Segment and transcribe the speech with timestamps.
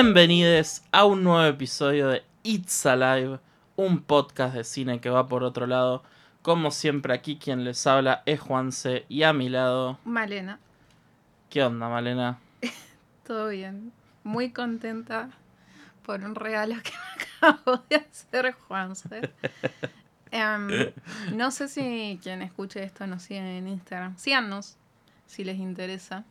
[0.00, 3.40] Bienvenidos a un nuevo episodio de It's Alive,
[3.74, 6.04] un podcast de cine que va por otro lado.
[6.42, 9.98] Como siempre, aquí quien les habla es Juanse y a mi lado.
[10.04, 10.60] Malena,
[11.50, 12.38] ¿Qué onda, Malena?
[13.26, 13.90] todo bien.
[14.22, 15.30] Muy contenta
[16.06, 19.32] por un regalo que me acabo de hacer Juanse.
[20.30, 20.92] Em,
[21.34, 24.16] no sé si quien escuche esto nos sigue en Instagram.
[24.16, 24.76] Síganos
[25.26, 26.24] si les interesa.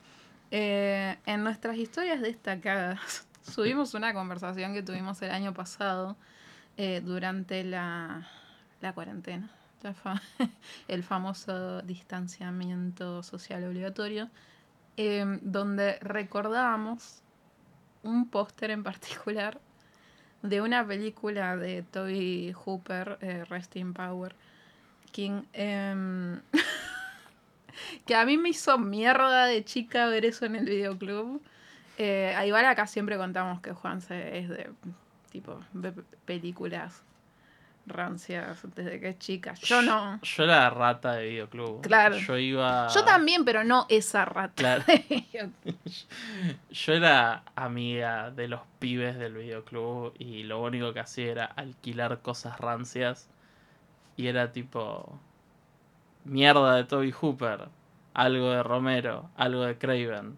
[0.52, 6.16] Eh, en nuestras historias destacadas subimos una conversación que tuvimos el año pasado
[6.78, 8.28] eh, durante la,
[8.82, 9.50] la cuarentena.
[10.88, 14.30] el famoso distanciamiento social obligatorio,
[14.96, 17.22] em, donde recordábamos
[18.04, 19.60] un póster en particular
[20.42, 24.36] de una película de Toby Hooper, eh, Rest in Power,
[25.12, 26.42] King, em,
[28.06, 31.42] que a mí me hizo mierda de chica ver eso en el videoclub.
[31.98, 34.70] Eh, a igual acá siempre contamos que Juanse es de
[35.32, 35.94] tipo pe-
[36.26, 37.04] películas
[37.88, 39.54] rancias desde que es chica.
[39.56, 40.20] Yo no.
[40.22, 41.82] Yo era rata de videoclub.
[41.82, 42.18] Claro.
[42.18, 42.88] Yo iba.
[42.90, 44.54] Yo también, pero no esa rata.
[44.56, 44.84] Claro.
[46.70, 52.20] Yo era amiga de los pibes del videoclub y lo único que hacía era alquilar
[52.22, 53.30] cosas rancias.
[54.18, 55.20] Y era tipo.
[56.26, 57.70] Mierda de Toby Hooper.
[58.14, 59.30] Algo de Romero.
[59.38, 60.38] Algo de Craven.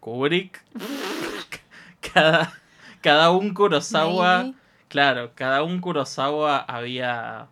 [0.00, 0.62] Kubrick.
[2.12, 2.52] cada,
[3.00, 4.42] cada un Kurosawa.
[4.42, 4.58] Maybe.
[4.88, 7.48] Claro, cada un Kurosawa había.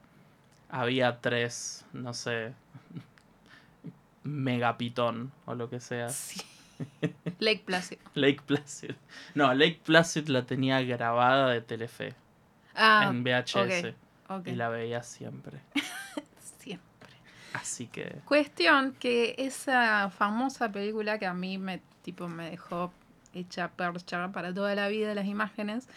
[0.69, 2.53] Había tres, no sé.
[4.25, 6.09] Megapitón o lo que sea.
[6.09, 6.41] Sí.
[7.39, 7.99] Lake Placid.
[8.15, 8.95] Lake Placid.
[9.35, 12.15] No, Lake Placid la tenía grabada de Telefe
[12.75, 13.95] Ah, en VHS
[14.45, 15.61] y la veía siempre.
[17.61, 22.93] Así que Cuestión que esa famosa película que a mí me tipo me dejó
[23.35, 25.89] hecha percha para toda la vida las imágenes,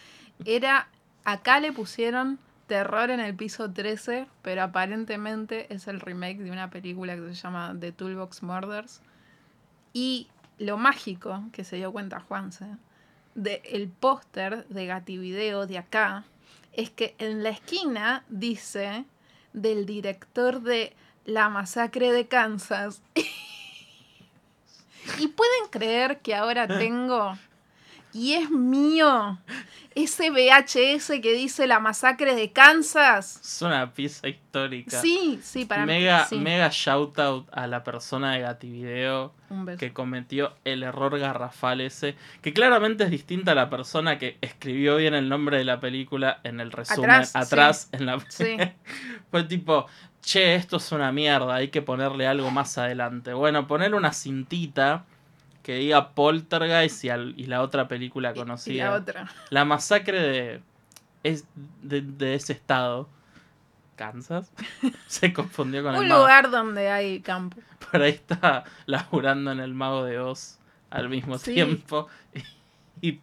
[0.44, 0.88] era
[1.24, 6.70] acá le pusieron Terror en el piso 13, pero aparentemente es el remake de una
[6.70, 9.00] película que se llama The Toolbox Murders.
[9.92, 10.28] Y
[10.58, 12.66] lo mágico que se dio cuenta Juanse
[13.34, 16.24] de el póster de Gativideo de acá
[16.72, 19.04] es que en la esquina dice
[19.52, 20.94] del director de
[21.30, 23.02] La masacre de Kansas.
[25.18, 27.36] y pueden creer que ahora tengo
[28.12, 29.38] y es mío
[29.94, 33.40] ese VHS que dice La masacre de Kansas.
[33.42, 35.00] es una pieza histórica.
[35.00, 36.26] Sí, sí, para mega, mí.
[36.28, 36.38] sí.
[36.38, 39.32] mega shout out a la persona de Gativideo
[39.78, 44.96] que cometió el error garrafal ese, que claramente es distinta a la persona que escribió
[44.96, 48.56] bien el nombre de la película en el resumen Atrás, atrás, en la Sí.
[49.32, 49.86] Fue tipo,
[50.22, 53.32] che, esto es una mierda, hay que ponerle algo más adelante.
[53.32, 55.04] Bueno, ponerle una cintita
[55.62, 58.74] que diga Poltergeist y, al- y la otra película Y- conocida.
[58.74, 59.28] Y la otra.
[59.50, 60.60] La masacre de,
[61.22, 61.44] es,
[61.82, 63.08] de, de ese estado.
[63.96, 64.50] ¿Kansas?
[65.06, 66.20] Se confundió con Un el mago.
[66.22, 67.58] lugar donde hay campo.
[67.90, 70.58] Por ahí está laburando en el mago de Oz
[70.90, 71.54] al mismo Sí.
[71.54, 72.08] tiempo.
[73.02, 73.20] Y, y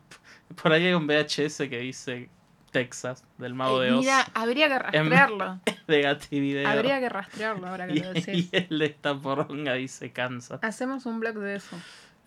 [0.62, 2.30] por ahí hay un VHS que dice
[2.72, 4.00] Texas, del mago Eh, de Oz.
[4.02, 5.60] mira, habría que rastrearlo.
[5.88, 6.68] de Gativideo.
[6.68, 8.50] Habría que rastrearlo ahora que Y, lo decís.
[8.52, 10.60] y el de esta poronga dice Kansas.
[10.64, 11.76] Hacemos un blog de eso.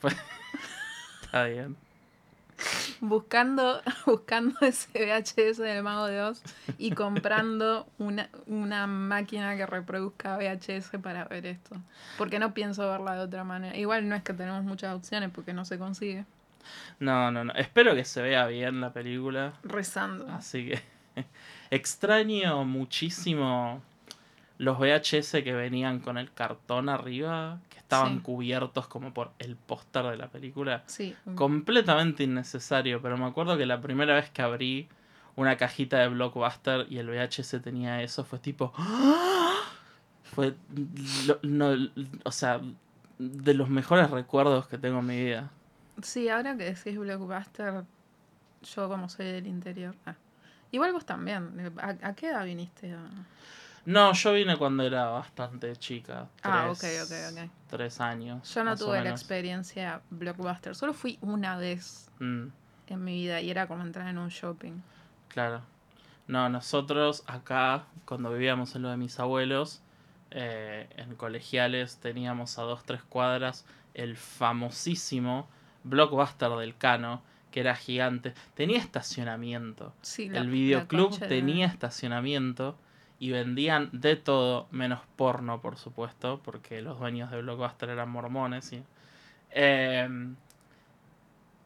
[1.23, 1.77] Está bien.
[3.01, 6.43] Buscando, buscando ese VHS del Mago de Oz
[6.77, 11.77] y comprando una, una máquina que reproduzca VHS para ver esto.
[12.19, 13.75] Porque no pienso verla de otra manera.
[13.77, 16.27] Igual no es que tenemos muchas opciones porque no se consigue.
[16.99, 17.53] No, no, no.
[17.55, 19.55] Espero que se vea bien la película.
[19.63, 20.29] Rezando.
[20.29, 20.83] Así que
[21.71, 23.83] extraño muchísimo
[24.59, 28.23] los VHS que venían con el cartón arriba, que estaban Sí.
[28.23, 30.83] cubiertos como por el póster de la película.
[30.87, 31.17] Sí.
[31.35, 34.89] Completamente innecesario, pero me acuerdo que la primera vez que abrí
[35.37, 38.73] una cajita de Blockbuster y el VHS tenía eso, fue tipo...
[38.77, 39.55] ¡Ah!
[40.25, 40.55] Fue...
[41.27, 41.71] lo- no,
[42.25, 42.61] o sea,
[43.19, 45.51] de los mejores recuerdos que tengo en mi vida.
[46.03, 47.85] Sí, ahora que decís Blockbuster,
[48.63, 49.95] yo como soy del interior.
[50.07, 50.15] ah.
[50.73, 51.73] Igual vos también.
[51.81, 52.93] ¿A, a qué edad viniste?
[52.93, 53.09] a-
[53.85, 56.29] No, yo vine cuando era bastante chica.
[56.43, 57.51] Ah, ok, ok, ok.
[57.69, 58.53] Tres años.
[58.55, 60.75] Yo no tuve la experiencia Blockbuster.
[60.75, 62.49] Solo fui una vez Mm,
[62.89, 64.75] en mi vida y era como entrar en un shopping.
[65.29, 65.63] claro.
[66.29, 69.81] No, nosotros acá, cuando vivíamos en lo de mis abuelos,
[70.31, 73.65] eh, en colegiales teníamos a dos, tres cuadras
[73.95, 75.49] el famosísimo
[75.85, 78.33] Blockbuster del Cano, que era gigante.
[78.55, 79.93] Tenía estacionamiento.
[80.03, 82.77] Sí, la- el la videoclub de- tenía estacionamiento
[83.19, 88.73] y vendían de todo, menos porno, por supuesto, porque los dueños de Blockbuster eran mormones.
[88.73, 88.83] Y,
[89.53, 90.37] Em,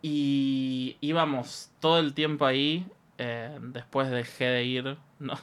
[0.03, 2.87] y y íbamos todo el tiempo ahí.
[3.19, 4.97] eh, después dejé de ir.
[5.21, 5.35] No,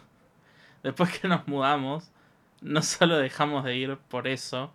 [0.84, 2.12] después que nos mudamos,
[2.62, 4.74] no solo dejamos de ir por eso,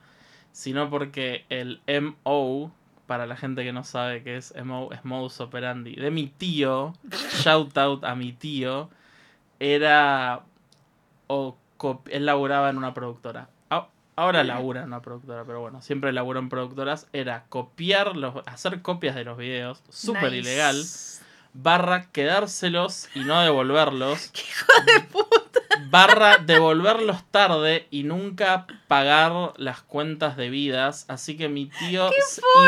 [0.53, 2.73] sino porque el MO,
[3.07, 6.95] para la gente que no sabe qué es es modus operandi, de mi tío,
[7.43, 8.91] shout out a mi tío,
[9.61, 10.43] era.
[11.29, 11.57] O
[12.11, 13.49] él laburaba en una productora.
[14.19, 17.07] Ahora labura en una productora, pero bueno, siempre laburó en productoras.
[17.13, 20.39] Era copiar los, hacer copias de los videos, súper Nice.
[20.39, 20.83] ilegal,
[21.53, 24.33] barra quedárselos y no devolverlos,
[24.87, 25.37] de puta.
[25.97, 31.07] Barra devolverlos tarde y nunca pagar las cuentas debidas.
[31.09, 32.11] Así que mi tío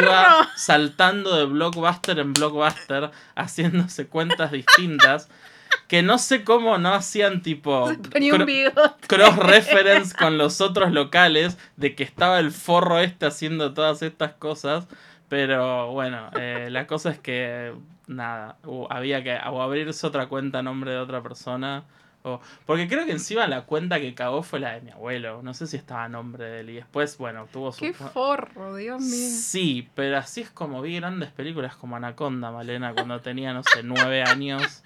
[0.01, 5.29] iba saltando de blockbuster en blockbuster, haciéndose cuentas distintas.
[5.87, 12.05] Que no sé cómo no hacían tipo cro- cross-reference con los otros locales de que
[12.05, 14.87] estaba el forro este haciendo todas estas cosas.
[15.29, 17.75] Pero bueno, eh, la cosa es que
[18.07, 18.57] nada,
[18.89, 21.85] había que o abrirse otra cuenta a nombre de otra persona.
[22.23, 25.41] O, porque creo que encima la cuenta que cagó fue la de mi abuelo.
[25.43, 26.71] No sé si estaba a nombre de él.
[26.71, 27.81] Y después, bueno, tuvo su.
[27.81, 29.29] Qué forro, Dios mío.
[29.31, 33.83] Sí, pero así es como vi grandes películas como Anaconda, Malena, cuando tenía, no sé,
[33.83, 34.83] nueve años.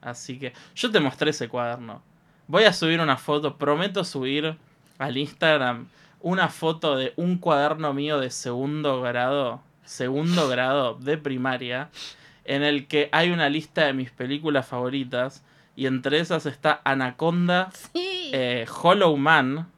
[0.00, 2.02] Así que yo te mostré ese cuaderno.
[2.46, 4.56] Voy a subir una foto, prometo subir
[4.98, 5.88] al Instagram
[6.24, 11.90] una foto de un cuaderno mío de segundo grado, segundo grado de primaria,
[12.46, 15.44] en el que hay una lista de mis películas favoritas
[15.76, 18.30] y entre esas está Anaconda, Sí.
[18.32, 19.68] eh, Hollow Man,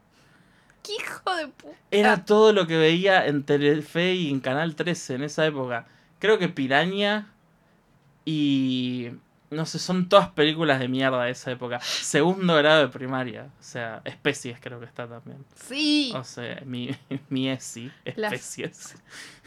[0.83, 1.77] Qué hijo de puta.
[1.91, 5.87] era todo lo que veía en Telefe y en Canal 13 en esa época.
[6.19, 7.27] Creo que Piraña
[8.25, 9.11] y...
[9.49, 11.79] No sé, son todas películas de mierda de esa época.
[11.81, 13.45] Segundo grado de primaria.
[13.61, 15.45] O sea, Especies creo que está también.
[15.55, 16.13] Sí.
[16.17, 16.91] O sea, mi,
[17.29, 18.97] mi ESI, Especies.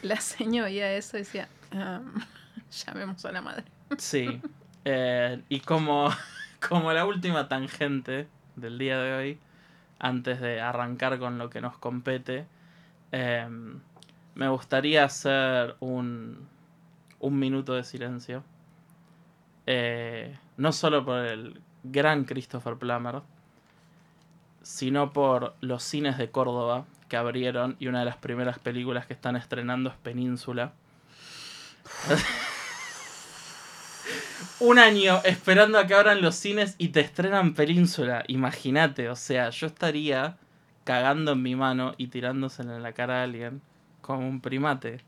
[0.00, 2.14] La señora oía eso y decía, "Am,
[2.86, 3.64] llamemos a la madre.
[3.98, 4.40] Sí.
[4.86, 6.08] Eh, y como,
[6.66, 9.38] como la última tangente del día de hoy,
[9.98, 12.46] antes de arrancar con lo que nos compete,
[13.12, 13.48] eh,
[14.34, 16.48] me gustaría hacer un,
[17.18, 18.42] un minuto de silencio.
[19.66, 23.22] Eh, no solo por el gran Christopher Plummer,
[24.62, 29.14] sino por los cines de Córdoba que abrieron y una de las primeras películas que
[29.14, 30.72] están estrenando es Península.
[34.60, 38.24] un año esperando a que abran los cines y te estrenan Península.
[38.28, 40.36] Imagínate, o sea, yo estaría
[40.84, 43.62] cagando en mi mano y tirándosela en la cara a alguien
[44.00, 45.00] como un primate.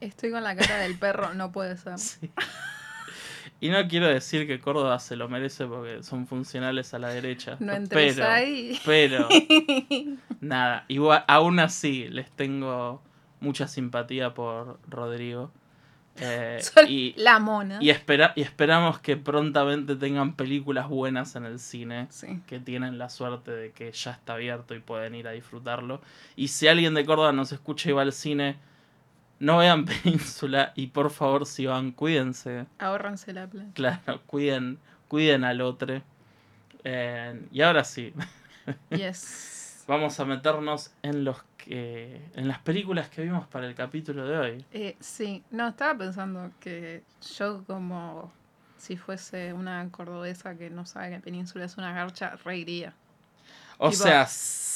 [0.00, 1.98] Estoy con la cara del perro, no puede ser.
[1.98, 2.30] Sí.
[3.60, 7.56] Y no quiero decir que Córdoba se lo merece porque son funcionales a la derecha.
[7.60, 8.80] No entres pero, ahí.
[8.84, 9.28] pero,
[10.40, 13.00] nada, igual, aún así les tengo
[13.42, 15.50] mucha simpatía por Rodrigo.
[16.16, 17.78] Eh, y, la mona.
[17.80, 22.06] y, espera, y esperamos que prontamente tengan películas buenas en el cine.
[22.10, 22.40] Sí.
[22.46, 26.00] que tienen la suerte de que ya está abierto y pueden ir a disfrutarlo.
[26.36, 28.56] Y si alguien de Córdoba nos escucha y va al cine,
[29.38, 32.66] no vean Península y por favor si van, cuídense.
[32.78, 33.70] Ahórranse la plata.
[33.74, 34.78] Claro, cuiden,
[35.08, 36.02] cuiden al otro.
[36.84, 38.12] Eh, y ahora sí,
[38.90, 39.84] Yes.
[39.88, 44.38] vamos a meternos en los que en las películas que vimos para el capítulo de
[44.38, 44.64] hoy.
[44.72, 47.02] Eh, sí, no, estaba pensando que
[47.36, 48.32] yo como
[48.78, 52.92] si fuese una cordobesa que no sabe que Península es una garcha, reiría.
[53.78, 54.28] O Tipo, sea,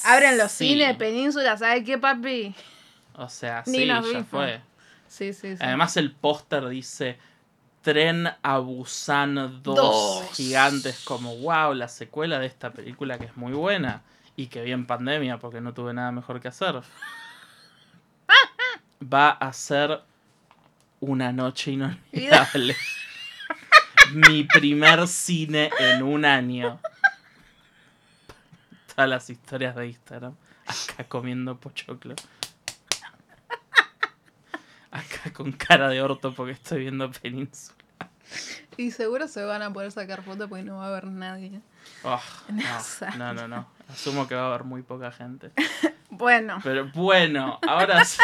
[0.05, 0.69] Abren los sí.
[0.69, 2.55] cines, Península, ¿sabes qué, papi?
[3.15, 4.27] O sea, Ni sí, nos ya vimos.
[4.29, 4.61] fue.
[5.09, 5.63] Sí, sí, sí.
[5.63, 7.19] Además el póster dice
[7.83, 10.31] Tren a Busan 2 Dos.
[10.35, 14.03] gigantes como wow, la secuela de esta película que es muy buena
[14.37, 16.83] y que vi en pandemia porque no tuve nada mejor que hacer.
[19.13, 20.03] Va a ser
[21.01, 22.77] una noche inolvidable.
[24.13, 26.81] Mi primer cine en un año.
[28.95, 30.35] Todas las historias de Instagram.
[30.67, 32.15] Acá comiendo pochoclo.
[34.91, 37.77] Acá con cara de orto porque estoy viendo Península.
[38.77, 41.61] Y seguro se van a poder sacar fotos porque no va a haber nadie.
[42.03, 43.11] Oh, no, esa.
[43.17, 43.67] no, no, no.
[43.89, 45.51] Asumo que va a haber muy poca gente.
[46.09, 48.23] Bueno, Pero bueno, ahora sí.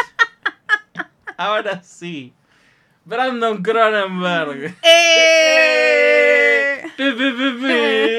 [1.37, 2.33] Ahora sí.
[3.05, 4.75] Brandon Cronenberg.
[4.83, 6.83] ¡Eh!
[6.97, 8.17] Pi, pi, pi, pi.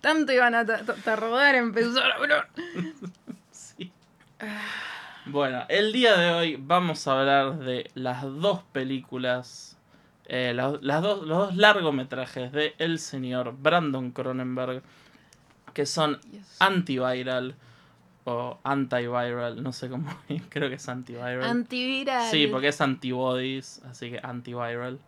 [0.00, 2.10] Tanto iban a ta- ta- tardar en pensar.
[3.52, 3.92] Sí.
[5.26, 9.76] Bueno, el día de hoy vamos a hablar de las dos películas,
[10.32, 14.80] eh, las, las dos, los dos largometrajes de el señor Brandon Cronenberg,
[15.74, 16.56] que son Yes.
[16.60, 17.56] Antiviral,
[18.22, 20.08] o antiviral, no sé cómo,
[20.48, 21.42] creo que es antiviral.
[21.42, 22.30] Antiviral.
[22.30, 25.00] Sí, porque es antibodies, así que antiviral.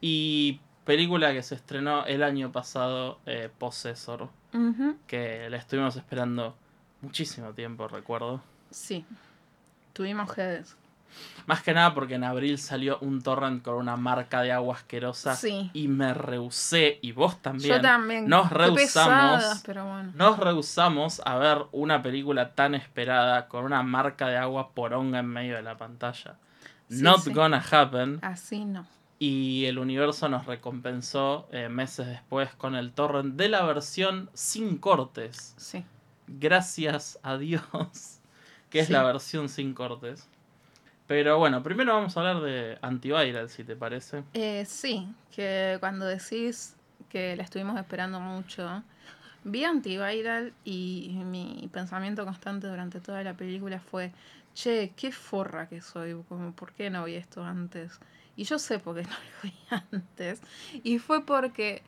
[0.00, 4.30] Y película que se estrenó el año pasado, eh, Possessor,
[5.06, 6.56] que la estuvimos esperando
[7.02, 8.40] muchísimo tiempo, recuerdo.
[8.70, 9.04] Sí.
[9.92, 10.76] Tuvimos Heads.
[11.46, 15.36] Más que nada porque en abril salió un torrent con una marca de agua asquerosa
[15.36, 15.70] Sí.
[15.74, 17.76] y me rehusé, y vos también.
[17.76, 18.28] Yo también.
[18.28, 18.82] Nos rehusamos.
[18.82, 20.12] pesadas, pero bueno.
[20.14, 25.26] Nos rehusamos a ver una película tan esperada con una marca de agua poronga en
[25.26, 26.36] medio de la pantalla.
[26.88, 27.32] Sí, Not sí.
[27.32, 28.18] gonna happen.
[28.22, 28.86] Así no.
[29.18, 34.78] Y el universo nos recompensó eh, meses después con el torrent de la versión sin
[34.78, 35.54] cortes.
[35.56, 35.84] Sí.
[36.26, 37.62] Gracias a Dios.
[38.70, 40.28] Que es la versión sin cortes.
[41.06, 44.24] Pero bueno, primero vamos a hablar de Antiviral, si te parece.
[44.32, 46.76] Eh, sí, que cuando decís
[47.10, 48.82] que la estuvimos esperando mucho,
[49.44, 54.12] vi Antiviral y mi pensamiento constante durante toda la película fue,
[54.54, 58.00] che, qué forra que soy, como, ¿por qué no vi esto antes?
[58.36, 59.54] Y yo sé por qué no lo vi
[59.92, 60.40] antes.
[60.82, 61.82] Y fue porque,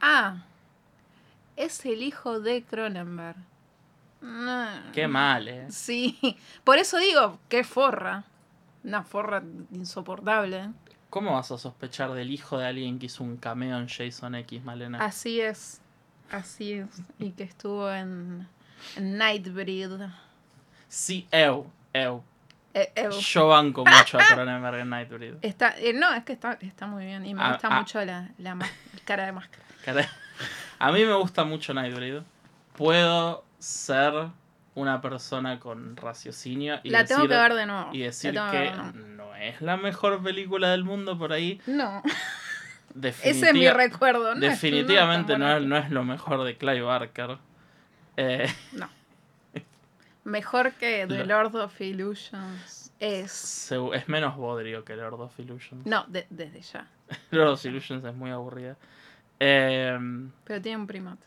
[0.00, 0.42] ah,
[1.56, 3.36] es el hijo de Cronenberg.
[4.22, 4.68] No.
[4.92, 5.66] Qué mal, eh.
[5.70, 6.16] Sí,
[6.64, 8.24] por eso digo, qué forra.
[8.84, 10.70] Una forra insoportable.
[11.10, 14.64] ¿Cómo vas a sospechar del hijo de alguien que hizo un cameo en Jason X,
[14.64, 14.98] Malena?
[15.04, 15.80] Así es,
[16.30, 16.88] así es.
[17.18, 18.48] Y que estuvo en,
[18.96, 19.90] en Nightbreed.
[20.88, 22.22] Sí, eu, eu.
[22.74, 25.34] Eh, eh, Yo banco mucho a Cronenberg en Nightbreed.
[25.42, 27.26] está, eh, no, es que está, está muy bien.
[27.26, 27.78] Y me Ah, gusta ah.
[27.78, 28.56] mucho la, la
[29.04, 29.64] cara de máscara.
[29.84, 30.08] Cara-
[30.78, 32.22] A mí me gusta mucho Nightbreed.
[32.74, 34.12] Puedo ser
[34.74, 37.90] una persona con raciocinio y la tengo decir, que ver de nuevo.
[37.92, 38.72] y decir que
[39.16, 41.60] no es la mejor película del mundo por ahí.
[41.66, 42.02] No,
[43.22, 44.34] ese es mi recuerdo.
[44.34, 47.38] No definitivamente no no, es, no es lo mejor de Clive Barker.
[48.16, 48.88] Eh, no.
[50.24, 53.72] Mejor que The Lo- Lord of Illusions es.
[53.72, 55.84] es menos bodrio que Lord of Illusions.
[55.86, 56.86] No, de- desde ya.
[57.30, 58.76] Lord of Illusions es muy aburrida.
[59.40, 59.98] Eh,
[60.44, 61.26] Pero tiene un primate.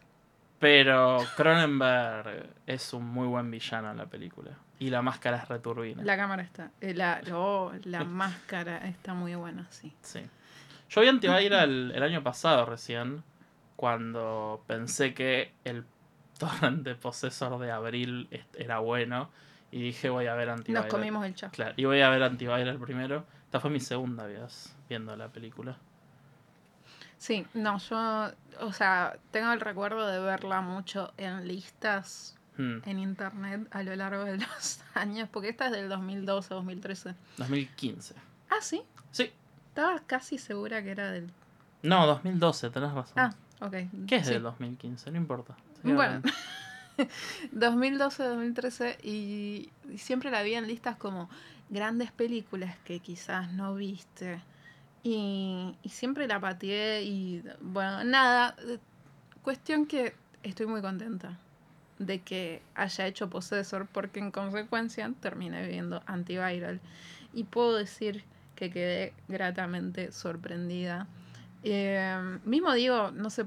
[0.59, 4.51] Pero Cronenberg es un muy buen villano en la película.
[4.79, 6.03] Y la máscara es returbina.
[6.03, 6.71] La cámara está.
[6.81, 9.93] eh, La, oh, la máscara está muy buena, sí.
[10.01, 10.21] Sí.
[10.89, 13.23] Yo vi Antiviral el año pasado recién,
[13.75, 15.85] cuando pensé que el
[16.37, 19.29] torrent de Possessor de abril era bueno,
[19.71, 20.83] y dije voy a ver Antiviral.
[20.83, 21.55] Nos comimos el chasco.
[21.55, 23.25] Claro, y voy a ver Antiviral primero.
[23.45, 25.77] Esta fue mi segunda vez viendo la película.
[27.25, 32.99] Sí, no, yo, o sea, tengo el recuerdo de verla mucho en listas Hmm, en
[32.99, 37.15] internet a lo largo de los años, porque esta es del 2012, 2013.
[37.37, 38.15] 2015.
[38.49, 39.29] Ah, sí, Sí.
[39.67, 41.29] estaba casi segura que era del...
[41.83, 43.13] No, 2012, tenés razón.
[43.17, 43.75] Ah, ok.
[44.07, 44.33] ¿Qué es sí.
[44.33, 45.11] del 2015?
[45.11, 45.55] No importa.
[45.83, 46.29] Bueno, hablando.
[47.51, 51.29] 2012, 2013 y, y siempre la vi en listas como
[51.69, 54.41] grandes películas que quizás no viste.
[55.07, 58.55] Y, siempre la pateé y bueno, nada.
[58.67, 58.79] eh,
[59.43, 61.37] Cuestión que estoy muy contenta
[61.99, 66.81] de que haya hecho Possessor porque en consecuencia terminé viendo Antiviral
[67.31, 68.23] y puedo decir
[68.55, 71.05] que quedé gratamente sorprendida.
[71.61, 73.45] Eh, mismo digo, no sé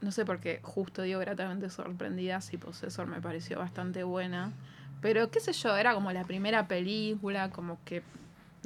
[0.00, 4.52] no sé por qué justo digo gratamente sorprendida si Possessor me pareció bastante buena.
[5.02, 8.02] Pero qué sé yo, era como la primera película, como que,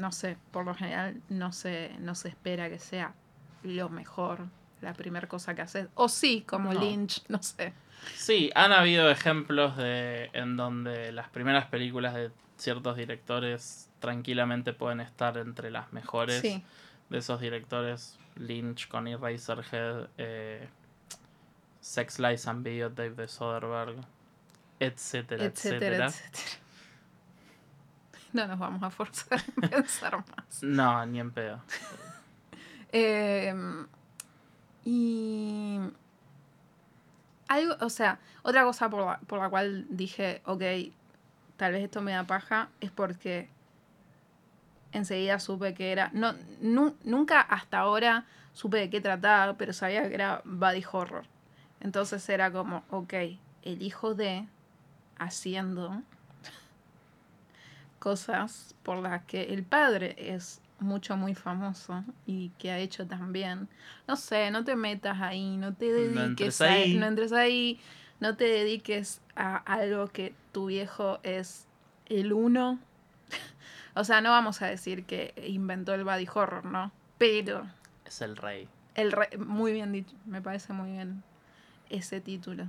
[0.00, 3.14] no sé, por lo general no se, no se espera que sea
[3.62, 4.40] lo mejor,
[4.80, 5.88] la primera cosa que haces.
[5.94, 6.80] O sí, como No.
[6.80, 7.72] Lynch, no sé.
[8.16, 15.00] Sí, han habido ejemplos de en donde las primeras películas de ciertos directores tranquilamente pueden
[15.00, 16.62] estar entre las mejores Sí,
[17.10, 18.18] de esos directores.
[18.36, 20.66] Lynch con Eraserhead, eh,
[21.80, 24.00] Sex Lies and Videotape de Soderbergh,
[24.78, 26.06] etcétera, etcétera, etcétera.
[26.06, 26.60] etcétera.
[28.34, 30.62] No nos vamos a forzar a pensar más.
[30.62, 31.60] No, ni en pedo.
[32.92, 33.54] Eh,
[34.84, 35.78] y
[37.48, 40.62] algo, o sea, otra cosa por la, por la cual dije, ok,
[41.56, 43.48] tal vez esto me da paja, es porque
[44.92, 50.08] enseguida supe que era, no, nu- nunca hasta ahora supe de qué trataba, pero sabía
[50.08, 51.24] que era body horror.
[51.80, 53.12] Entonces era como, ok,
[53.62, 54.48] el hijo de
[55.18, 56.02] haciendo
[58.00, 63.68] cosas por las que el padre es mucho, muy famoso y que ha hecho también.
[64.08, 66.94] No sé, no te metas ahí, no te dediques entres a- ahí.
[66.94, 67.78] no entres ahí,
[68.18, 71.66] no te dediques a algo que tu viejo es
[72.06, 72.78] el uno.
[73.94, 76.90] o sea, no vamos a decir que inventó el body horror, ¿no?
[77.18, 77.66] Pero
[78.06, 78.66] Es el rey.
[78.94, 81.22] el re- muy bien dicho, me parece muy bien
[81.90, 82.66] ese título.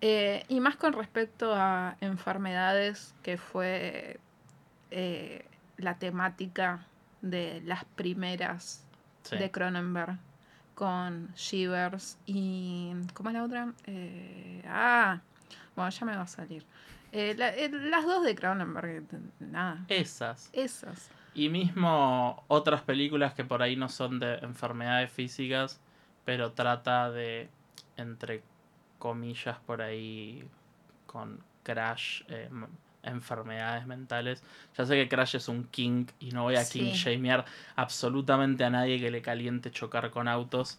[0.00, 4.20] Eh, y más con respecto a enfermedades, que fue
[4.90, 5.44] eh,
[5.76, 6.86] la temática
[7.22, 8.84] de las primeras
[9.22, 9.36] Sí.
[9.36, 10.18] de Cronenberg,
[10.74, 12.92] con Shivers y...
[13.12, 13.72] ¿Cómo es la otra?
[13.86, 15.20] Eh, ah,
[15.76, 16.64] bueno, ya me va a salir.
[17.12, 19.04] Eh, la- eh, las dos de Cronenberg,
[19.40, 19.84] nada.
[19.88, 20.48] Esas.
[20.52, 21.10] Esas.
[21.34, 25.80] Y mismo otras películas que por ahí no son de enfermedades físicas,
[26.24, 27.48] pero trata de,
[27.96, 28.42] entre
[28.98, 30.48] comillas, por ahí
[31.06, 32.22] con Crash,
[33.02, 34.42] enfermedades mentales.
[34.76, 36.80] Ya sé que Crash es un king y no voy a Sí.
[36.80, 37.44] king shamear
[37.76, 40.78] absolutamente a nadie que le caliente chocar con autos,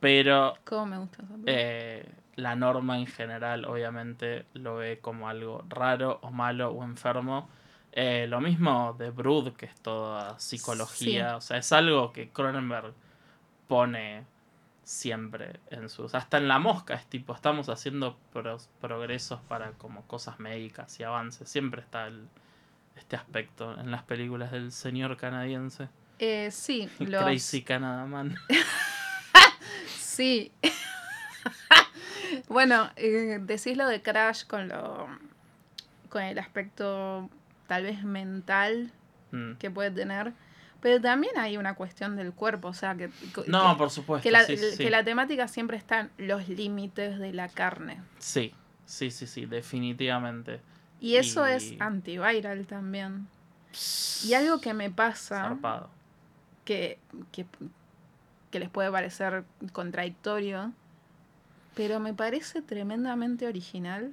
[0.00, 1.52] pero ¿Cómo me gusta esa película?
[1.54, 7.48] eh, la norma en general obviamente lo ve como algo raro o malo o enfermo.
[7.92, 11.28] Eh, lo mismo de Brood, que es toda psicología.
[11.32, 11.34] Sí.
[11.36, 12.94] O sea, es algo que Cronenberg
[13.68, 14.24] pone
[14.84, 16.14] siempre en sus...
[16.14, 18.18] Hasta en la mosca es tipo, estamos haciendo
[18.80, 21.48] progresos para como cosas médicas y avances.
[21.48, 22.28] Siempre está el-
[22.96, 25.88] este aspecto en las películas del señor canadiense.
[26.18, 28.36] Eh, sí, los, Crazy Canada Man.
[29.96, 30.52] Sí.
[32.48, 35.08] bueno, eh, decís lo de Crash con lo
[36.10, 37.30] con el aspecto
[37.66, 38.92] tal vez mental
[39.34, 39.54] Mm.
[39.54, 40.34] que puede tener,
[40.82, 44.22] pero también hay una cuestión del cuerpo, o sea, que, que- No, por supuesto.
[44.22, 44.56] que, la, sí.
[44.76, 48.02] que la temática siempre está en los límites de la carne.
[48.18, 48.52] Sí,
[48.84, 50.60] sí, sí, sí, definitivamente.
[51.00, 53.28] Y eso Y- es antiviral también.
[54.24, 55.88] Y algo que me pasa, Zarpado.
[56.64, 56.98] que,
[57.30, 57.46] que,
[58.50, 60.72] que les puede parecer contradictorio,
[61.74, 64.12] pero me parece tremendamente original,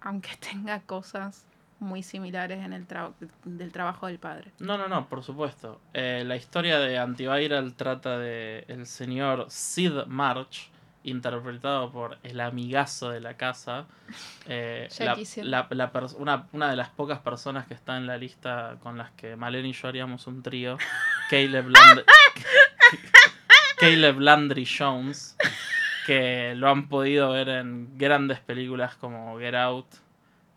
[0.00, 1.44] aunque tenga cosas
[1.78, 3.12] muy similares en el tra-
[3.44, 4.50] del trabajo del padre.
[4.58, 5.80] No, no, no, por supuesto.
[5.94, 10.70] Eh, la historia de Antiviral trata de el señor Sid March,
[11.04, 13.86] interpretado por el amigazo de la casa.
[14.48, 14.88] eh,
[15.42, 18.96] la- la- la una, una de las pocas personas que está en la lista con
[18.98, 20.78] las que Malena y yo haríamos un trío.
[21.30, 22.04] Caleb, Land-
[23.78, 25.36] Caleb Landry Jones,
[26.06, 29.86] que lo han podido ver en grandes películas como Get Out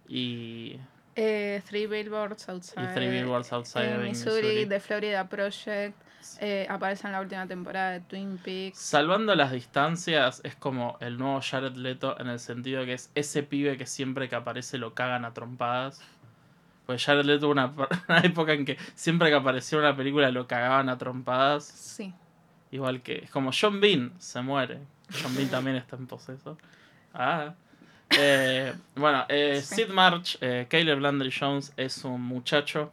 [0.07, 0.77] y
[1.21, 2.81] Eh, Three Billboards Outside.
[2.81, 4.65] Y Three Billboards Outside Missouri, Missouri.
[4.67, 5.93] The Florida Project.
[6.39, 8.77] eh, aparece en la última temporada de Twin Peaks.
[8.77, 13.43] Salvando las distancias, es como el nuevo Jared Leto en el sentido que es ese
[13.43, 16.01] pibe que siempre que aparece lo cagan a trompadas.
[16.85, 17.73] Pues Jared Leto tuvo una,
[18.07, 21.65] una época en que siempre que aparecía una película lo cagaban a trompadas.
[21.65, 22.13] Sí.
[22.71, 24.79] Igual que es como John Bean se muere.
[25.21, 26.57] John Bean también está en poseso.
[27.13, 27.55] Ah.
[28.17, 29.75] Eh, bueno, eh, Sí.
[29.75, 32.91] Sid March, eh, Caleb Landry Jones, es un muchacho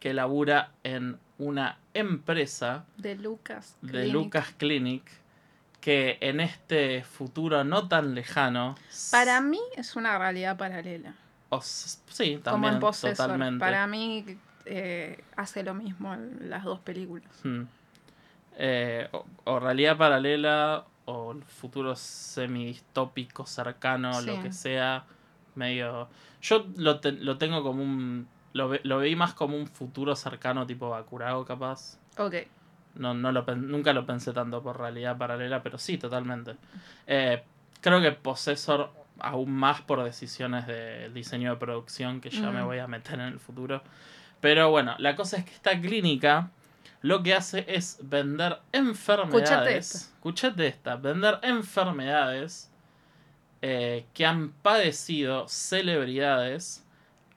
[0.00, 3.76] que labura en una empresa De Lucas.
[3.80, 4.12] de Clinic.
[4.12, 5.02] Lucas Clinic
[5.80, 8.74] que en este futuro no tan lejano.
[9.12, 11.14] Para mí es una realidad paralela.
[11.62, 13.26] sí, Como también en Possessor.
[13.26, 13.60] totalmente.
[13.60, 14.24] Para mí
[14.66, 17.28] eh, hace lo mismo en las dos películas.
[17.44, 17.62] Hmm.
[18.58, 25.04] Eh, o, o realidad paralela o el futuro semi-distópico cercano, lo que sea,
[25.54, 26.08] medio...
[26.42, 28.28] Yo lo, te- lo tengo como un...
[28.52, 31.98] Lo, ve- lo veí más como un futuro cercano tipo Bakurao capaz.
[32.18, 32.34] Ok.
[32.96, 36.56] No, no lo, nunca lo pensé tanto por realidad paralela, pero sí, totalmente.
[37.06, 37.42] Eh,
[37.80, 38.90] creo que Possessor,
[39.20, 43.26] aún más por decisiones de diseño de producción, que ya me voy a meter en
[43.28, 43.82] el futuro.
[44.40, 46.50] Pero bueno, la cosa es que esta clínica
[47.02, 49.94] lo que hace es vender enfermedades.
[49.94, 50.14] esta.
[50.14, 52.70] Escuchate esta, vender enfermedades
[53.62, 56.84] eh, que han padecido celebridades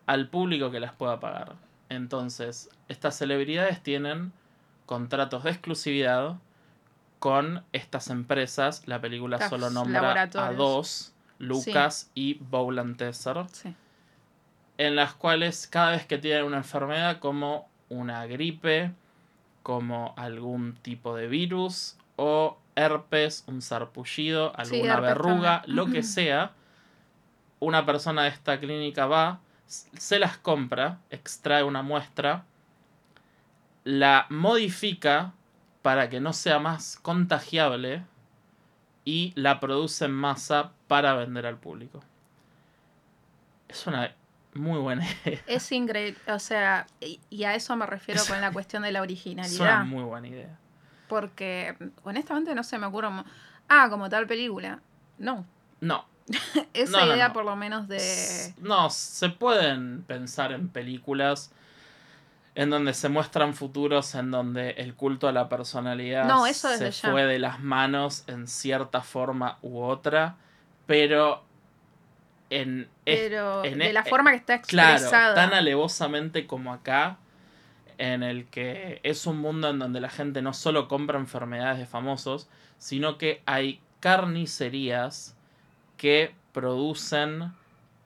[0.05, 1.55] al público que las pueda pagar.
[1.89, 4.31] Entonces, estas celebridades tienen
[4.85, 6.35] contratos de exclusividad
[7.19, 8.87] con estas empresas.
[8.87, 13.75] La película solo nombra a dos, Lucas y Bowland Tesser, Sí.
[14.77, 18.91] en las cuales cada vez que tienen una enfermedad como una gripe,
[19.63, 25.75] como algún tipo de virus o herpes, un sarpullido, alguna verruga, también.
[25.75, 26.53] lo que sea,
[27.59, 32.45] una persona de esta clínica va, se las compra, extrae una muestra,
[33.83, 35.33] la modifica
[35.81, 38.03] para que no sea más contagiable
[39.05, 42.01] y la produce en masa para vender al público.
[43.67, 44.13] Es una
[44.53, 45.39] muy buena idea.
[45.47, 46.17] Es increíble.
[46.27, 49.83] O sea, y, a eso me refiero con la cuestión de la Es una originalidad.
[49.85, 50.57] muy buena idea.
[51.07, 53.09] Porque honestamente no se me ocurre.
[53.69, 54.79] Ah, como tal película.
[55.17, 55.45] No.
[55.79, 56.05] No,
[56.73, 57.33] Esa No, no, idea no.
[57.33, 58.53] por lo menos de.
[58.59, 61.51] No, se pueden pensar en películas
[62.53, 66.91] en donde se muestran futuros en donde el culto a la personalidad No, eso se
[66.91, 67.09] ya.
[67.11, 70.35] fue de las manos en cierta forma u otra,
[70.85, 71.43] pero
[72.51, 75.33] en, Pero en de e- la forma que está claro, expresada.
[75.33, 77.17] tan alevosamente como acá,
[77.97, 81.85] en el que es un mundo en donde la gente no solo compra enfermedades de
[81.87, 85.35] famosos, sino que hay carnicerías
[85.97, 87.53] que producen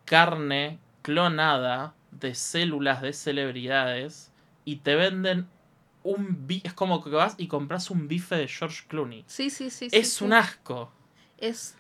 [0.05, 4.31] carne clonada de células de celebridades
[4.65, 5.47] y te venden
[6.03, 9.23] un bi- es como que vas y compras un bife de George Clooney.
[9.27, 9.89] Sí, sí, sí.
[9.91, 10.23] es sí.
[10.23, 10.91] un asco.
[11.37, 11.75] Es.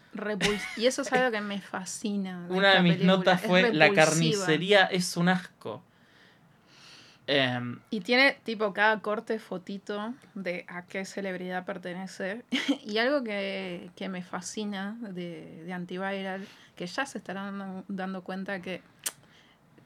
[0.77, 2.45] Y eso es algo que me fascina.
[2.49, 3.17] Una de mis película.
[3.17, 5.83] notas Es fue la carnicería es un asco.
[7.27, 12.45] Em, Y tiene tipo cada corte fotito de a qué celebridad pertenece.
[12.85, 18.23] y algo que, que me fascina de, de Antiviral, que ya se estarán dando, dando
[18.23, 18.81] cuenta que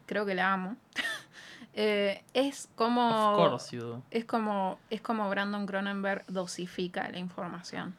[0.06, 0.76] creo que la amo,
[1.74, 3.32] eh, es como...
[3.32, 4.04] of course you do.
[4.12, 7.96] Es como, es como Brandon Cronenberg dosifica la información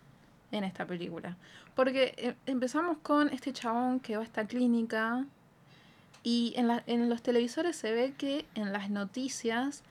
[0.53, 1.37] en esta película.
[1.75, 5.25] Porque eh, empezamos con este chabón que va a esta clínica
[6.23, 9.83] y en, la- en los televisores se ve que en las noticias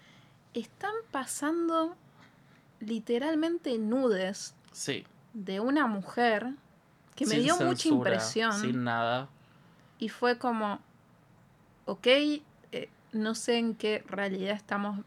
[0.54, 1.95] están pasando
[2.80, 5.06] literalmente nudes Sí.
[5.34, 6.52] de una mujer
[7.15, 9.28] que me dio mucha impresión Sin nada.
[9.98, 10.80] y fue como,
[11.86, 12.43] ok, eh,
[13.12, 15.00] no sé en qué realidad estamos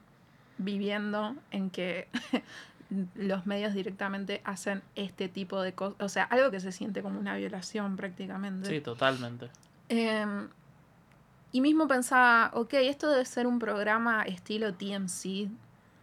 [0.58, 2.08] viviendo, en que
[3.14, 7.18] los medios directamente hacen este tipo de cosas, o sea, algo que se siente como
[7.18, 8.68] una violación prácticamente.
[8.68, 9.50] Sí, totalmente.
[9.88, 10.48] Em,
[11.52, 15.48] y mismo pensaba, ok, esto debe ser un programa estilo TMC,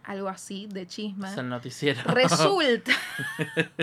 [0.04, 1.28] algo así, de chisme.
[1.28, 2.02] Es el noticiero.
[2.04, 2.92] Resulta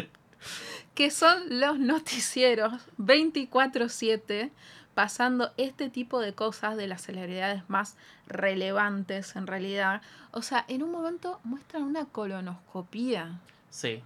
[0.95, 4.51] que son los noticieros 24/7
[4.97, 10.01] pasando este tipo de cosas de las celebridades más relevantes en realidad.
[10.31, 13.39] O sea, en un momento muestran una colonoscopía.
[13.69, 14.01] Sí.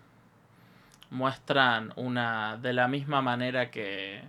[1.12, 2.58] Muestran una.
[2.58, 4.22] De la misma manera que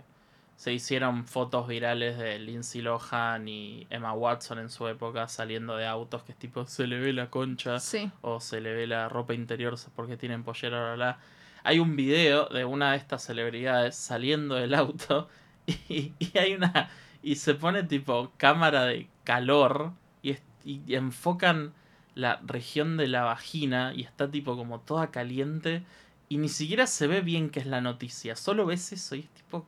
[0.55, 5.85] se hicieron fotos virales de Lindsay Lohan y Emma Watson en su época saliendo de
[5.85, 8.09] autos que es tipo se le ve la concha Sí.
[8.21, 11.17] o se le ve la ropa interior porque tienen pollera, bla, bla.
[11.65, 15.27] Hay un video de una de estas celebridades saliendo del auto
[15.89, 16.89] y, y hay una.
[17.21, 21.73] Y se pone tipo cámara de calor y, es- y enfocan
[22.15, 25.83] la región de la vagina y está tipo como toda caliente
[26.29, 28.35] y ni siquiera se ve bien qué es la noticia.
[28.35, 29.65] Solo ves eso y es tipo,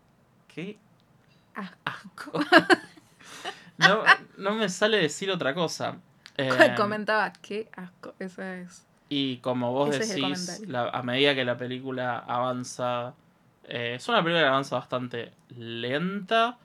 [0.47, 0.77] ¿qué
[1.85, 2.31] Asco.
[3.77, 4.03] no,
[4.37, 5.97] no me sale decir otra cosa.
[6.37, 8.13] Em, Comentaba, qué asco.
[8.19, 8.85] Esa es.
[9.07, 13.13] y como vos Ese decís, la- a medida que la película avanza,
[13.67, 16.57] eh, es una película que avanza bastante lenta,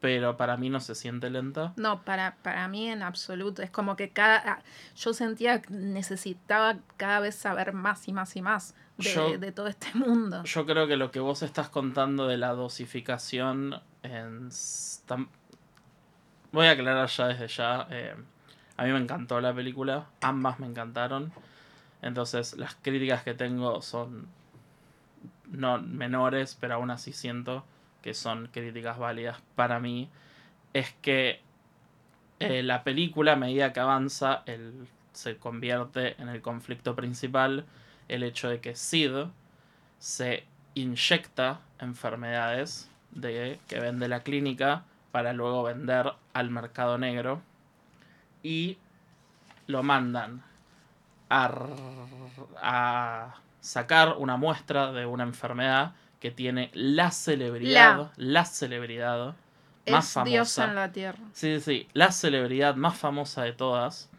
[0.00, 1.72] pero para mí no se siente lenta.
[1.76, 3.62] No, para, para mí en absoluto.
[3.62, 4.36] Es como que cada.
[4.44, 4.62] ah,
[4.96, 9.52] Yo sentía que necesitaba cada vez saber más y más y más de, Yo- de
[9.52, 10.42] todo este mundo.
[10.44, 14.48] Yo creo que lo que vos estás contando de la dosificación en...
[14.50, 15.28] tam-
[16.50, 17.86] Voy a aclarar ya desde ya.
[17.90, 18.14] eh,
[18.76, 21.32] a mí me encantó la película, ambas me encantaron.
[22.02, 24.26] Entonces las críticas que tengo son
[25.50, 27.64] no menores, pero aún así siento
[28.02, 30.08] que son críticas válidas para mí.
[30.72, 31.40] Es que
[32.40, 37.66] eh, la película, a medida que avanza, el- se convierte en el conflicto principal
[38.08, 39.12] el hecho de que Sid
[39.98, 47.42] se inyecta enfermedades de, que vende la clínica para luego vender al mercado negro
[48.42, 48.78] y
[49.66, 50.42] lo mandan
[52.62, 59.34] a, sacar una muestra de una enfermedad que tiene la celebridad, la, celebridad
[59.88, 60.30] más famosa.
[60.30, 61.18] Dios en la tierra.
[61.32, 61.88] Sí, sí, sí.
[61.94, 64.10] La celebridad más famosa de todas.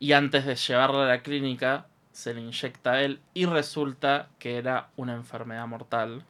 [0.00, 4.56] Y antes de llevarla a la clínica, se le inyecta a él y resulta que
[4.56, 6.24] era una enfermedad mortal.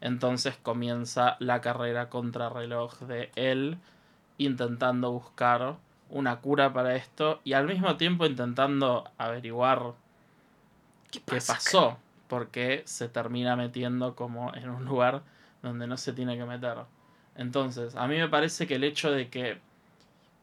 [0.00, 3.78] Entonces comienza la carrera contrarreloj de él
[4.38, 5.76] intentando buscar
[6.10, 9.94] una cura para esto y al mismo tiempo intentando averiguar
[11.26, 11.98] ¿Qué pasó,
[12.28, 15.22] porque se termina metiendo como en un lugar
[15.62, 16.78] donde no se tiene que meter.
[17.36, 19.58] Entonces, a mí me parece que el hecho de que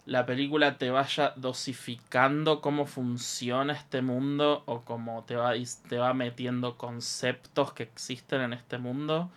[0.05, 5.53] la película te vaya dosificando cómo funciona este mundo o cómo te va,
[5.88, 9.29] te va metiendo conceptos que existen en este mundo,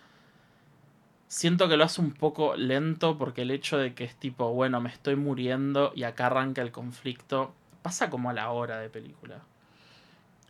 [1.27, 4.81] siento que lo hace un poco lento porque el hecho de que es tipo, bueno,
[4.81, 9.41] me estoy muriendo y acá arranca el conflicto, pasa como a la hora de película.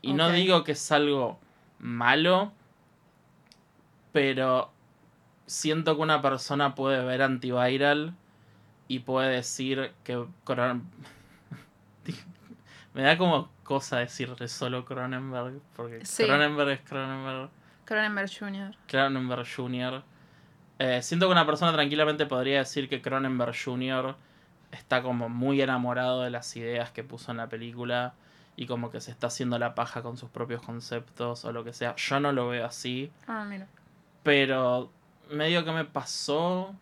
[0.10, 1.40] Y no digo que es algo
[1.80, 2.52] malo,
[4.12, 4.72] pero
[5.46, 8.14] siento que una persona puede ver antiviral
[8.88, 10.84] y puede decir que Cron-
[12.94, 16.24] me da como cosa decirle solo Cronenberg porque Sí.
[16.24, 17.50] Cronenberg es Cronenberg
[17.86, 18.76] Cronenberg Jr.
[18.88, 20.04] Cronenberg Jr.
[20.80, 24.16] Eh, siento que una persona tranquilamente podría decir que Cronenberg Jr.
[24.72, 28.14] está como muy enamorado de las ideas que puso en la película
[28.56, 31.74] y como que se está haciendo la paja con sus propios conceptos o lo que
[31.74, 31.96] sea.
[31.96, 33.12] Yo no lo veo así.
[33.28, 33.68] Ah, mira.
[34.24, 34.92] Pero
[35.30, 36.76] medio que me pasó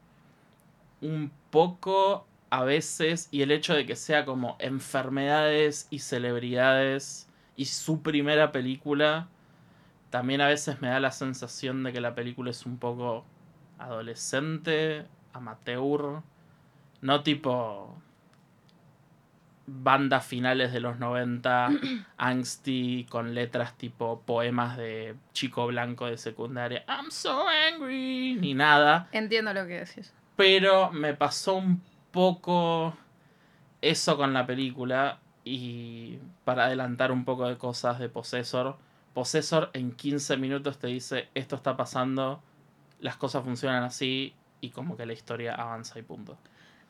[1.02, 7.66] un poco a veces y el hecho de que sea como enfermedades y celebridades y
[7.66, 9.28] su primera película
[10.10, 13.26] también a veces me da la sensación de que la película es un poco
[13.80, 16.22] adolescente, amateur,
[17.02, 17.98] no tipo
[19.66, 21.70] bandas finales de los 90,
[22.18, 29.08] angsty, con letras tipo poemas de chico blanco de secundaria, I'm so angry, ni nada.
[29.12, 30.14] Entiendo lo que decís.
[30.36, 32.96] Pero me pasó un poco
[33.82, 38.78] eso con la película y para adelantar un poco de cosas de Possessor,
[39.14, 42.42] Possessor en 15 minutos te dice esto está pasando,
[43.00, 46.38] las cosas funcionan así y como que la historia avanza y punto.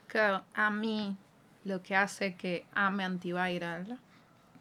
[0.08, 1.18] Claro, a mí
[1.66, 4.00] lo que hace que ame Antiviral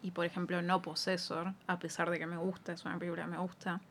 [0.01, 3.31] y por ejemplo no Possessor, a pesar de que me gusta, es una película que
[3.31, 3.81] me gusta,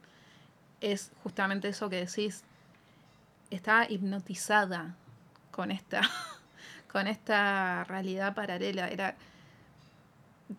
[0.81, 2.45] es justamente eso que decís,
[3.51, 4.95] estaba hipnotizada
[5.51, 6.03] con esta,
[6.93, 8.89] con esta realidad paralela.
[8.89, 9.15] Era,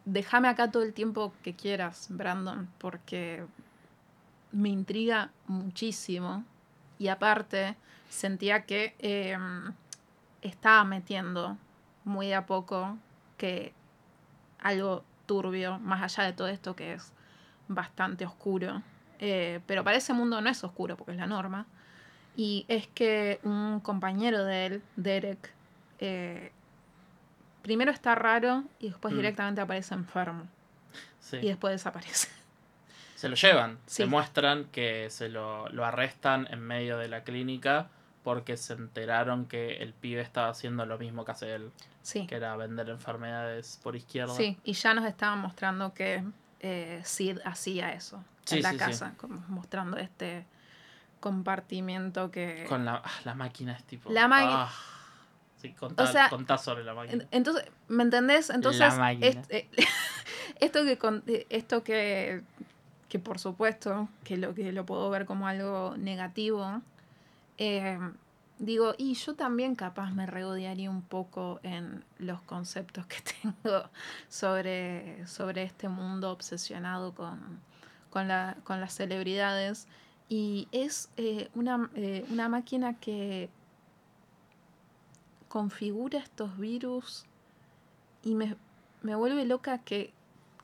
[0.05, 3.43] déjame acá todo el tiempo que quieras, Brandon, porque
[4.51, 6.45] me intriga muchísimo.
[6.97, 7.75] Y aparte,
[8.09, 9.73] sentía que em,
[10.41, 11.57] estaba metiendo
[12.05, 12.97] muy a poco
[13.37, 13.73] que
[14.59, 17.11] algo turbio, más allá de todo esto que es
[17.67, 18.81] bastante oscuro.
[19.19, 21.65] Eh, pero para ese mundo no es oscuro, porque es la norma.
[22.35, 25.51] Y es que un compañero de él, Derek,
[25.99, 26.51] eh,
[27.61, 29.17] primero está raro y después Mm.
[29.17, 30.47] directamente aparece enfermo.
[31.19, 31.37] Sí.
[31.37, 32.27] Y después desaparece.
[33.15, 34.03] Se lo llevan, Sí.
[34.03, 37.87] se muestran que se lo, lo arrestan en medio de la clínica
[38.23, 42.25] porque se enteraron que el pibe estaba haciendo lo mismo que hace él, Sí.
[42.27, 44.33] que era vender enfermedades por izquierda.
[44.33, 46.23] Sí, y ya nos estaban mostrando que
[46.61, 50.45] eh, Sid hacía eso Sí, en la sí, casa, como mostrando este
[51.19, 52.65] compartimiento que...
[52.67, 54.11] Con la, ah, la máquina es tipo...
[54.11, 54.73] La máquina- ah.
[55.61, 57.23] Sí, contá, O sea, contá sobre la máquina.
[57.23, 58.49] En- Entonces, ¿me entendés?
[58.49, 59.27] Entonces, La máquina.
[59.27, 59.69] est- eh,
[60.59, 60.99] esto que
[61.33, 62.41] eh, esto que,
[63.07, 66.81] que por supuesto que lo que lo puedo ver como algo negativo,
[67.57, 67.99] eh,
[68.59, 73.89] digo, y yo también capaz me regodearía un poco en los conceptos que tengo
[74.29, 77.59] sobre, sobre este mundo obsesionado con,
[78.09, 79.87] con, la- con las celebridades.
[80.29, 83.49] Y es eh, una, eh, una máquina que
[85.47, 87.25] configura estos virus
[88.23, 88.55] y me,
[89.01, 90.11] me vuelve loca que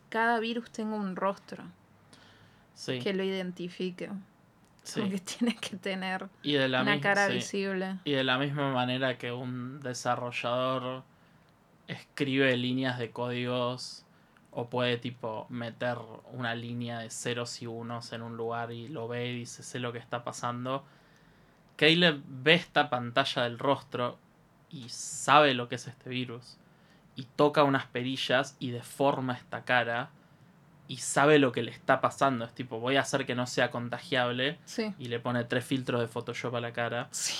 [0.10, 1.64] cada virus tenga un rostro
[2.74, 4.10] sí, que lo identifique.
[4.90, 5.00] Sí.
[5.02, 7.34] Como que tiene que tener Y de la una cara sí.
[7.34, 8.00] visible.
[8.04, 11.04] Y de la misma manera que un desarrollador
[11.88, 14.06] escribe líneas de códigos
[14.52, 15.98] o puede tipo meter
[16.34, 19.80] una línea de ceros y unos en un lugar y lo ve y dice sé
[19.80, 20.84] lo que está pasando.
[21.76, 24.18] Caleb ve esta pantalla del rostro
[24.70, 26.58] y sabe lo que es este virus.
[27.16, 30.10] Y toca unas perillas y deforma esta cara.
[30.90, 32.44] Y sabe lo que le está pasando.
[32.44, 34.58] Es tipo, voy a hacer que no sea contagiable.
[34.66, 34.94] Sí.
[35.00, 37.08] Y le pone tres filtros de Photoshop a la cara.
[37.12, 37.36] Sí.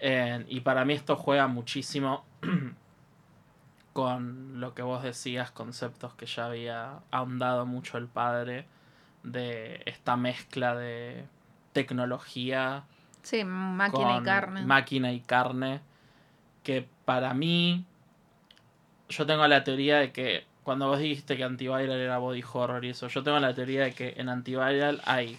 [0.00, 2.24] Eh, y para mí esto juega muchísimo
[3.92, 8.66] con lo que vos decías, conceptos que ya había ahondado mucho el padre,
[9.22, 11.24] de esta mezcla de
[11.72, 12.84] tecnología
[13.22, 14.62] Sí, máquina y carne.
[14.66, 15.80] máquina y carne,
[16.62, 17.86] que para mí,
[19.08, 22.90] yo tengo la teoría de que cuando vos dijiste que Antiviral era body horror y
[22.90, 25.38] eso, yo tengo la teoría de que en Antiviral hay...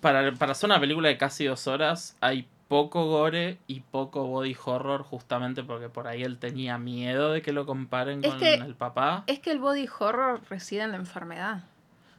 [0.00, 4.56] Para, para hacer una película de casi dos horas hay poco gore y poco body
[4.64, 8.54] horror justamente porque por ahí él tenía miedo de que lo comparen Es con que-
[8.54, 9.24] el papá.
[9.26, 11.64] es que el body horror reside en la enfermedad.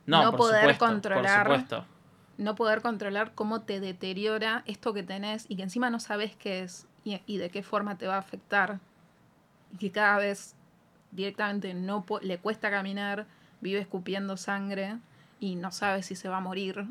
[0.06, 1.86] No, no por poder supuesto, controlar- por supuesto.
[2.38, 6.62] No poder controlar cómo te deteriora esto que tenés y que encima no sabes qué
[6.62, 8.80] es y, y de qué forma te va a afectar.
[9.74, 10.56] Y que cada vez
[11.12, 13.26] directamente no le cuesta caminar,
[13.62, 14.98] vive escupiendo sangre
[15.40, 16.86] y no sabe si se va a morir.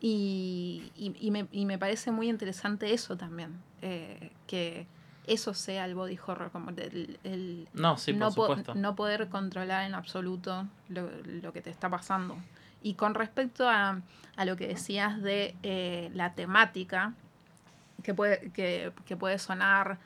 [0.00, 4.86] Y, y- y me, y me parece muy interesante eso también, eh, que
[5.26, 9.28] eso sea el body horror, como el, el No, sí, por no, po- no poder
[9.28, 12.36] controlar en absoluto lo, lo que te está pasando.
[12.80, 14.00] Y con respecto a,
[14.36, 17.12] a lo que decías de eh, la temática,
[18.04, 19.98] que puede, que, que puede sonar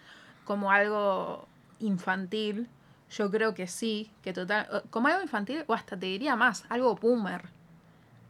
[0.47, 1.47] como algo
[1.83, 2.69] infantil,
[3.11, 6.95] yo creo que sí, que total, como algo infantil, o hasta te diría más, algo
[6.97, 7.43] boomer.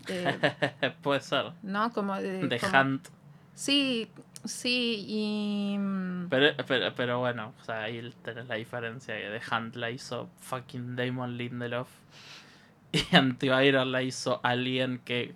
[1.03, 1.53] Puede ser.
[1.63, 1.93] ¿No?
[1.93, 3.09] Como de, De como- Hunt.
[3.55, 4.09] Sí,
[4.45, 5.77] sí, y...
[5.79, 9.91] mm, Pero, pero, pero bueno, o sea, ahí tenés la diferencia que de Hunt la
[9.91, 11.89] hizo fucking Damon Lindelof
[12.93, 15.35] y Antiviral la hizo alguien que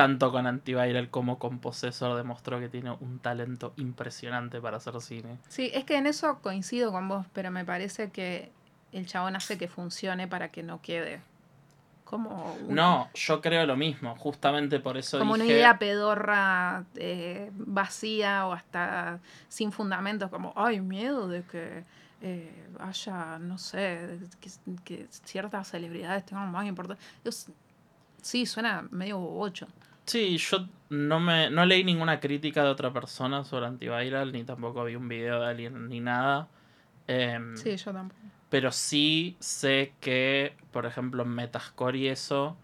[0.00, 5.36] tanto con Antiviral como con Possessor demostró que tiene un talento impresionante para hacer cine.
[5.48, 8.50] Sí, es que en eso coincido con vos, pero me parece que
[8.92, 11.20] el chabón hace que funcione para que no quede
[12.04, 18.48] como, No, yo creo lo mismo, justamente por eso como una idea pedorra, eh, vacía
[18.48, 21.84] o hasta sin fundamentos, como, ay, miedo de que
[22.20, 24.50] eh, haya, no sé, que,
[24.82, 27.06] que ciertas celebridades tengan más importancia.
[28.22, 29.68] Sí, suena medio bocho.
[30.10, 34.82] Sí, yo no me no leí ninguna crítica de otra persona sobre Antiviral, ni tampoco
[34.82, 36.48] vi un video de alguien ni nada.
[37.06, 38.20] Em, Sí, yo tampoco.
[38.48, 42.56] Pero sí sé que, por ejemplo, en Metascore y eso,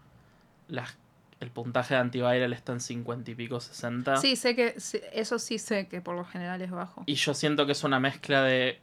[0.67, 0.97] las,
[1.39, 4.17] el puntaje de Antiviral está en 50 y pico, 60.
[4.17, 4.75] Sí, sé que,
[5.13, 7.03] eso sí sé que por lo general es bajo.
[7.05, 8.81] Y yo siento que es una mezcla de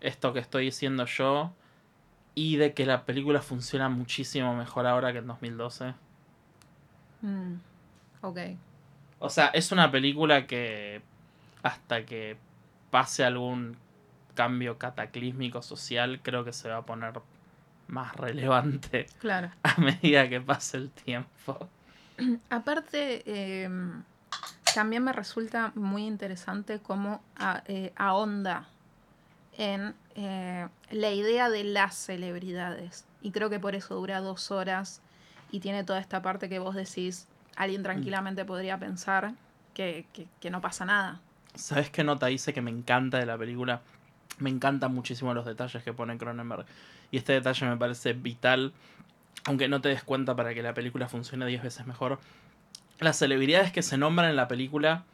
[0.00, 1.52] esto que estoy diciendo yo
[2.34, 5.94] y de que la película funciona muchísimo mejor ahora que en 2012.
[7.20, 7.54] Mm,
[8.22, 8.38] ok.
[9.18, 11.00] O sea, es una película que
[11.62, 12.36] hasta que
[12.90, 13.76] pase algún
[14.34, 17.12] cambio cataclísmico social, creo que se va a poner
[17.88, 19.50] más relevante Claro.
[19.62, 21.68] a medida que pase el tiempo.
[22.50, 23.68] Aparte, eh,
[24.74, 28.68] también me resulta muy interesante cómo a- eh, ahonda
[29.58, 33.04] en eh, la idea de las celebridades.
[33.20, 35.00] Y creo que por eso dura dos horas
[35.50, 39.32] y tiene toda esta parte que vos decís, alguien tranquilamente podría pensar
[39.74, 41.20] que, que- que no pasa nada.
[41.54, 43.82] ¿Sabes qué nota hice que me encanta de la película?
[44.38, 46.64] Me encantan muchísimo los detalles que pone Cronenberg.
[47.10, 48.72] Y este detalle me parece vital,
[49.44, 52.18] aunque no te des cuenta para que la película funcione 10 veces mejor.
[53.00, 55.04] Las celebridades que se nombran en la película,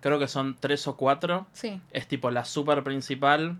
[0.00, 1.46] creo que son tres o cuatro.
[1.52, 3.56] Sí, Es tipo la super principal,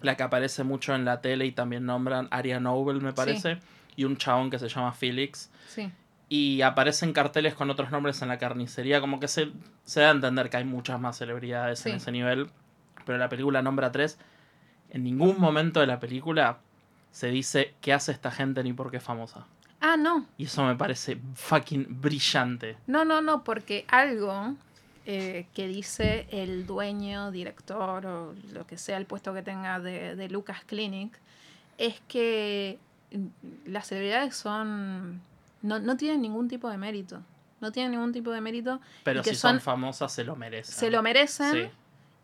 [0.00, 3.58] la que aparece mucho en la tele y también nombran Aria Noble, me parece.
[3.94, 5.48] Y un chabón que se llama Felix.
[5.68, 5.92] sí.
[6.34, 9.52] Y aparecen carteles con otros nombres en la carnicería, como que se,
[9.84, 12.48] se da a entender que hay muchas más celebridades en ese nivel.
[13.04, 14.16] Pero la película nombra tres.
[14.88, 16.56] En ningún momento de la película
[17.10, 19.46] se dice qué hace esta gente ni por qué es famosa.
[19.78, 20.24] Ah, no.
[20.38, 22.78] Y eso me parece fucking brillante.
[22.86, 24.54] No, no, no, porque algo
[25.04, 30.16] eh, que dice el dueño, director o lo que sea el puesto que tenga de,
[30.16, 31.12] de Lucas Clinic
[31.76, 32.78] es que
[33.12, 33.26] mm,
[33.70, 35.20] las celebridades son.
[35.62, 37.22] No, no tienen ningún tipo de mérito.
[37.60, 38.80] No tienen ningún tipo de mérito.
[39.04, 40.74] Pero Y que si son, son- famosas se lo merecen.
[40.74, 41.68] Se lo merecen Sí.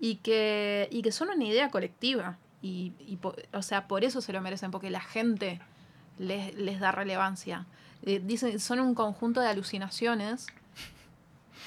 [0.01, 2.37] y, que, y que son una idea colectiva.
[2.61, 3.19] Y, y
[3.53, 5.61] o sea, por eso se lo merecen, porque la gente
[6.19, 7.67] les, les da relevancia.
[8.03, 10.47] Eh, dicen, son un conjunto de alucinaciones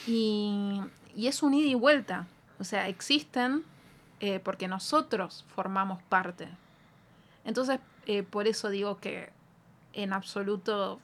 [0.07, 0.81] y,
[1.15, 2.27] y es un ida y vuelta.
[2.59, 3.63] O sea, existen
[4.19, 6.47] eh, porque nosotros formamos parte.
[7.45, 9.29] Entonces, eh, por eso digo que
[9.93, 10.99] en absoluto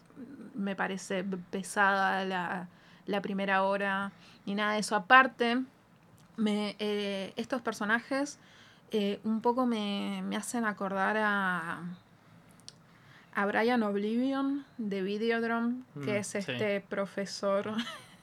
[0.55, 2.67] me parece pesada la,
[3.05, 4.11] la primera hora
[4.45, 4.95] ni nada de eso.
[4.95, 5.61] Aparte,
[6.37, 8.39] me, eh, estos personajes
[8.91, 11.81] eh, un poco me, me hacen acordar a,
[13.33, 16.37] a Brian Oblivion de Videodrome, que Mm, es sí.
[16.39, 17.73] este profesor.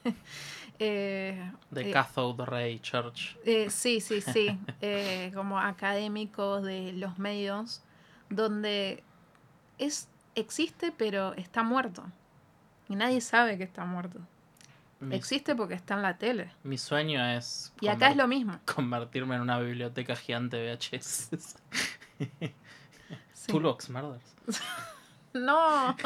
[0.79, 3.37] eh, De Cathode Ray Church.
[3.69, 4.59] sí, sí, sí,
[5.33, 7.81] como académicos de los medios,
[8.29, 9.03] donde
[9.77, 12.03] es, existe pero está muerto.
[12.87, 14.19] Y nadie sabe que está muerto.
[14.99, 16.51] Mi, Existe porque está en la tele.
[16.63, 18.57] mi sueño es Y acá es lo mismo.
[18.65, 21.29] convertirme en una biblioteca gigante de VHS.
[23.33, 23.51] Sí.
[23.51, 24.35] Toolbox Murders.
[25.33, 25.95] No.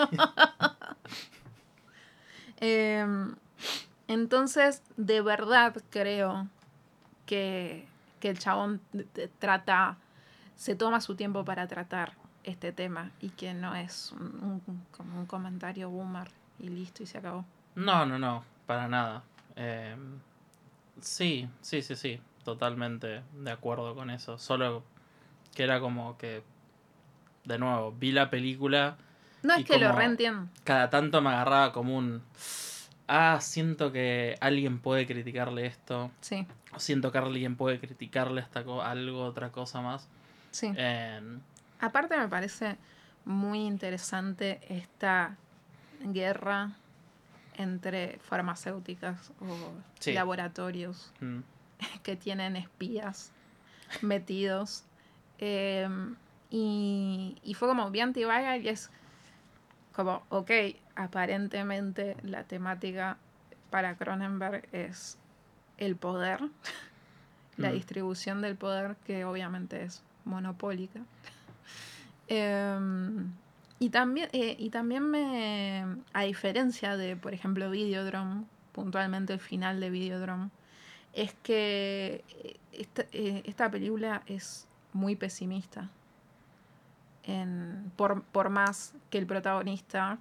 [2.61, 3.35] Em,
[4.07, 6.47] entonces, de verdad creo
[7.25, 7.87] que,
[8.19, 8.81] que el chabón
[9.37, 9.97] trata,
[10.55, 12.13] se toma su tiempo para tratar
[12.49, 16.29] este tema y que no es un, un- como un comentario boomer
[16.59, 17.45] y listo y se acabó.
[17.75, 19.23] No, no, no, para nada.
[19.55, 19.95] Eh,
[21.01, 24.37] sí, sí, sí, sí, totalmente de acuerdo con eso.
[24.37, 24.83] Solo
[25.55, 26.43] que era como que,
[27.45, 28.97] de nuevo, vi la película,
[29.43, 30.49] No es que lo reentiendo.
[30.63, 32.21] cada tanto me agarraba como un...
[33.07, 36.11] Ah, siento que alguien puede criticarle esto.
[36.21, 36.45] Sí,
[36.75, 40.07] O siento que alguien puede criticarle hasta co- algo, otra cosa más.
[40.51, 40.71] sí.
[40.75, 41.39] Eh,
[41.79, 42.77] Aparte me parece
[43.25, 45.37] muy interesante esta
[46.01, 46.71] guerra
[47.55, 50.13] entre farmacéuticas o Sí.
[50.13, 51.39] laboratorios mm,
[52.03, 53.31] que tienen espías
[54.01, 54.83] metidos.
[55.39, 55.87] Eh,
[56.49, 58.89] y, y fue como bien antiviral y es
[59.93, 60.51] como, ok,
[60.95, 63.17] aparentemente la temática
[63.69, 65.17] para Cronenberg es
[65.77, 66.39] el poder,
[67.57, 67.73] la Mm.
[67.73, 71.01] distribución del poder, que obviamente es monopólica.
[72.29, 73.33] Em,
[73.79, 79.79] y, también, eh, y también me, a diferencia de, por ejemplo, Videodrome, puntualmente el final
[79.79, 80.49] de Videodrome,
[81.13, 85.89] es que eh, esta, eh, esta película es muy pesimista.
[87.23, 90.17] En- por, por más que el protagonista,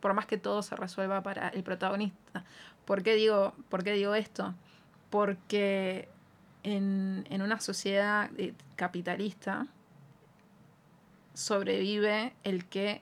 [0.00, 2.44] por más que todo se resuelva para el protagonista.
[2.84, 4.54] ¿Por qué digo, por qué digo esto?
[5.10, 6.08] Porque
[6.62, 8.30] en, en una sociedad
[8.76, 9.66] capitalista
[11.38, 13.00] sobrevive el que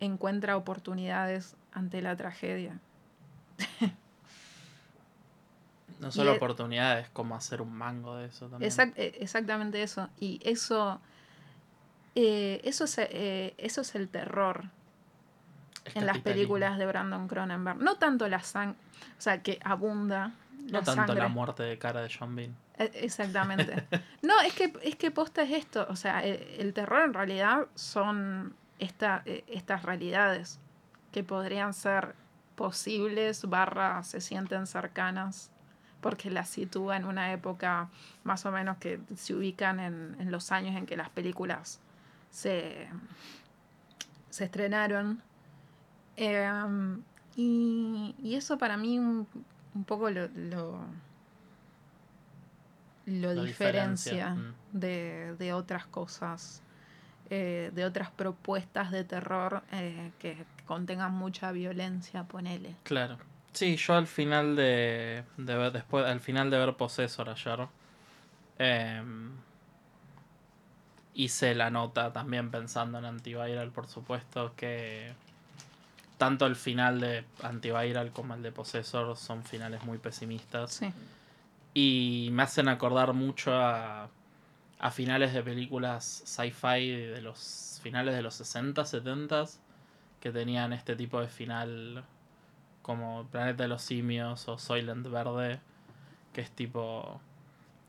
[0.00, 2.78] encuentra oportunidades ante la tragedia.
[6.00, 8.70] No solo oportunidades, como hacer un mango de eso también.
[8.70, 10.08] Exact- eh, exactamente eso.
[10.18, 11.00] Y eso,
[12.14, 14.64] eh, eso, es, eh, eso es el terror
[15.94, 17.78] en las películas de Brandon Cronenberg.
[17.78, 18.76] No tanto la sangre,
[19.18, 20.32] o sea, que abunda
[20.66, 21.16] la No tanto sangre.
[21.22, 22.56] la muerte de cara de John Bean.
[22.78, 23.86] Eh, Exactamente.
[24.22, 25.86] No, es que, es que posta es esto.
[25.90, 30.60] O sea, el, el terror en realidad son esta, eh, estas realidades
[31.12, 32.14] que podrían ser
[32.56, 35.50] posibles, barra se sienten cercanas,
[36.00, 37.88] porque las sitúa en una época
[38.24, 41.80] más o menos que se ubican en, en los años en que las películas
[42.30, 42.88] se,
[44.30, 45.22] se estrenaron.
[46.16, 47.02] Em,
[47.36, 49.00] y, y eso para mí
[49.74, 50.84] un, poco lo, lo,
[53.06, 54.54] lo diferencia, mm.
[54.72, 56.62] de, de otras cosas,
[57.30, 62.76] eh, de otras propuestas de terror eh, que contengan mucha violencia, ponele.
[62.82, 63.18] Claro.
[63.52, 67.68] Sí, yo al final de, de ver, después, al final de ver Possessor ayer,
[68.58, 69.30] em,
[71.14, 75.14] hice la nota también pensando en Antiviral, por supuesto, que
[76.24, 80.72] tanto el final de Antiviral como el de Possessor son finales muy pesimistas.
[80.72, 80.90] Sí,
[81.74, 84.08] Y me hacen acordar mucho a,
[84.78, 89.44] a finales de películas sci-fi de los finales de los 60, 70
[90.18, 92.02] que tenían este tipo de final
[92.80, 95.60] como Planeta de los Simios o Soylent Verde,
[96.32, 97.20] que es tipo,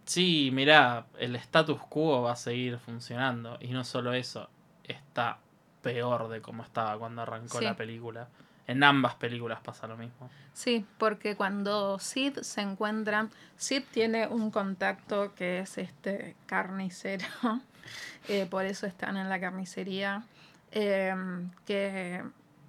[0.03, 3.57] sí, mirá, el status quo va a seguir funcionando.
[3.61, 4.49] Y no solo eso,
[4.83, 5.39] está
[5.85, 7.65] peor de como estaba cuando arrancó Sí.
[7.65, 8.27] la película.
[8.67, 10.29] En ambas películas pasa lo mismo.
[10.53, 13.27] sí, porque cuando Sid se encuentra,
[13.57, 17.25] Sid tiene un contacto que es este carnicero,
[18.27, 20.23] eh, por eso están en la carnicería,
[20.71, 21.13] eh,
[21.67, 22.23] que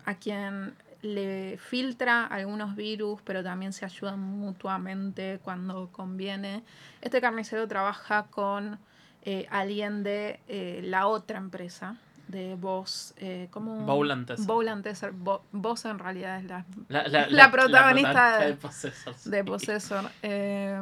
[0.05, 6.63] a quien le filtra algunos virus, pero también se ayudan mutuamente cuando conviene.
[7.01, 8.79] Este carnicero trabaja con
[9.23, 11.97] eh, alguien de eh, la otra empresa,
[12.29, 13.15] de Voz.
[13.19, 13.85] Eh, ¿cómo?
[13.87, 14.47] Bowland Tesser.
[14.47, 15.13] Bowland Tesser.
[15.13, 19.15] Bo- Voz en realidad es la La, la- La la- protagonista protagonista de- de Possessor,
[19.15, 19.31] sí.
[19.31, 20.81] de Possessor, eh,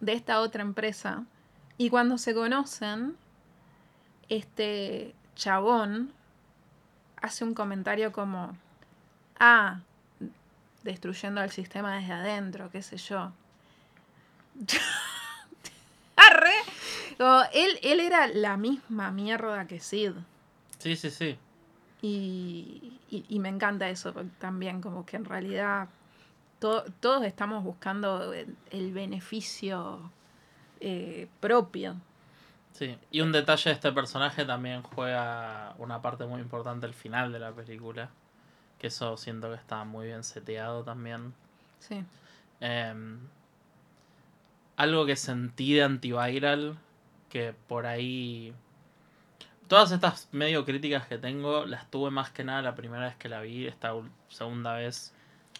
[0.00, 1.24] de esta otra empresa.
[1.78, 3.16] Y cuando se conocen,
[4.28, 6.12] este chabón
[7.20, 8.56] hace un comentario como,
[9.38, 9.80] ah,
[10.82, 13.32] destruyendo el sistema desde adentro, qué sé yo.
[16.16, 16.52] Arre.
[17.18, 20.12] Como, él, él era la misma mierda que Sid.
[20.78, 21.38] Sí, sí, sí.
[22.02, 25.88] Y, y- y me encanta eso también, como que en realidad
[26.60, 30.12] to- todos estamos buscando el, el beneficio
[30.80, 31.96] eh, propio.
[32.72, 37.32] Sí, y un detalle de este personaje también juega una parte muy importante al final
[37.32, 38.10] de la película.
[38.78, 41.34] Que eso siento que está muy bien seteado también.
[41.78, 42.04] Sí,
[42.60, 43.18] Em,
[44.76, 46.78] algo que sentí de antiviral,
[47.30, 48.54] que por ahí...
[49.68, 53.28] Todas estas medio críticas que tengo, las tuve más que nada la primera vez que
[53.28, 53.66] la vi.
[53.66, 53.92] Esta
[54.28, 55.12] segunda vez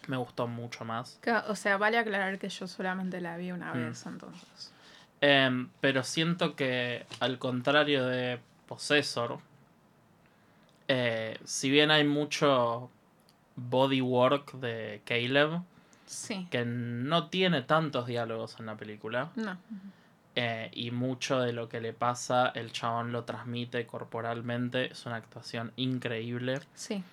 [0.07, 1.19] me gustó mucho más.
[1.47, 3.77] O sea, vale aclarar que yo solamente la vi una Mm.
[3.87, 4.71] vez, entonces.
[5.21, 9.39] Em, pero siento que al contrario de Possessor,
[10.87, 12.89] eh, si bien hay mucho
[13.55, 15.61] bodywork de Caleb,
[16.05, 19.57] Sí, que no tiene tantos diálogos en la película, no.
[20.35, 25.15] Eh, y mucho de lo que le pasa, el chabón lo transmite corporalmente, es una
[25.15, 26.59] actuación increíble.
[26.73, 27.03] Sí,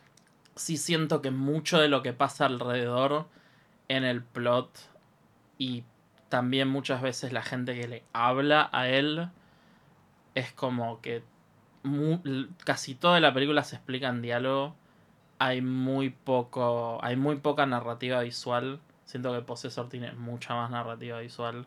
[0.55, 3.27] Sí siento que mucho de lo que pasa alrededor
[3.89, 4.71] en el plot
[5.57, 5.85] y
[6.29, 9.29] también muchas veces la gente que le habla a él
[10.35, 11.23] es como que
[12.65, 14.75] casi toda la película se explica en diálogo.
[15.39, 18.81] Hay muy poco, hay muy poca narrativa visual.
[19.05, 21.67] Siento que Possessor tiene mucha más narrativa visual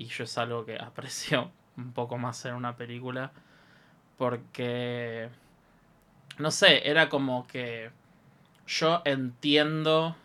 [0.00, 3.32] y yo es algo que aprecio un poco más en una película
[4.16, 5.28] porque
[6.38, 7.90] no sé, era como que
[8.66, 10.16] yo entiendo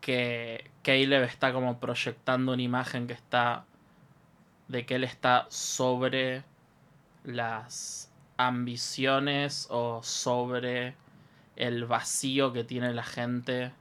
[0.00, 3.64] que Caleb está como proyectando una imagen que está
[4.68, 6.44] de que él está sobre
[7.24, 10.94] las ambiciones o sobre
[11.56, 13.72] el vacío que tiene la gente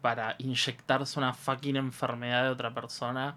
[0.00, 3.36] para inyectarse una fucking enfermedad de otra persona.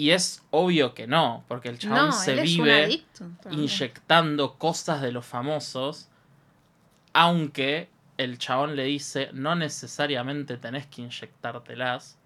[0.00, 3.04] Y es obvio que no, porque el chabón No, se vive
[3.50, 6.08] inyectando cosas de los famosos,
[7.12, 12.16] aunque el chabón le dice no necesariamente tenés que inyectártelas.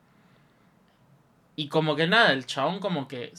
[1.57, 3.33] Y como que nada, el chabón como que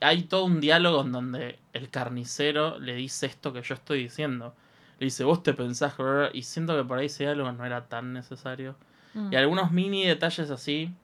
[0.00, 4.54] hay todo un diálogo en donde el carnicero le dice esto que yo estoy diciendo.
[5.00, 6.04] Le dice, vos te pensás que...
[6.04, 8.76] bla, bla", Y siento que por ahí ese diálogo no era tan necesario.
[9.14, 9.32] Mm.
[9.32, 10.94] Y algunos mini detalles así,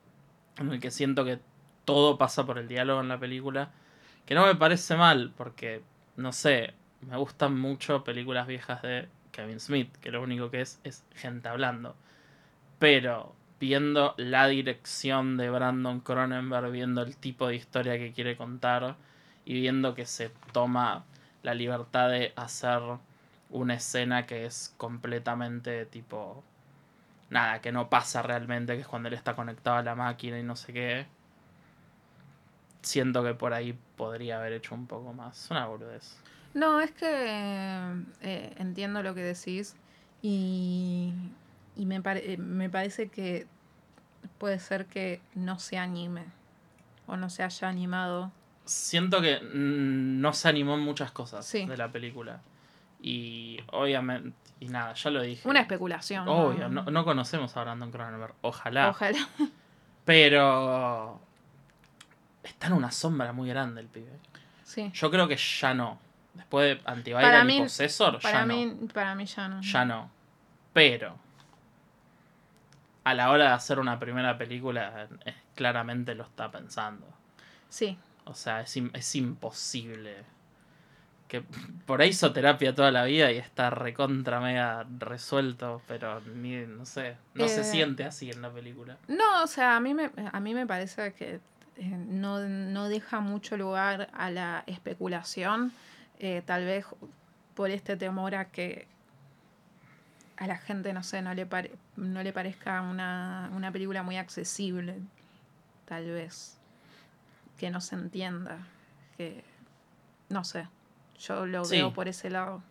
[0.58, 1.40] en el que siento que
[1.86, 3.70] todo pasa por el diálogo en la película,
[4.26, 5.82] que no me parece mal, porque,
[6.16, 10.80] no sé, me gustan mucho películas viejas de Kevin Smith, que lo único que es
[10.84, 11.96] es gente hablando.
[12.78, 18.96] Pero viendo la dirección de Brandon Cronenberg, viendo el tipo de historia que quiere contar
[19.44, 21.04] y viendo que se toma
[21.42, 22.80] la libertad de hacer
[23.50, 26.42] una escena que es completamente tipo
[27.30, 30.42] nada, que no pasa realmente, que es cuando él está conectado a la máquina y
[30.42, 31.06] no sé qué.
[32.86, 35.44] Siento que por ahí podría haber hecho un poco más.
[35.44, 36.16] Es una boludez.
[36.54, 37.06] No, es que
[38.22, 39.74] eh, entiendo lo que decís
[40.22, 41.12] y,
[41.76, 43.46] y me, pare- eh, me parece que
[44.38, 46.24] puede ser que no se anime
[47.08, 48.30] o no se haya animado.
[48.64, 51.66] Siento que no se animó en muchas cosas Sí.
[51.66, 52.40] de la película.
[53.02, 55.46] Y obviamente, y nada, ya lo dije.
[55.48, 56.26] Una especulación.
[56.28, 58.34] Obvio, no, no conocemos a Brandon Cronenberg.
[58.42, 58.90] Ojalá.
[58.90, 59.28] Ojalá.
[60.04, 61.20] Pero
[62.48, 64.12] está en una sombra muy grande el pibe.
[64.64, 64.90] Sí.
[64.94, 65.98] Yo creo que ya no.
[66.34, 68.88] Después de Antiviral y Possessor, Para ya no.
[68.92, 69.60] para mí ya no.
[69.62, 70.10] Ya no.
[70.74, 71.16] Pero
[73.04, 77.06] a la hora de hacer una primera película, eh, claramente lo está pensando.
[77.68, 77.96] Sí.
[78.24, 80.24] O sea, es, im- es imposible.
[81.28, 81.42] Que
[81.86, 86.84] por ahí hizo terapia toda la vida y está recontra mega resuelto, pero ni, no
[86.84, 88.96] sé, no se Eh, siente así en la película.
[89.08, 91.40] No, o sea, a mí me, a mí me parece que
[91.76, 95.72] eh, no, no deja mucho lugar a la especulación,
[96.18, 96.86] eh, tal vez
[97.54, 98.86] por este temor a que
[100.36, 104.16] a la gente, no sé, no le, pare- no le parezca una, una película muy
[104.18, 104.98] accesible,
[105.86, 106.58] tal vez,
[107.58, 108.58] que no se entienda,
[109.16, 109.42] que
[110.28, 110.68] no sé,
[111.18, 111.76] yo lo Sí.
[111.76, 112.62] veo por ese lado.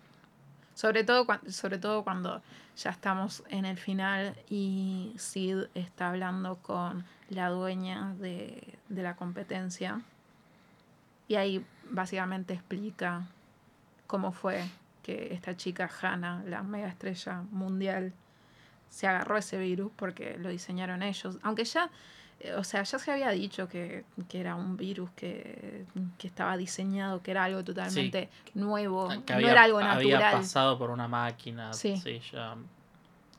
[0.75, 2.41] Sobre todo, cuan- sobre todo cuando
[2.77, 9.15] ya estamos en el final y Sid está hablando con la dueña de, de la
[9.15, 10.01] competencia.
[11.27, 13.25] Y ahí básicamente explica
[14.05, 14.63] cómo fue
[15.01, 18.13] que esta chica Hannah, la mega estrella mundial,
[18.89, 21.37] se agarró ese virus porque lo diseñaron ellos.
[21.41, 21.89] Aunque ya,
[22.57, 25.85] o sea, ya se había dicho que, que era un virus que,
[26.17, 30.41] que estaba diseñado, que era algo totalmente nuevo, Que no había, era algo había natural.
[30.41, 31.73] pasado por una máquina.
[31.73, 32.21] Sí, Sí.
[32.31, 32.55] ya.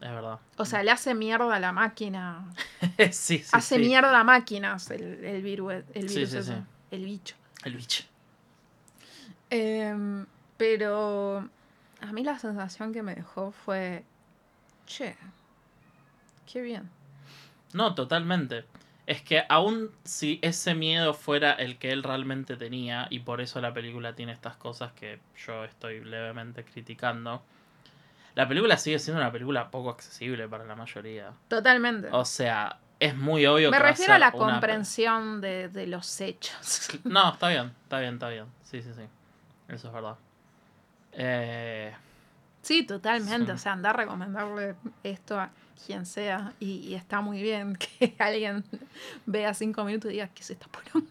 [0.00, 0.38] Es verdad.
[0.59, 2.44] O sea, le hace mierda a la máquina.
[3.12, 3.80] sí, sí, hace sí.
[3.80, 7.34] mierda a máquinas el, el virus, el virus ese, el bicho.
[7.64, 8.04] El bicho.
[9.50, 10.26] Em,
[10.57, 11.48] pero
[12.00, 14.04] a mí la sensación que me dejó fue,
[14.86, 15.16] che,
[16.50, 16.90] qué bien.
[17.72, 18.64] No, totalmente.
[19.07, 23.61] Es que aún si ese miedo fuera el que él realmente tenía, y por eso
[23.61, 27.42] la película tiene estas cosas que yo estoy levemente criticando,
[28.34, 31.32] la película sigue siendo una película poco accesible para la mayoría.
[31.48, 32.09] Totalmente.
[32.11, 35.86] O sea, es muy obvio me que va refiero a la una comprensión de, de
[35.86, 36.88] los hechos.
[37.04, 38.46] No, está bien, está bien, está bien.
[38.64, 39.02] Sí, sí, sí.
[39.68, 40.16] Eso es verdad.
[41.12, 41.94] Eh,
[42.66, 43.46] Sí, totalmente.
[43.46, 43.52] Sí.
[43.52, 45.50] O sea, andar a recomendarle esto a
[45.84, 46.52] quien sea.
[46.60, 48.64] Y, y está muy bien que alguien
[49.26, 51.10] vea cinco minutos y diga, ¿qué es esta poronga?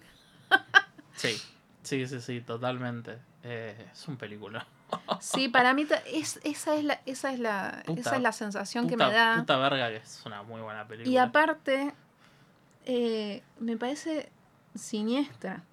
[1.15, 1.39] sí,
[1.83, 3.17] sí, sí, sí, totalmente.
[3.43, 4.65] Eh, es un película.
[5.19, 8.87] Sí, para mí es, esa, es la, esa, es la, Puta- esa es la sensación
[8.87, 9.37] que me da.
[9.39, 11.11] puta verga que es una muy buena película.
[11.11, 11.91] Y aparte,
[12.85, 14.29] eh, me parece
[14.75, 15.63] siniestra.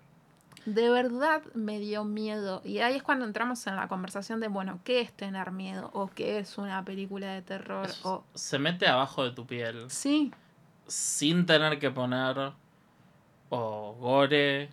[0.64, 2.62] De verdad me dio miedo.
[2.64, 5.90] Y ahí es cuando entramos en la conversación de, bueno, ¿qué es tener miedo?
[5.92, 7.88] ¿O qué es una película de terror?
[8.04, 8.24] O...
[8.34, 10.32] Se mete abajo de tu piel Sí,
[10.86, 12.52] sin tener que poner
[13.50, 14.68] o gore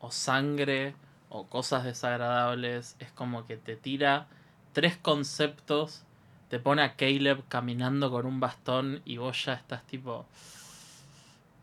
[0.00, 0.94] o sangre
[1.30, 2.96] o cosas desagradables.
[2.98, 4.26] Es como que te tira
[4.74, 6.02] tres conceptos,
[6.50, 10.26] te pone a Caleb caminando con un bastón y vos ya estás tipo...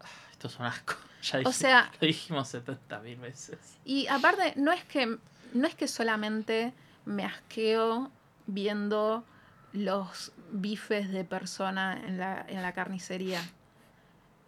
[0.01, 0.95] "Ah, Esto es un asco.
[1.21, 3.59] Ya o sea, lo dijimos 70 mil veces.
[3.83, 5.17] y aparte, no es que,
[5.53, 6.73] no es que solamente
[7.05, 8.11] me asqueo
[8.47, 9.23] viendo
[9.73, 13.41] los bifes de persona en la, en la carnicería.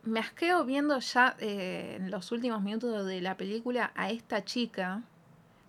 [0.03, 5.01] Me asqueo viendo ya eh, en los últimos minutos de la película a esta chica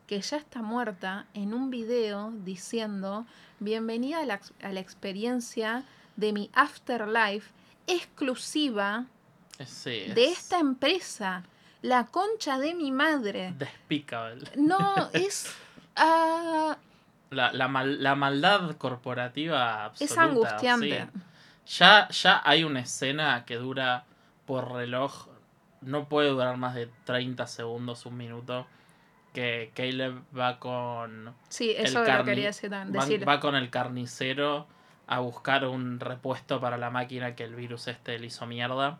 [0.07, 3.27] que ya está muerta en un video diciendo
[3.61, 5.85] bienvenida a la, a la experiencia
[6.17, 7.51] de mi afterlife
[7.87, 9.07] exclusiva
[10.15, 11.43] De es esta empresa.
[11.83, 13.55] La concha de mi madre.
[13.59, 14.49] Despicable.
[14.57, 15.55] No, es...
[15.97, 16.77] ah,
[17.31, 20.13] La, la, mal- la maldad corporativa absoluta.
[20.13, 21.07] es angustiante.
[21.65, 21.79] sí.
[21.79, 24.05] Ya, ya hay una escena que dura
[24.47, 25.29] por reloj.
[25.81, 28.67] No puede durar más de 30 segundos, un minuto.
[29.33, 31.35] Que Caleb va con.
[31.49, 32.85] Sí, el eso lo carni- quería decir, va,
[33.27, 34.67] va con el carnicero
[35.07, 38.99] a buscar un repuesto para la máquina que el virus este le hizo mierda.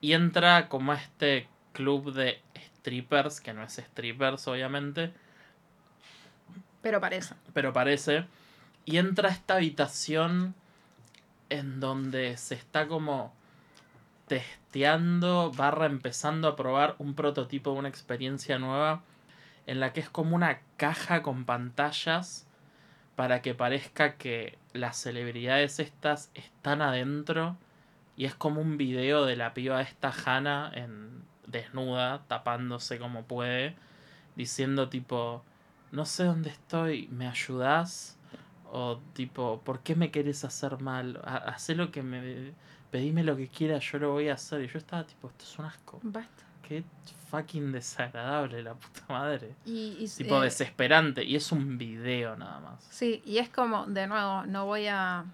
[0.00, 2.40] Y entra como a este club de
[2.78, 5.12] strippers, que no es strippers obviamente,
[6.82, 7.34] Pero parece.
[7.52, 8.26] pero parece.
[8.84, 10.54] Y entra a esta habitación
[11.48, 13.32] en donde se está como
[14.26, 19.02] testeando, barra empezando a probar un prototipo de una experiencia nueva
[19.66, 22.46] en la que es como una caja con pantallas
[23.16, 27.56] para que parezca que las celebridades estas están adentro
[28.16, 33.76] y es como un video de la piba esta Hannah en desnuda, tapándose como puede,
[34.36, 35.44] diciendo tipo,
[35.92, 38.18] no sé dónde estoy, ¿me ayudás?
[38.72, 41.20] O tipo, ¿por qué me querés hacer mal?
[41.24, 42.52] Ha- Hacé lo que me...
[42.90, 44.62] Pedime lo que quieras, yo lo voy a hacer.
[44.62, 46.00] Y yo estaba tipo, esto es un asco.
[46.02, 46.44] Basta.
[46.66, 46.82] Qué
[47.30, 49.54] fucking desagradable, la puta madre.
[49.66, 51.24] Y, y, Tipo eh, desesperante.
[51.24, 52.84] Y es un video nada más.
[52.90, 55.24] Sí, y es como, de nuevo, no voy a.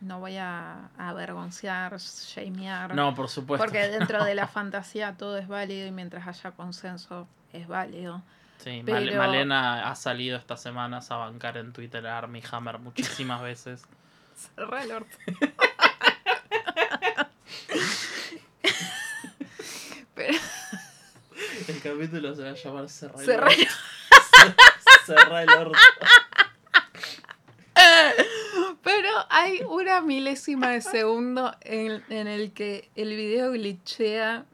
[0.00, 2.94] No voy a avergonzar, shamear.
[2.94, 3.64] No, por supuesto.
[3.64, 8.22] porque dentro de la fantasía todo es válido y mientras haya consenso es válido.
[8.58, 13.40] Sí, pero- Malena ha salido estas semanas a bancar en Twitter a Army Hammer muchísimas
[13.42, 13.84] veces.
[14.54, 15.16] Cerrá el orto.
[20.14, 20.38] Pero,
[21.68, 23.74] El capítulo se va a llamar Cerra el- orto.
[25.06, 25.78] Cerra el orto.
[28.82, 34.46] Pero hay una milésima de segundo en, en el que el video glitchea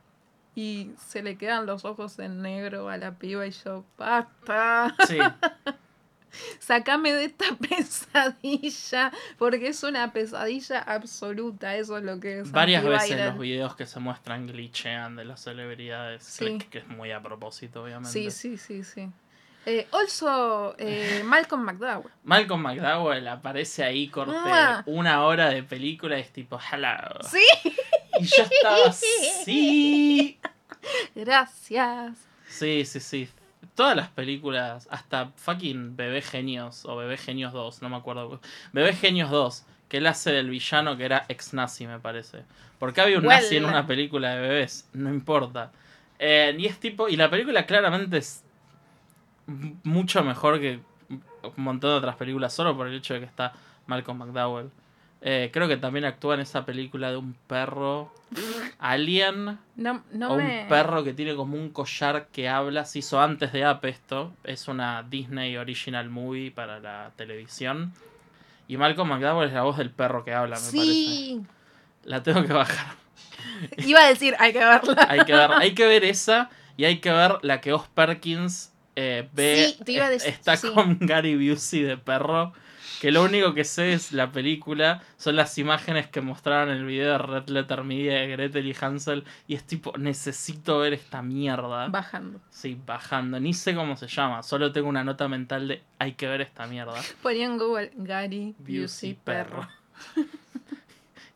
[0.57, 5.19] y se le quedan los ojos en negro a la piba y yo, basta, Sí,
[6.59, 12.51] sacame de esta pesadilla, porque es una pesadilla absoluta, eso es lo que es.
[12.51, 16.25] varias veces los videos que se muestran glitchean de las celebridades.
[16.25, 16.59] Sí.
[16.71, 18.11] Que es muy a propósito, obviamente.
[18.11, 19.09] Sí, sí, sí, sí.
[19.65, 22.11] Eh, also, eh, Malcolm McDowell.
[22.25, 24.83] Malcolm McDowell aparece ahí, corte Mua.
[24.87, 26.91] una hora de película es tipo, hello.
[27.31, 27.45] Sí,
[28.19, 30.39] Y yo estaba así.
[31.15, 32.17] gracias.
[32.49, 33.29] Sí, sí, sí.
[33.75, 38.41] Todas las películas, hasta fucking Bebé Genios o Bebé Genios 2, no me acuerdo.
[38.73, 42.43] Bebé Genios 2, que él hace del villano que era ex nazi, me parece.
[42.79, 45.71] Porque había un nazi en una película de bebés, no importa.
[46.19, 48.45] Eh, y es tipo, y la película claramente es
[49.47, 53.53] mucho mejor que un montón de otras películas, solo por el hecho de que está
[53.87, 54.71] Malcolm McDowell.
[55.25, 58.13] Eh, creo que también actúa en esa película de un perro
[58.81, 60.63] alien No, no o me...
[60.63, 62.85] un perro que tiene como un collar que habla.
[62.85, 64.33] Se hizo antes de App esto.
[64.43, 67.93] Es una Disney Original Movie para la televisión.
[68.67, 71.41] Y Malcolm McDowell es la voz del perro que habla, me Sí.
[71.41, 72.11] parece.
[72.11, 72.97] La tengo que bajar.
[73.79, 75.07] Iba a decir, hay que verla.
[75.09, 78.72] Hay que ver, hay que ver esa y hay que ver la que Oz Perkins
[78.97, 79.75] eh, ve.
[79.77, 80.69] Sí, te iba a es- decir- está sí.
[80.73, 82.53] con Gary Busey de perro.
[83.01, 86.85] Que lo único que sé es la película, son las imágenes que mostraron en el
[86.87, 89.25] video de Red Letter Media de Gretel y Hansel.
[89.49, 91.89] Y es tipo, necesito ver esta mierda.
[91.89, 92.41] Bajando.
[92.51, 93.41] Sí, bajando.
[93.41, 94.45] Ni sé cómo se llama.
[94.45, 96.95] Solo tengo una nota mental de hay que ver esta mierda.
[97.23, 99.69] Ponía en Google Gary Busey Busey perro.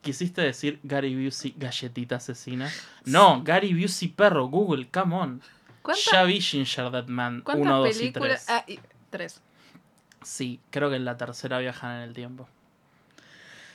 [0.02, 2.70] ¿Quisiste decir Gary Busey galletita asesina?
[3.06, 4.46] No, Gary Busey perro.
[4.46, 5.42] Google, come on.
[5.86, 8.46] ¿Cuántas, Ya vi Ginger Dead Man cuántas 1, 2 y películas?
[8.46, 8.50] 3.
[8.50, 10.26] Ah, y-.
[10.26, 12.48] Sí, creo que en la tercera viajan en el tiempo.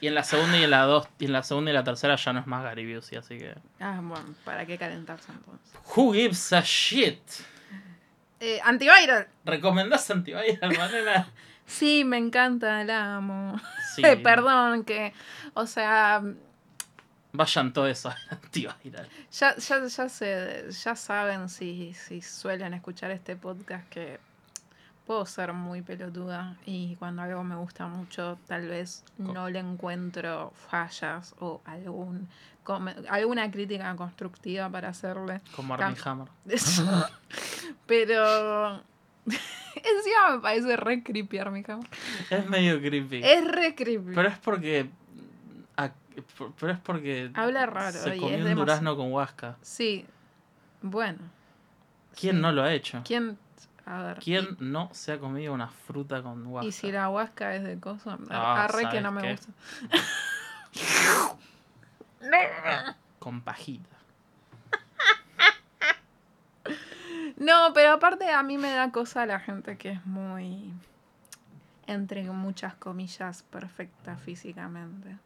[0.01, 2.15] Y en la segunda y en la dos, y en la segunda y la tercera
[2.15, 3.55] ya no es más Gary Busey, así que.
[3.79, 5.73] Ah, bueno, ¿para qué calentarse entonces?
[5.95, 7.21] Who gives a shit?
[8.39, 9.27] Eh, antiviral.
[9.45, 11.29] ¿Recomendás Antiviral, Manena?
[11.67, 13.61] Sí, me encanta, la amo.
[13.95, 14.01] Sí.
[14.23, 15.13] Perdón, que,
[15.53, 16.23] o sea,
[17.33, 19.07] Vayan todos a Antiviral.
[19.31, 24.19] ya, ya, ya, se, ya saben si, si suelen escuchar este podcast que
[25.05, 30.53] puedo ser muy pelotuda y cuando algo me gusta mucho tal vez no le encuentro
[30.69, 32.29] fallas o algún
[33.09, 35.41] alguna crítica constructiva para hacerle.
[35.55, 36.27] Como Armie Hammer.
[37.87, 38.83] Pero
[39.75, 41.87] Encima me parece re creepy Armie Hammer.
[42.29, 43.21] Es medio creepy.
[43.23, 44.13] Es re creepy.
[44.13, 44.89] Pero es porque.
[46.59, 47.31] Pero es porque.
[47.33, 49.57] Habla raro Se y comió es un durazno con huasca.
[49.61, 50.05] Sí.
[50.81, 51.19] Bueno.
[52.19, 52.41] ¿Quién sí.
[52.41, 53.01] no lo ha hecho?
[53.05, 53.37] ¿Quién?
[53.85, 54.19] A ver.
[54.19, 56.67] ¿Quién no se ha comido una fruta con huasca?
[56.67, 59.31] y si la huasca es de coso, Ah, arre que ¿sabes no me qué?
[59.31, 59.51] gusta.
[63.19, 63.97] Con pajita.
[67.37, 70.71] No, pero aparte a mí me da cosa la gente que es muy,
[71.87, 75.17] entre muchas comillas, perfecta físicamente.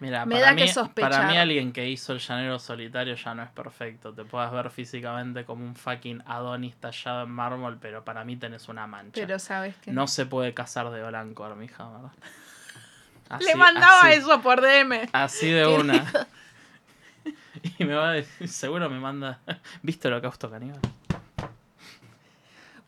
[0.00, 1.10] Mira, Me para, da mí, que sospechar.
[1.10, 4.12] para mí alguien que hizo el llanero solitario ya no es perfecto.
[4.14, 8.68] Te puedes ver físicamente como un fucking Adonis tallado en mármol, pero para mí tenés
[8.68, 9.20] una mancha.
[9.20, 12.10] Pero sabes que No se puede casar de blanco, Armie Hammer.
[13.28, 15.08] Así- le mandaba así- eso por DM.
[15.12, 16.04] Así de ¿Qué una.
[17.78, 19.40] Y me va a decir, seguro me manda.
[19.82, 20.78] ¿Viste holocausto caníbal?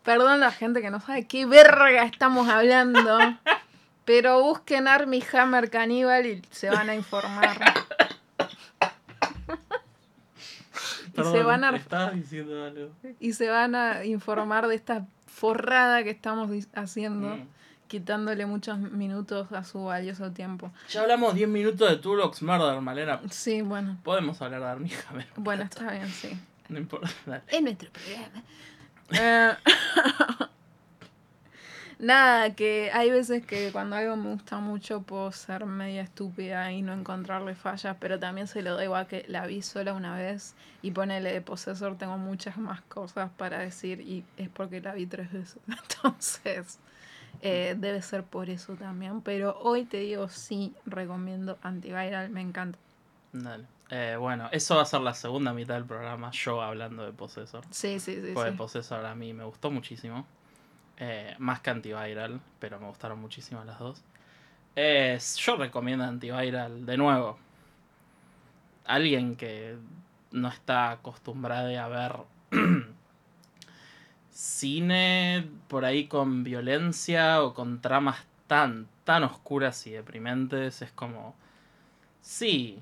[0.05, 3.19] Perdón la gente que no sabe qué verga estamos hablando.
[4.05, 7.59] Pero busquen Army Hammer Caníbal y se van a informar.
[11.17, 12.91] y, se van a, Estabas diciendo algo.
[13.21, 17.47] y se van a informar de esta forrada que estamos haciendo, Mm.
[17.89, 20.71] quitándole muchos minutos a su valioso tiempo.
[20.91, 23.21] Ya hablamos 10 minutos de Tulox Murder, Malena.
[23.31, 23.99] Sí, bueno.
[24.03, 25.27] Podemos hablar de Armie Hammer.
[25.37, 26.39] Bueno, está bien, sí.
[26.69, 27.09] No importa.
[27.27, 27.43] Dale.
[27.49, 28.43] Es nuestro programa.
[29.13, 29.57] Eh,
[32.01, 36.81] Nada, que hay veces que cuando algo me gusta mucho puedo ser media estúpida y
[36.81, 40.55] no encontrarle fallas, pero también se lo doy igual que la vi sola una vez
[40.81, 45.05] y ponele de posesor, tengo muchas más cosas para decir y es porque la vi
[45.05, 45.59] tres veces.
[45.69, 46.79] Entonces,
[47.43, 49.21] eh, debe ser por eso también.
[49.21, 52.79] Pero hoy te digo, sí, recomiendo Antiviral, me encanta.
[53.35, 53.67] Dale.
[53.91, 57.63] Eh, bueno, eso va a ser la segunda mitad del programa, yo hablando de Possessor.
[57.71, 58.31] Sí, sí, sí.
[58.33, 58.57] Porque sí.
[58.57, 60.27] Possessor a mí me gustó muchísimo.
[61.03, 64.03] Eh, más que Antiviral, pero me gustaron muchísimo las dos.
[64.77, 67.39] Eh, yo recomiendo Antiviral de nuevo.
[68.85, 69.77] Alguien que
[70.31, 72.17] no está acostumbrado a ver
[74.31, 81.35] cine por ahí con violencia o con tramas tan, tan oscuras y deprimentes, es como...
[82.21, 82.79] Sí,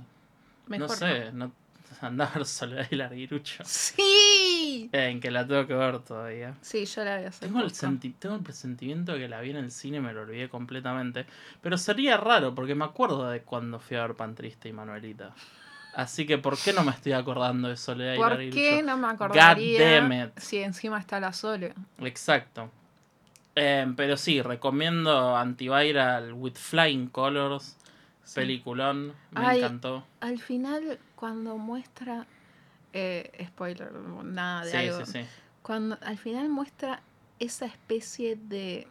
[0.66, 1.52] Mejor no sé, no,
[2.00, 3.64] anda a ver Soledad y Larguirucho.
[3.64, 4.57] ¡Sí!
[4.92, 6.54] Eh, En que la tengo que ver todavía.
[6.60, 9.50] Sí, yo la vi hace Tengo el, senti- tengo el presentimiento de que la vi
[9.50, 11.26] en el cine y me lo olvidé completamente.
[11.60, 15.34] Pero sería raro porque me acuerdo de cuando fui a ver Pan Triste y Manuelita.
[15.94, 19.08] Así que, ¿por qué no me estoy acordando de Soledad y ¿Por qué no me
[19.08, 20.38] acordaría damn it.
[20.38, 21.74] si encima está la Sole?
[22.00, 22.70] Exacto.
[23.56, 27.76] Eh, pero sí, recomiendo Antiviral with Flying Colors.
[28.22, 28.34] Sí.
[28.36, 29.08] Peliculón.
[29.32, 30.04] Me Ay, encantó.
[30.20, 32.26] Al final, cuando muestra.
[32.98, 35.04] Eh, spoiler, nada de Sí, algo.
[35.06, 35.20] sí, sí.
[35.62, 37.00] Cuando al final muestra
[37.38, 38.86] esa especie de.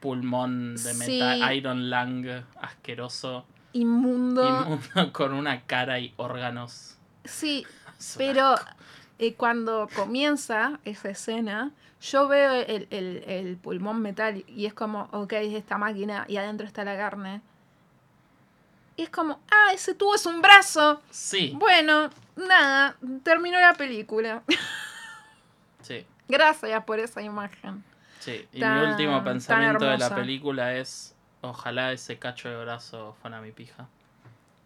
[0.00, 3.44] Pulmón de metal, Iron Lang, asqueroso.
[3.72, 4.42] Inmundo.
[4.48, 6.96] Inmundo con una cara y órganos.
[7.24, 7.64] Sí,
[8.16, 8.56] pero
[9.18, 11.70] eh, cuando comienza esa escena,
[12.00, 16.36] yo veo el, el- el pulmón metal y es como, ok, es esta máquina y
[16.36, 17.40] adentro está la carne.
[18.96, 21.00] Y es como, ah, ese tubo es un brazo.
[21.10, 24.42] Sí, Bueno, nada, terminó la película.
[25.82, 27.82] sí, Gracias por esa imagen.
[28.20, 28.46] sí.
[28.52, 33.40] Y Tan- mi último pensamiento de la película es: ojalá ese cacho de brazo fuera
[33.40, 33.86] mi pija.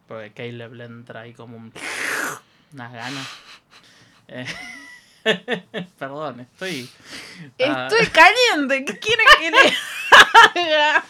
[0.08, 1.72] Porque Caleb le entra ahí como un.
[2.72, 3.28] unas ganas.
[4.28, 4.46] Eh,
[5.98, 6.88] Perdón, estoy.
[7.68, 9.58] ah, Estoy caliente, ¿qué quieren que le
[10.70, 11.04] haga?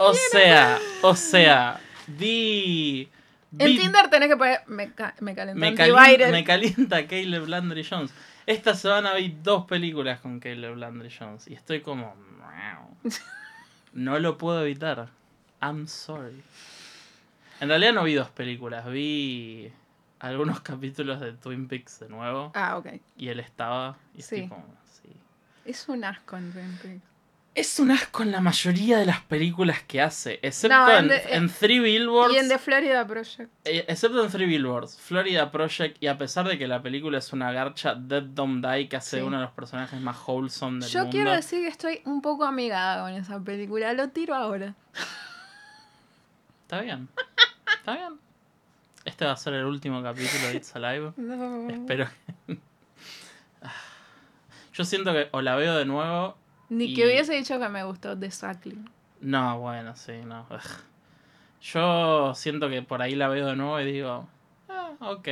[0.00, 1.80] o sea, o sea,
[2.18, 3.08] vi.
[3.58, 8.12] En Tinder tenés que poner, me, ca- me me, calienta, me calienta Caleb Landry Jones.
[8.46, 12.14] Esta semana vi dos películas con Caleb Landry Jones y estoy como.
[13.92, 15.08] No lo puedo evitar.
[15.60, 16.42] I'm sorry.
[17.60, 19.70] En realidad no vi dos películas, vi
[20.20, 22.86] algunos capítulos de Twin Peaks de nuevo Ah, ok.
[23.16, 24.36] y él estaba y Sí.
[24.36, 24.64] estoy como,
[25.02, 25.10] sí.
[25.64, 27.02] Es un asco en Twin Peaks.
[27.52, 31.08] Es un asco en la mayoría de las películas que hace, excepto No, en en,
[31.08, 32.32] The- en Three Billboards.
[32.34, 33.50] Y en The Florida Project.
[33.64, 37.32] Eh, excepto en Three Billboards, Florida Project, y a pesar de que la película es
[37.32, 39.22] una garcha, Dead Don't Die, que hace Sí.
[39.22, 41.10] uno de los personajes más wholesome del Yo mundo.
[41.12, 43.92] quiero decir que estoy un poco amigada con esa película.
[43.94, 44.74] Lo tiro ahora.
[46.62, 47.08] Está bien.
[47.78, 48.20] Está bien.
[49.04, 51.12] Este va a ser el último capítulo de It's Alive.
[51.16, 51.68] No.
[51.68, 52.06] Espero
[52.46, 52.58] que...
[54.72, 56.38] Yo siento que o la veo de nuevo.
[56.70, 58.88] Ni Y- que hubiese dicho que me gustó The Suckling.
[59.20, 60.46] No, bueno, sí, no.
[61.62, 64.26] Yo siento que por ahí la veo de nuevo y digo,
[64.68, 65.28] ah, ok.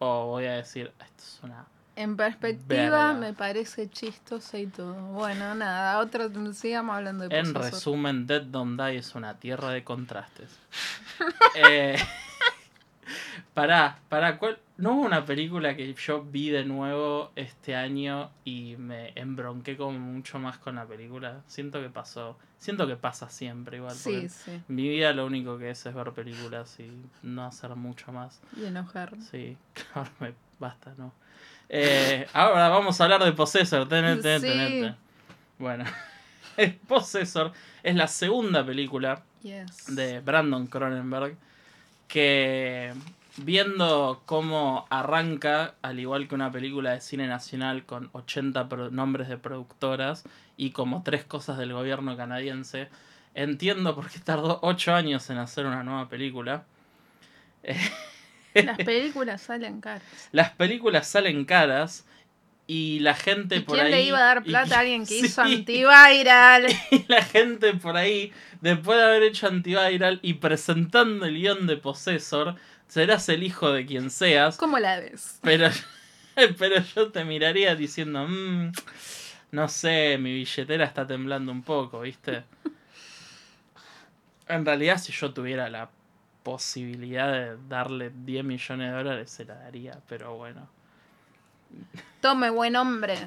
[0.00, 1.64] O voy a decir, esto es una
[1.94, 2.78] En perspectiva
[3.08, 3.12] Verga.
[3.14, 4.94] me parece chistoso y todo.
[4.94, 9.84] Bueno, nada, otro, sigamos hablando de En resumen, Dead Don't Die es una tierra de
[9.84, 10.50] contrastes.
[11.54, 11.96] eh,
[13.54, 14.58] pará, pará, ¿cuál?
[14.76, 19.98] ¿No hubo una película que yo vi de nuevo este año y me embronqué como
[19.98, 21.40] mucho más con la película?
[21.48, 22.38] Siento que pasó.
[22.58, 23.94] Siento que pasa siempre igual.
[23.96, 24.60] Sí, sí.
[24.68, 26.90] Mi vida lo único que es es ver películas y
[27.22, 28.40] no hacer mucho más.
[28.56, 29.14] Y enojar.
[29.30, 29.56] Sí,
[29.94, 31.12] ahora me basta, ¿no?
[31.68, 33.88] Eh, ahora vamos a hablar de Possessor.
[33.88, 34.46] Tenete, Sí.
[34.46, 34.94] tenete.
[35.58, 35.84] Bueno,
[36.88, 39.94] Possessor es la segunda película Yes.
[39.94, 41.36] de Brandon Cronenberg
[42.08, 42.92] que
[43.44, 49.28] viendo cómo arranca, al igual que una película de cine nacional con 80 pro- nombres
[49.28, 50.24] de productoras
[50.56, 52.88] y como tres cosas del gobierno canadiense,
[53.34, 56.64] entiendo por qué tardó 8 años en hacer una nueva película.
[58.54, 60.28] Las películas salen caras.
[60.32, 62.06] Las películas salen caras
[62.66, 63.92] y la gente ¿Y por quién ahí...
[63.92, 66.66] le iba a dar plata a alguien que hizo antiviral?
[66.90, 71.76] Y la gente por ahí, después de haber hecho antiviral y presentando el guion de
[71.76, 72.56] Possessor,
[72.88, 75.38] serás el hijo de quien seas, ¿Cómo la ves?
[75.42, 75.68] pero,
[76.58, 78.72] pero yo te miraría diciendo, "Mm,
[79.52, 82.44] no sé, mi billetera está temblando un poco, ¿viste?
[84.48, 85.90] En realidad, si yo tuviera la
[86.42, 90.66] posibilidad de darle 10 millones de dólares, se la daría, pero bueno.
[92.22, 93.18] Tome, buen hombre.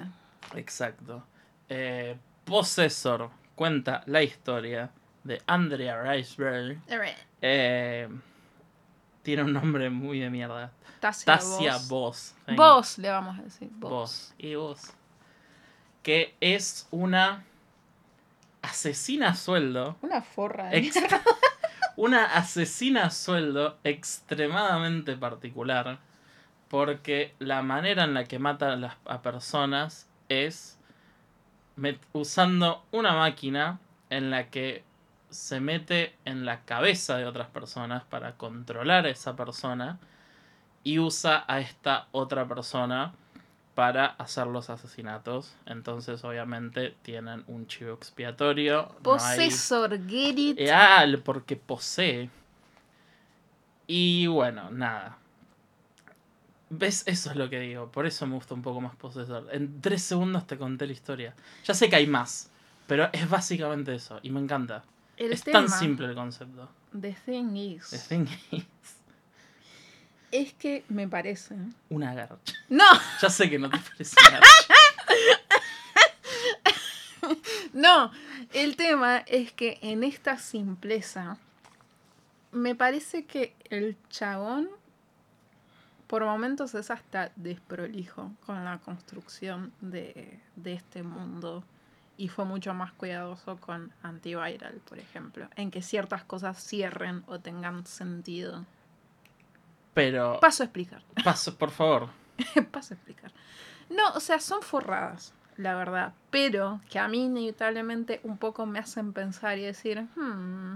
[0.55, 1.23] Exacto.
[1.69, 4.89] Eh, Possessor cuenta la historia
[5.23, 6.77] de Andrea Riseborough.
[7.43, 8.09] Eh,
[9.23, 10.71] tiene un nombre muy de mierda.
[10.99, 12.35] Tasia, Tasia vos.
[12.47, 12.55] Voss.
[12.55, 13.69] Vos le vamos a decir.
[13.73, 13.89] Vos.
[13.91, 14.33] Voss.
[14.37, 14.93] Y vos.
[16.03, 17.43] Que es una
[18.61, 19.97] asesina a sueldo.
[20.01, 20.99] Una forra de ex-
[21.95, 25.99] una asesina a sueldo extremadamente particular.
[26.67, 30.77] Porque la manera en la que mata a, las, a personas es
[32.13, 34.83] usando una máquina en la que
[35.31, 39.97] se mete en la cabeza de otras personas para controlar a esa persona
[40.83, 43.13] y usa a esta otra persona
[43.75, 45.55] para hacer los asesinatos.
[45.65, 48.93] Entonces, obviamente, tienen un chivo expiatorio.
[49.03, 50.59] no hay- Possessor, get it.
[50.71, 52.29] ah, porque posee.
[53.87, 55.17] Y bueno, nada.
[56.69, 57.03] ¿Ves?
[57.05, 57.91] Eso es lo que digo.
[57.91, 59.47] Por eso me gusta un poco más Possessor.
[59.51, 61.33] En tres segundos te conté la historia.
[61.65, 62.49] Ya sé que hay más.
[62.87, 64.19] Pero es básicamente eso.
[64.23, 64.83] Y me encanta.
[65.21, 66.69] El es tema, tan simple el concepto.
[66.99, 68.65] The thing is, The thing is,
[70.31, 71.55] es que me parece.
[71.89, 72.53] una garcha.
[72.69, 72.85] No,
[73.21, 74.73] Ya sé que no te parece una garcha.
[77.73, 78.11] no.
[78.53, 81.37] El tema es que en esta simpleza,
[82.51, 84.69] me parece que el chabón,
[86.07, 91.63] por momentos es hasta desprolijo con la construcción de, de este mundo.
[92.21, 97.39] Y fue mucho más cuidadoso con Antiviral, por ejemplo, en que ciertas cosas cierren o
[97.39, 98.63] tengan sentido.
[99.95, 101.01] Pero, Paso a explicar.
[101.23, 102.09] paso, por favor.
[102.69, 103.31] Paso a explicar.
[103.89, 106.13] No, o sea, son forradas, la verdad.
[106.29, 110.75] Pero que a mí inevitablemente un poco me hacen pensar y decir, hmm,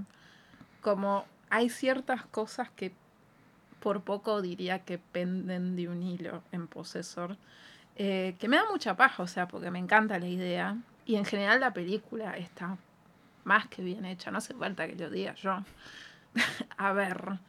[0.82, 2.92] como hay ciertas cosas que
[3.82, 7.38] por poco diría que penden de un hilo en Possessor,
[7.98, 10.78] eh, que me da mucha paja, o sea, porque me encanta la idea.
[11.06, 12.78] Y en general la película está
[13.44, 15.64] más que bien hecha, no hace falta que lo diga yo.
[16.78, 17.40] a ver.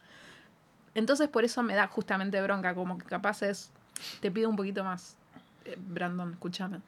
[0.93, 3.71] Entonces por eso me da justamente bronca, como que capaz es,
[4.19, 5.17] te pido un poquito más,
[5.65, 6.81] eh, Brandon, escúchame.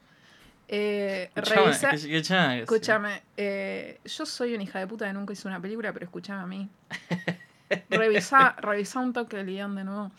[0.72, 2.60] Eh, revisa-.
[2.60, 6.42] Escúchame, eh, yo soy una hija de puta que nunca hice una película, pero escúchame
[6.42, 6.68] a mí.
[7.90, 10.10] Revisa, revisa un toque el guion de nuevo.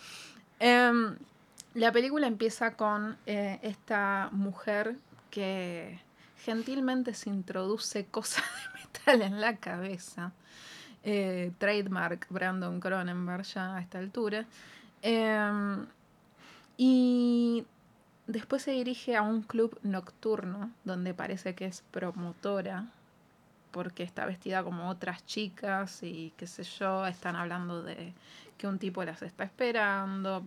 [0.59, 1.15] Em,
[1.73, 4.95] la película empieza con eh, esta mujer
[5.29, 5.99] que
[6.43, 10.31] gentilmente se introduce cosas de metal en la cabeza.
[11.03, 14.45] Eh, trademark Brandon Cronenberg ya a esta altura.
[15.01, 15.85] Em,
[16.77, 17.65] y
[18.27, 22.85] después se dirige a un club nocturno donde parece que es promotora
[23.71, 28.13] porque está vestida como otras chicas y qué sé yo, están hablando de
[28.57, 30.43] que un tipo las está esperando,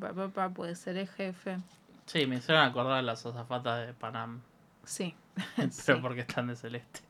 [0.54, 1.58] puede ser el jefe.
[2.06, 4.42] Sí, me hicieron acordar las azafatas de Panam.
[4.86, 5.14] Sí,
[5.56, 5.92] Pero Sí.
[6.00, 7.00] porque están de celeste.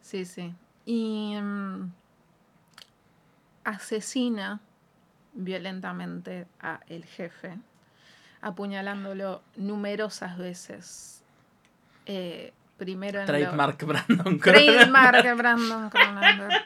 [0.00, 0.54] sí, sí.
[0.86, 1.92] Y mm,
[3.64, 4.60] asesina
[5.34, 7.56] violentamente a el jefe,
[8.40, 11.22] apuñalándolo numerosas veces.
[12.06, 14.72] Eh, primero en lo- Trademark Brandon Cronenberg.
[14.74, 16.62] Trademark Brandon Cronenberg.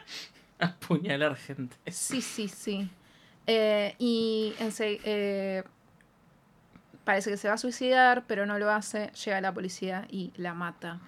[0.59, 1.75] Apuñalar gente.
[1.91, 2.89] Sí, sí, sí.
[3.45, 5.63] Eh, y ense- eh,
[7.07, 10.53] parece que se va a suicidar, pero no lo hace, llega la policía y la
[10.53, 10.99] mata.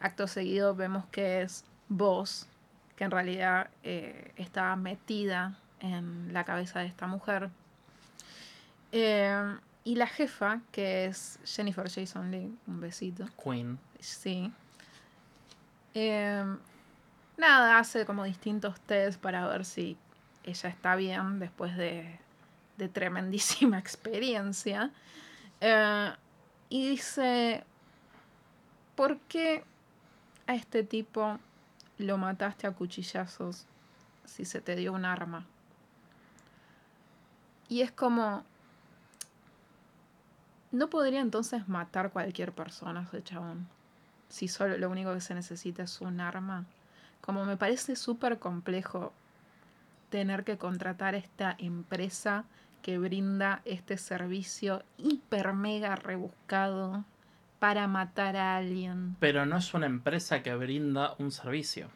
[0.00, 2.48] Acto seguido vemos que es vos,
[2.96, 7.48] que en realidad eh, estaba metida en la cabeza de esta mujer.
[8.90, 13.26] Eh, y la jefa, que es Jennifer Jason Lee, un besito.
[13.40, 13.78] Queen.
[14.00, 14.52] Sí.
[15.94, 16.44] Eh,
[17.36, 19.96] nada, hace como distintos tests para ver si
[20.42, 22.18] ella está bien después de,
[22.80, 24.90] de tremendísima experiencia.
[25.60, 26.12] Eh,
[26.68, 27.64] y dice,
[28.96, 29.64] ¿por qué
[30.46, 31.38] a este tipo
[31.98, 33.66] lo mataste a cuchillazos
[34.24, 35.46] si se te dio un arma?
[37.68, 38.44] Y es como,
[40.72, 43.68] ¿no podría entonces matar cualquier persona ese chabón?
[44.28, 46.64] Si solo lo único que se necesita es un arma.
[47.20, 49.12] Como me parece súper complejo
[50.08, 52.44] tener que contratar esta empresa
[52.82, 57.04] que brinda este servicio hiper mega rebuscado
[57.58, 59.16] para matar a alguien.
[59.20, 61.90] Pero no es una empresa que brinda un servicio.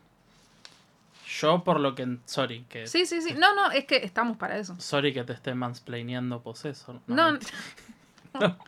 [1.26, 2.18] Yo por lo que...
[2.26, 2.87] Sorry, que...
[2.87, 3.35] Sí, sí, sí.
[3.35, 4.76] No, no, es que estamos para eso.
[4.78, 7.01] Sorry que te esté mansplaineando poseso.
[7.07, 7.53] No, mentira.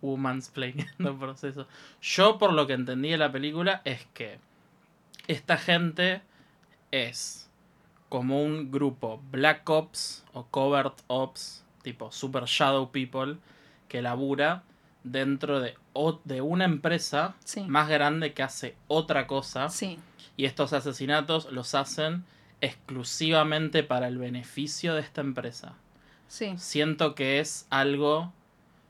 [0.00, 1.66] Womansplaineando proceso.
[2.00, 4.38] Yo por lo que entendí de la película es que
[5.28, 6.22] esta gente
[6.90, 7.50] es
[8.12, 13.38] como un grupo Black Ops o Covert Ops, tipo Super Shadow People,
[13.88, 14.64] que labura
[15.02, 15.74] dentro de,
[16.24, 17.62] de una empresa Sí.
[17.62, 19.70] más grande que hace otra cosa.
[19.70, 19.98] sí,
[20.36, 22.24] Y estos asesinatos los hacen
[22.60, 25.72] exclusivamente para el beneficio de esta empresa.
[26.28, 28.30] sí, Siento que es algo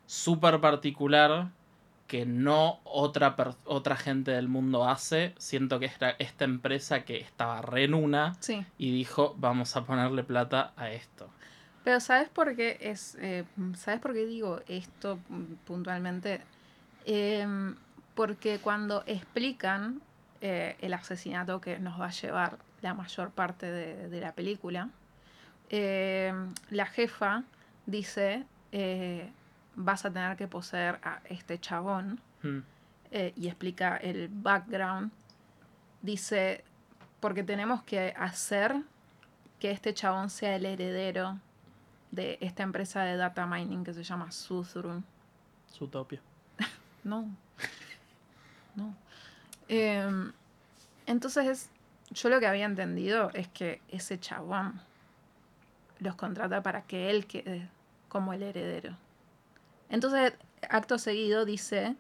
[0.07, 1.51] súper particular
[2.13, 3.35] que no otra,
[3.65, 5.33] otra gente del mundo hace.
[5.39, 8.67] Siento que esta, esta empresa que estaba re en una sí.
[8.77, 11.31] y dijo, vamos a ponerle plata a esto.
[11.85, 13.45] Pero ¿sabes por qué es eh,
[13.77, 15.21] ¿sabes por qué digo esto
[15.65, 16.43] puntualmente?
[17.07, 17.77] Em,
[18.15, 20.03] porque cuando explican
[20.43, 24.91] eh, el asesinato que nos va a llevar la mayor parte de, de la película,
[25.71, 27.45] em, la jefa
[27.87, 29.33] dice eh,
[29.75, 32.61] vas a tener que poseer a este chabón Hmm.
[33.13, 35.13] eh, y explica el background,
[36.03, 36.65] dice,
[37.21, 38.83] porque tenemos que hacer
[39.61, 41.39] que este chabón sea el heredero
[42.11, 45.03] de esta empresa de data mining que se llama Suthrum.
[45.71, 46.21] Zootopia.
[47.05, 47.29] No.
[48.77, 48.95] No.
[49.69, 50.33] Em,
[51.07, 51.69] entonces,
[52.11, 54.81] yo lo que había entendido es que ese chabón
[55.99, 57.69] los contrata para que él quede
[58.09, 58.97] como el heredero.
[59.93, 60.33] Entonces,
[60.69, 61.95] acto seguido dice,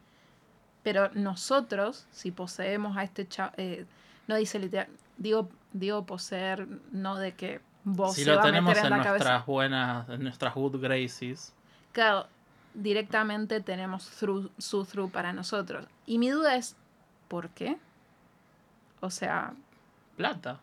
[0.82, 3.86] pero nosotros, si poseemos a este chabón,
[4.26, 4.88] no dice literal,
[5.18, 8.92] digo, digo poseer, no de que vos Si se lo va a tenemos meter en
[8.92, 9.24] en la cabeza.
[9.24, 11.52] nuestras buenas, en nuestras good graces.
[11.92, 12.26] Claro,
[12.74, 15.86] directamente tenemos through, su through para nosotros.
[16.06, 16.74] Y mi duda es,
[17.28, 17.76] ¿por qué?
[19.00, 19.52] O sea,
[20.16, 20.60] Plata.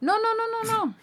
[0.00, 0.94] no, no, no, no, no.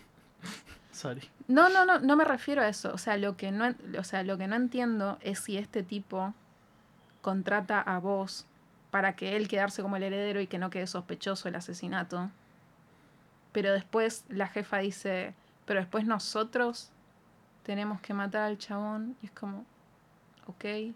[0.91, 1.27] Sorry.
[1.47, 2.93] No, no, no, no me refiero a eso.
[2.93, 6.33] O sea, lo que no, o sea, lo que no entiendo es si este tipo
[7.21, 8.45] contrata a vos
[8.91, 12.29] para que él quedarse como el heredero y que no quede sospechoso el asesinato.
[13.51, 15.33] Pero después la jefa dice,
[15.65, 16.91] pero después nosotros
[17.63, 19.15] tenemos que matar al chabón.
[19.21, 19.65] Y es como,
[20.45, 20.93] ok.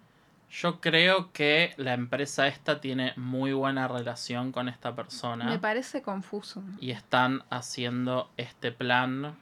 [0.50, 5.46] Yo creo que la empresa esta tiene muy buena relación con esta persona.
[5.46, 6.64] Me parece confuso.
[6.80, 9.36] y están haciendo este plan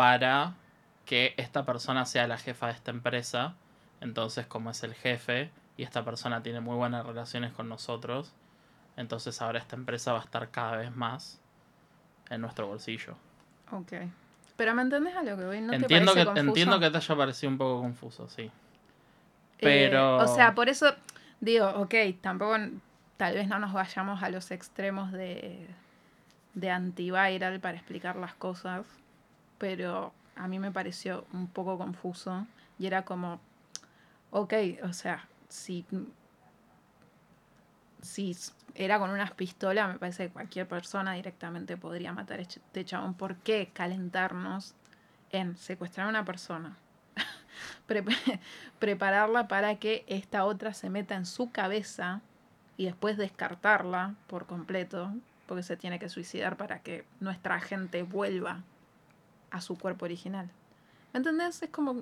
[0.00, 0.54] para
[1.04, 3.54] que esta persona sea la jefa de esta empresa.
[4.00, 8.32] Entonces, como es el jefe y esta persona tiene muy buenas relaciones con nosotros,
[8.96, 11.38] entonces ahora esta empresa va a estar cada vez más
[12.30, 13.14] en nuestro bolsillo.
[13.72, 13.92] Ok.
[14.56, 15.60] Pero ¿me entendés a lo que voy?
[15.60, 16.48] ¿No te entiendo, que, parece confuso?
[16.48, 18.44] entiendo que te haya parecido un poco confuso, sí.
[18.44, 18.50] Eh,
[19.60, 20.94] pero- o sea, por eso
[21.40, 22.56] digo, ok, tampoco,
[23.18, 25.66] tal vez no nos vayamos a los extremos de,
[26.54, 28.86] de antiviral para explicar las cosas,
[29.60, 32.46] pero a mí me pareció un poco confuso
[32.78, 33.38] y era como,
[34.30, 35.84] ok, o sea, si,
[38.00, 38.34] si
[38.74, 43.12] era con unas pistolas, me parece que cualquier persona directamente podría matar a este chabón.
[43.12, 44.74] ¿Por qué calentarnos
[45.30, 46.78] en secuestrar a una persona?
[47.86, 48.02] Pre-
[48.78, 52.22] prepararla para que esta otra se meta en su cabeza
[52.78, 55.12] y después descartarla por completo,
[55.46, 58.62] porque se tiene que suicidar para que nuestra gente vuelva
[59.50, 60.48] a su cuerpo original.
[61.12, 61.62] ¿Me entendés?
[61.62, 61.94] Es como...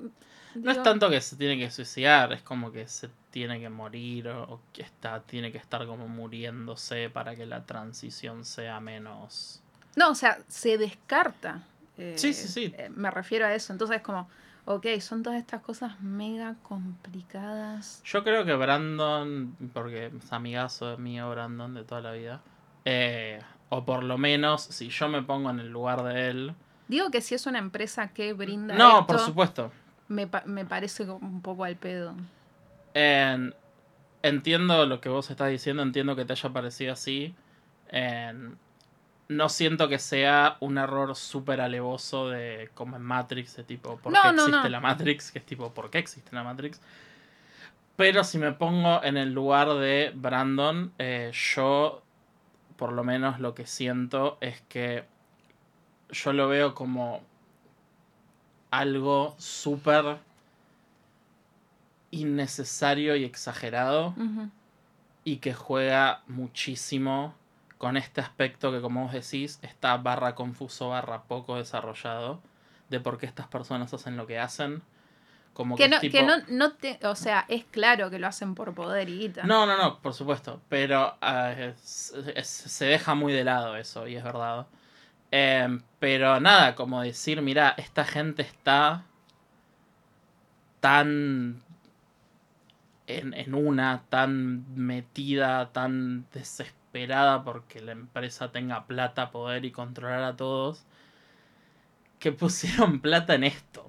[0.55, 4.28] No es tanto que se tiene que suicidar, es como que se tiene que morir
[4.28, 9.62] o, o que está, tiene que estar como muriéndose para que la transición sea menos...
[9.96, 11.62] No, o sea, se descarta.
[11.96, 12.74] eh, Sí, sí, sí.
[12.76, 13.72] eh, me refiero a eso.
[13.72, 14.28] Entonces es como,
[14.70, 18.03] Ok, son todas estas cosas mega complicadas.
[18.05, 22.42] Yo creo que Brandon, porque es amigazo mío Brandon de toda la vida,
[22.84, 23.40] eh,
[23.70, 26.55] o por lo menos si yo me pongo en el lugar de él.
[26.89, 28.74] Digo que si es una empresa que brinda.
[28.74, 29.70] No, esto, por supuesto.
[30.09, 32.14] Me, pa- me parece un poco al pedo.
[32.95, 33.55] En-
[34.22, 37.34] entiendo lo que vos estás diciendo, entiendo que te haya parecido así.
[37.91, 38.57] En-
[39.28, 44.11] no siento que sea un error súper alevoso de como en Matrix, de tipo, ¿por
[44.12, 44.68] No, qué no, existe no.
[44.70, 45.30] la Matrix?
[45.30, 46.80] Que es tipo, ¿por qué existe la Matrix?
[47.97, 52.03] Pero si me pongo en el lugar de Brandon, eh, yo,
[52.76, 55.05] por lo menos lo que siento es que
[56.11, 57.20] yo lo veo como
[58.70, 60.18] algo súper
[62.11, 64.14] innecesario y exagerado
[65.24, 67.34] y que juega muchísimo
[67.76, 72.40] con este aspecto que como vos decís está barra confuso barra poco desarrollado
[72.88, 74.82] de por qué estas personas hacen lo que hacen
[75.52, 77.00] como que, Que, no, es tipo- que no, no te.
[77.06, 79.42] O sea, es claro que lo hacen por poder y guita.
[79.44, 84.06] no no no por supuesto pero ah, es- es- se deja muy de lado eso
[84.09, 84.66] y es verdad
[85.31, 89.05] Em, pero nada como decir mira esta gente está
[90.81, 91.62] tan
[93.07, 100.22] en, en una, tan metida, tan desesperada porque la empresa tenga plata, poder y controlar
[100.22, 100.85] a todos,
[102.18, 103.89] que pusieron plata en esto.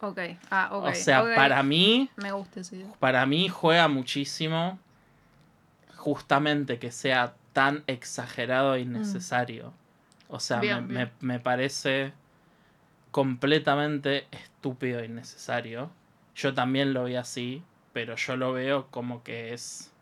[0.00, 0.18] Ok,
[0.50, 0.84] ah, ok.
[0.86, 2.60] o sea, para mí, Me gusta
[2.98, 4.78] para mí juega muchísimo
[5.96, 9.72] justamente que sea tan exagerado e innecesario.
[10.34, 11.10] O sea, me- Bien, me, bien.
[11.20, 12.12] me parece
[13.12, 15.90] completamente estúpido e innecesario.
[16.34, 17.62] Yo también lo vi así,
[17.92, 19.92] pero yo lo veo como que es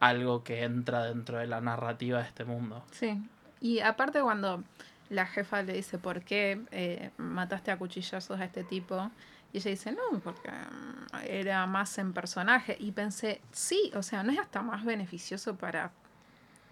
[0.00, 2.82] algo que entra dentro de la narrativa de este mundo.
[2.92, 3.22] Sí.
[3.60, 4.64] Y aparte cuando
[5.10, 9.10] la jefa le dice por qué eh, mataste a cuchillazos a este tipo,
[9.52, 12.74] y ella dice, no, porque mm, era más en personaje.
[12.80, 15.90] Y pensé, sí, o sea, ¿no es hasta más beneficioso para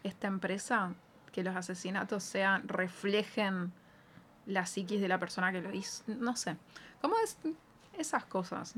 [0.03, 0.95] esta empresa
[1.35, 3.73] que los asesinatos sean, reflejen
[4.47, 6.05] la psiquis de la persona que lo hizo?
[6.07, 6.57] No sé.
[7.03, 7.37] ¿Cómo es
[7.99, 8.73] esas cosas?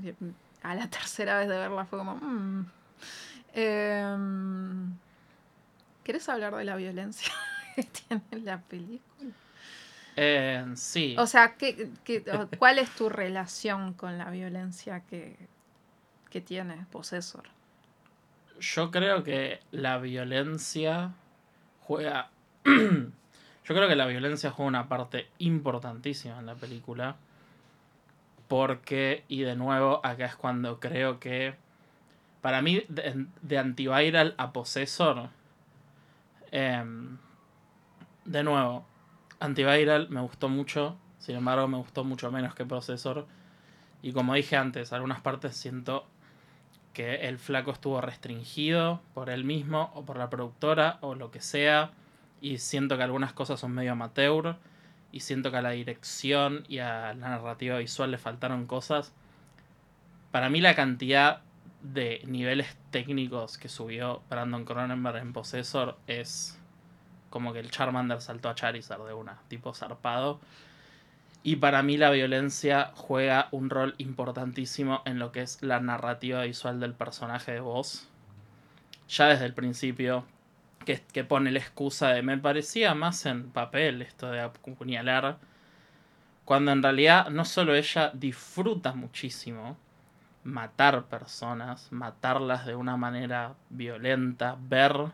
[0.63, 2.15] A la tercera vez de verla fue como...
[2.17, 2.67] mm.
[3.53, 4.93] Em,
[6.03, 7.31] ¿Querés hablar de la violencia
[7.75, 9.33] que tiene la película?
[10.17, 11.15] Eh, sí.
[11.19, 12.25] O sea, ¿qué, qué-
[12.59, 15.37] ¿cuál es tu relación con la violencia que,
[16.31, 17.45] que tiene Possessor?
[18.61, 21.13] Yo creo que la violencia
[21.83, 22.31] juega.
[23.65, 27.17] Yo creo que la violencia juega una parte importantísima en la película.
[28.49, 31.55] Porque, y de nuevo, acá es cuando creo que.
[32.41, 35.31] Para mí, de, Antiviral a Possessor.
[36.53, 37.19] em,
[38.25, 38.85] de nuevo,
[39.41, 40.97] Antiviral me gustó mucho.
[41.19, 43.27] Sin embargo, me gustó mucho menos que Possessor.
[44.03, 46.07] Y como dije antes, algunas partes siento
[46.93, 51.41] que el flaco estuvo restringido por él mismo o por la productora o lo que
[51.41, 51.91] sea.
[52.41, 54.57] Y siento que algunas cosas son medio amateur.
[55.13, 59.13] Y siento que a la dirección y a la narrativa visual le faltaron cosas.
[60.31, 61.43] Para mí la cantidad
[61.83, 66.59] de niveles técnicos que subió Brandon Cronenberg en Possessor es
[67.31, 70.41] como que el Charmander saltó a Charizard de una, tipo zarpado.
[71.43, 76.43] Y para mí la violencia juega un rol importantísimo en lo que es la narrativa
[76.43, 78.09] visual del personaje de voz.
[79.09, 80.25] Ya desde el principio,
[80.87, 85.39] que, pone la excusa de me parecía más en papel esto de apuñalar.
[86.45, 89.77] Cuando en realidad no solo ella disfruta muchísimo
[90.45, 95.11] matar personas, matarlas de una manera violenta, ver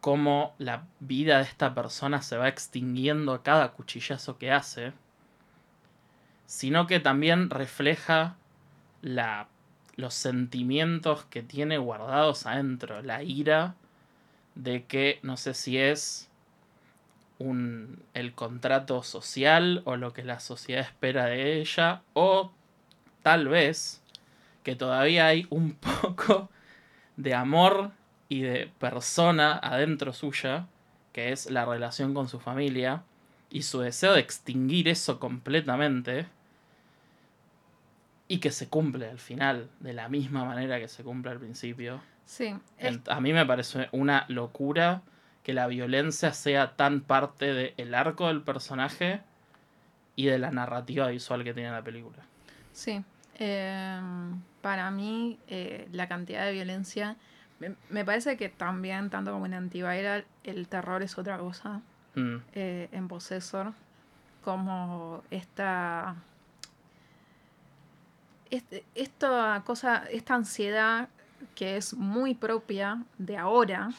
[0.00, 4.92] cómo la vida de esta persona se va extinguiendo a cada cuchillazo que hace,
[6.46, 8.36] sino que también refleja
[9.00, 9.48] la,
[9.96, 13.74] los sentimientos que tiene guardados adentro, la ira
[14.54, 16.28] de que no sé si es
[17.38, 22.52] un, el contrato social o lo que la sociedad espera de ella, o
[23.22, 24.02] tal vez
[24.62, 26.50] que todavía hay un poco
[27.16, 27.92] de amor
[28.28, 30.66] y de persona adentro suya,
[31.12, 33.02] que es la relación con su familia,
[33.50, 36.26] y su deseo de extinguir eso completamente,
[38.28, 42.00] y que se cumple al final, de la misma manera que se cumple al principio.
[42.24, 45.02] Sí, es- A mí me parece una locura
[45.42, 49.20] que la violencia sea tan parte del arco del personaje
[50.16, 52.18] y de la narrativa visual que tiene la película.
[52.72, 53.04] sí.
[53.38, 57.16] Em, para mí, eh, la cantidad de violencia,
[57.58, 61.80] me, me parece que también, tanto como en Antiviral, el terror es otra cosa.
[62.14, 63.72] Mm, eh, en Possessor,
[64.44, 66.14] como esta
[68.50, 71.08] este- esta cosa, esta ansiedad
[71.54, 73.90] que es muy propia de ahora,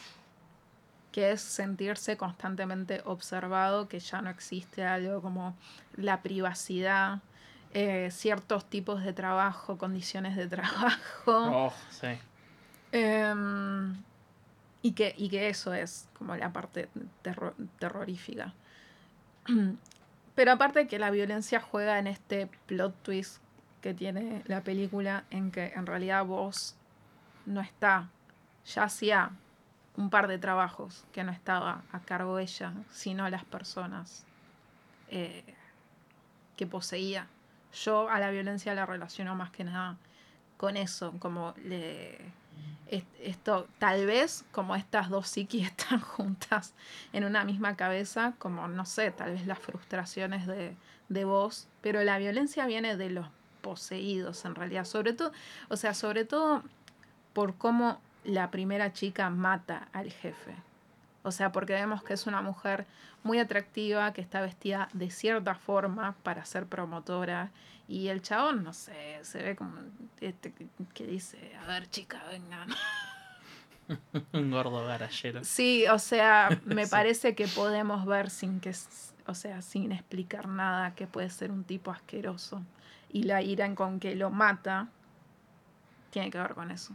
[1.12, 5.56] que es sentirse constantemente observado, que ya no existe algo como
[5.96, 7.20] la privacidad,
[7.72, 10.98] eh, ciertos tipos de trabajo, condiciones de trabajo.
[11.26, 12.08] Oh, sí.
[12.92, 13.94] Em,
[14.82, 16.88] y, que, y que eso es como la parte
[17.22, 18.52] terro- terrorífica.
[20.34, 23.38] Pero aparte que la violencia juega en este plot twist
[23.80, 26.74] que tiene la película, en que en realidad vos
[27.46, 28.08] no está,
[28.66, 29.30] ya hacía
[29.96, 34.24] un par de trabajos que no estaba a cargo ella, sino las personas
[35.08, 35.44] eh,
[36.56, 37.26] que poseía.
[37.84, 39.96] Yo a la violencia la relaciono más que nada
[40.56, 42.16] con eso, como le,
[42.88, 46.74] es- esto, tal vez como estas dos psiquis están juntas
[47.12, 50.76] en una misma cabeza, como no sé, tal vez las frustraciones de,
[51.08, 53.26] de vos, pero la violencia viene de los
[53.62, 55.32] poseídos en realidad, sobre todo,
[55.68, 56.62] o sea, sobre todo
[57.34, 60.54] por cómo la primera chica mata al jefe.
[61.22, 62.86] O sea, porque vemos que es una mujer
[63.22, 67.50] muy atractiva, que está vestida de cierta forma para ser promotora.
[67.88, 69.74] Y el chabón, no sé, se ve como
[70.20, 70.52] este
[70.94, 72.68] que- dice, a ver chica, vengan.
[74.32, 75.44] Un gordo garallero.
[75.44, 76.90] Sí, o sea, me Sí.
[76.90, 78.72] parece que podemos ver sin que,
[79.26, 82.62] o sea, sin explicar nada, que puede ser un tipo asqueroso.
[83.10, 84.88] Y la ira en con que lo mata
[86.10, 86.94] tiene que ver con eso.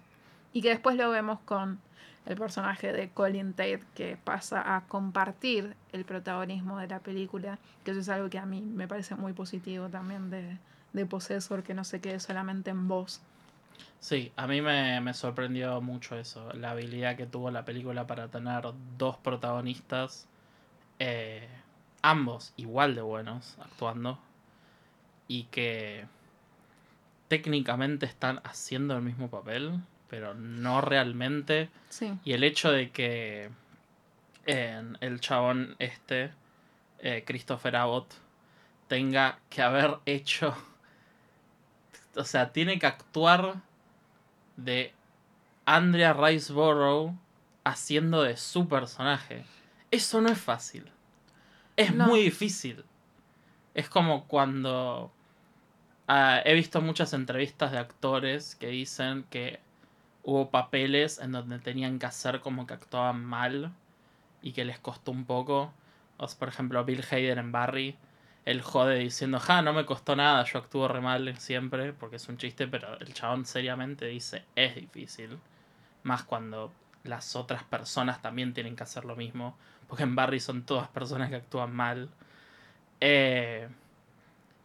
[0.53, 1.79] Y que después lo vemos con
[2.25, 7.91] el personaje de Colin Tate que pasa a compartir el protagonismo de la película, que
[7.91, 10.57] eso es algo que a mí me parece muy positivo también de,
[10.93, 13.21] de Possessor, que no se quede solamente en voz.
[13.99, 18.27] Sí, a mí me, me sorprendió mucho eso, la habilidad que tuvo la película para
[18.27, 18.65] tener
[18.97, 20.27] dos protagonistas,
[20.99, 21.47] eh,
[22.01, 24.19] ambos igual de buenos actuando,
[25.27, 26.05] y que
[27.27, 31.69] técnicamente están haciendo el mismo papel, pero no realmente.
[31.89, 33.49] Sí, Y el hecho de que
[34.45, 36.31] en el chabón este,
[36.99, 38.13] eh, Christopher Abbott,
[38.87, 40.55] tenga que haber hecho.
[42.15, 43.61] O sea, tiene que actuar
[44.57, 44.93] de
[45.65, 47.13] Andrea Riceborough
[47.63, 49.45] haciendo de su personaje.
[49.91, 50.89] Eso no es fácil.
[51.77, 52.07] Es No.
[52.07, 52.83] muy difícil.
[53.75, 55.11] Es como cuando.
[56.07, 59.59] ah, he visto muchas entrevistas de actores que dicen que
[60.23, 63.71] hubo papeles en donde tenían que hacer como que actuaban mal
[64.41, 65.73] y que les costó un poco.
[66.17, 67.97] O por ejemplo, Bill Hader en Barry,
[68.45, 72.27] él jode diciendo, ja, no me costó nada, yo actúo re mal siempre, porque es
[72.27, 75.39] un chiste, pero el chabón seriamente dice, es difícil.
[76.03, 76.71] Más cuando
[77.03, 81.29] las otras personas también tienen que hacer lo mismo, porque en Barry son todas personas
[81.29, 82.09] que actúan mal.
[83.01, 83.69] Eh,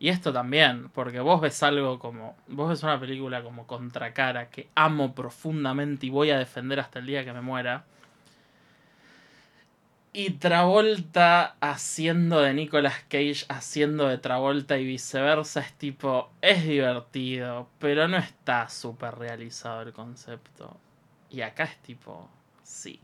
[0.05, 2.37] y esto también, porque vos ves algo como.
[2.49, 7.07] Vos ves una película como Contracara que amo profundamente y voy a defender hasta el
[7.07, 7.87] día que me muera.
[10.13, 16.31] Y Travolta haciendo de Nicolas Cage, haciendo de Travolta y viceversa, es tipo.
[16.43, 20.77] Es divertido, pero no está súper realizado el concepto.
[21.31, 22.29] Y acá es tipo.
[22.63, 23.01] Sí.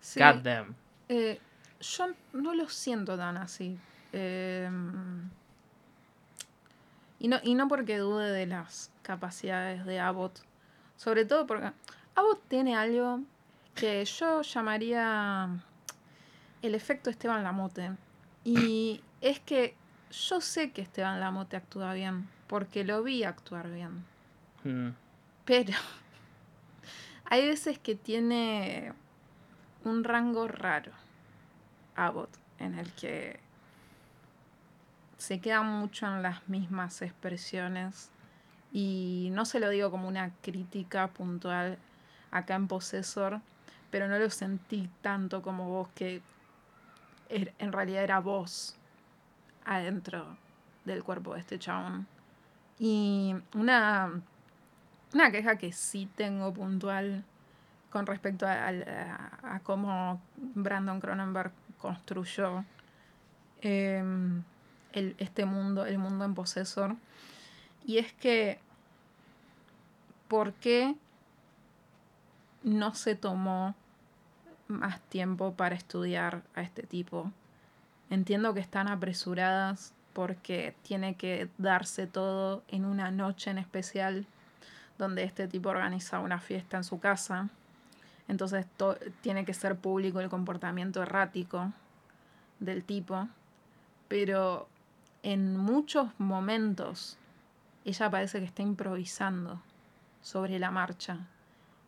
[0.00, 0.20] sí.
[0.20, 0.74] God damn.
[1.10, 1.38] Eh,
[1.82, 3.78] yo no lo siento tan así.
[4.10, 4.70] Eh,
[7.24, 10.40] y, no, y no porque dude de las capacidades de Abbott.
[10.98, 11.72] Sobre todo porque
[12.14, 13.20] Abbott tiene algo
[13.74, 15.48] que yo llamaría
[16.60, 17.92] el efecto Esteban Lamote.
[18.44, 19.74] Y es que
[20.10, 24.04] yo sé que Esteban Lamote actúa bien, porque lo vi actuar bien.
[24.64, 24.90] Mm.
[25.46, 25.72] Pero
[27.24, 28.92] hay veces que tiene
[29.82, 30.92] un rango raro
[31.96, 33.40] Abbott en el que
[35.24, 38.10] se queda mucho en las mismas expresiones
[38.72, 41.78] y no se lo digo como una crítica puntual
[42.30, 43.40] acá en Possessor,
[43.90, 46.20] pero no lo sentí tanto como vos que
[47.30, 48.76] er- en realidad era vos
[49.64, 50.36] adentro
[50.84, 52.06] del cuerpo de este chabón.
[52.78, 54.10] Y una,
[55.14, 57.24] una queja que sí tengo puntual
[57.90, 62.64] con respecto a cómo Brandon Cronenberg construyó
[63.62, 64.42] em,
[64.94, 66.96] el- este mundo, el mundo en Possessor.
[67.86, 68.58] Y es que,
[70.28, 70.94] ¿por qué
[72.62, 73.74] no se tomó
[74.68, 77.30] más tiempo para estudiar a este tipo?
[78.10, 84.26] Entiendo que están apresuradas porque tiene que darse todo en una noche en especial
[84.96, 87.48] donde este tipo organiza una fiesta en su casa.
[88.28, 91.72] Entonces to- tiene que ser público el comportamiento errático
[92.60, 93.28] del tipo.
[94.08, 94.68] Pero
[95.24, 97.16] en muchos momentos
[97.86, 99.60] ella parece que está improvisando
[100.20, 101.26] sobre la marcha.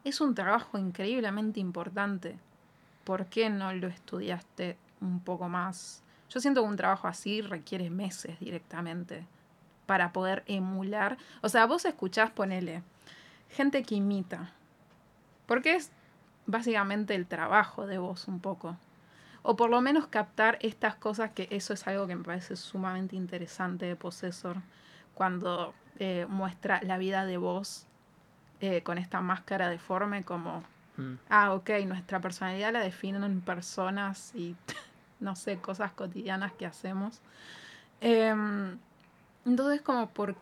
[0.05, 2.39] Es un trabajo increíblemente importante.
[3.05, 6.03] ¿Por qué no lo estudiaste un poco más?
[6.31, 9.27] Yo siento que un trabajo así requiere meses directamente
[9.85, 11.19] para poder emular.
[11.43, 12.83] O sea, vos escuchás, ponele,
[13.51, 14.51] gente que imita.
[15.47, 15.93] Porque es
[16.47, 18.79] básicamente el trabajo de vos un poco.
[19.49, 23.15] O por lo menos captar estas cosas, que eso es algo que me parece sumamente
[23.15, 24.57] interesante de Possessor,
[25.15, 27.87] cuando eh, muestra la vida de vos
[28.61, 30.65] eh, con esta máscara deforme como,
[30.97, 31.15] Mm.
[31.29, 34.57] ah, ok, nuestra personalidad la definen personas y,
[35.21, 37.21] no sé, cosas cotidianas que hacemos.
[38.01, 38.79] Em,
[39.45, 40.37] entonces, como por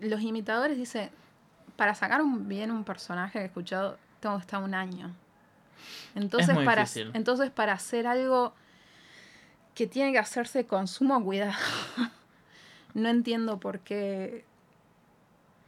[0.00, 1.10] los imitadores dice,
[1.76, 5.14] para sacar un, bien un personaje que he escuchado, tengo que estar un año.
[6.14, 7.10] Entonces, muy para, difícil.
[7.14, 8.54] entonces, para hacer algo
[9.74, 11.52] que tiene que hacerse con sumo cuidado,
[12.94, 14.44] no entiendo por qué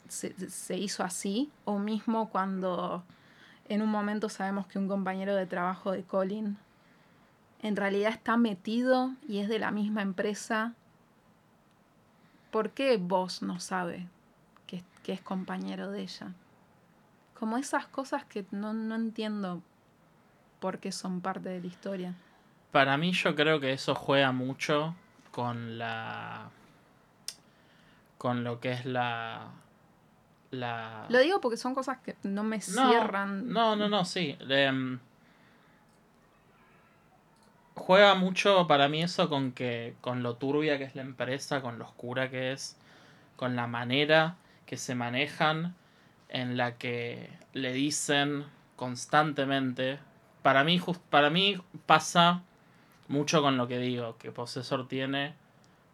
[0.09, 3.05] se, se hizo así, o mismo cuando
[3.68, 6.56] en un momento sabemos que un compañero de trabajo de Colin
[7.60, 10.72] en realidad está metido y es de la misma empresa.
[12.51, 14.06] ¿Por qué vos no sabe
[14.66, 16.32] que, es- que es compañero de ella?
[17.39, 19.60] Como esas cosas que no, no entiendo
[20.60, 22.14] por qué son parte de la historia.
[22.72, 24.94] Para mí yo creo que eso juega mucho
[25.30, 26.51] con la...
[28.18, 29.48] con lo que es la...
[30.51, 31.06] la...
[31.09, 33.48] Lo digo porque son cosas que no me No, cierran.
[33.52, 34.36] No, no, no, sí.
[34.48, 34.98] Em,
[37.74, 41.78] juega mucho para mí eso con que con lo turbia que es la empresa, con
[41.78, 42.76] lo oscura que es,
[43.36, 44.36] con la manera
[44.66, 45.74] que se manejan,
[46.28, 48.44] en la que le dicen
[48.76, 49.98] constantemente.
[50.43, 52.43] Para mí, para mí pasa
[53.09, 55.35] mucho con lo que digo, que Possessor tiene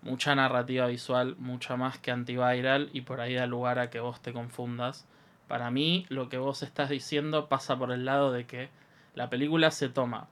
[0.02, 4.20] mucha narrativa visual, mucha más que antiviral, y por ahí da lugar a que vos
[4.20, 5.06] te confundas.
[5.48, 8.68] Para mí, lo que vos estás diciendo pasa por el lado de que
[9.14, 10.28] la película se toma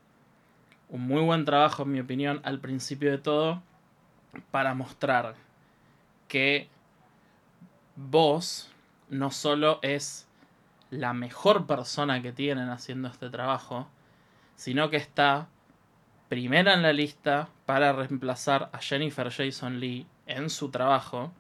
[0.89, 3.63] un muy buen trabajo, en mi opinión, al principio de todo,
[4.51, 5.35] para mostrar
[6.29, 6.69] que
[7.97, 8.71] vos
[9.09, 10.29] no solo es
[10.91, 13.89] la mejor persona que tienen haciendo este trabajo,
[14.57, 15.49] sino que está
[16.29, 21.33] primera en la lista para reemplazar a Jennifer Jason Lee en su trabajo,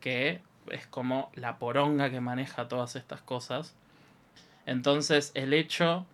[0.00, 0.40] que
[0.70, 3.74] es como la poronga que maneja todas estas cosas.
[4.64, 6.06] Entonces, el hecho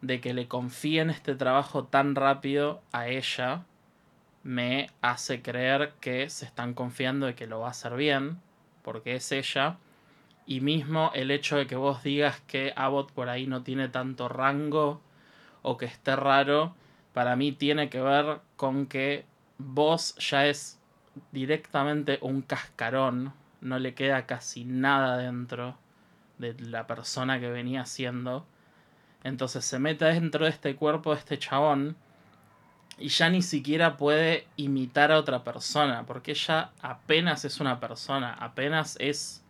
[0.00, 3.64] de que le confíen este trabajo tan rápido a ella
[4.42, 8.40] me hace creer que se están confiando de que lo va a hacer bien,
[8.82, 9.78] porque es ella.
[10.46, 14.28] Y mismo el hecho de que vos digas que Abbott por ahí no tiene tanto
[14.28, 15.02] rango
[15.62, 16.74] o que esté raro,
[17.12, 19.24] para mí tiene que ver con que
[19.58, 20.78] vos ya es
[21.32, 25.76] directamente un cascarón, no le queda casi nada dentro
[26.38, 28.46] de la persona que venía siendo.
[29.24, 31.96] Entonces se mete dentro de este cuerpo de este chabón
[32.98, 38.32] y ya ni siquiera puede imitar a otra persona, porque ella apenas es una persona,
[38.34, 39.44] apenas es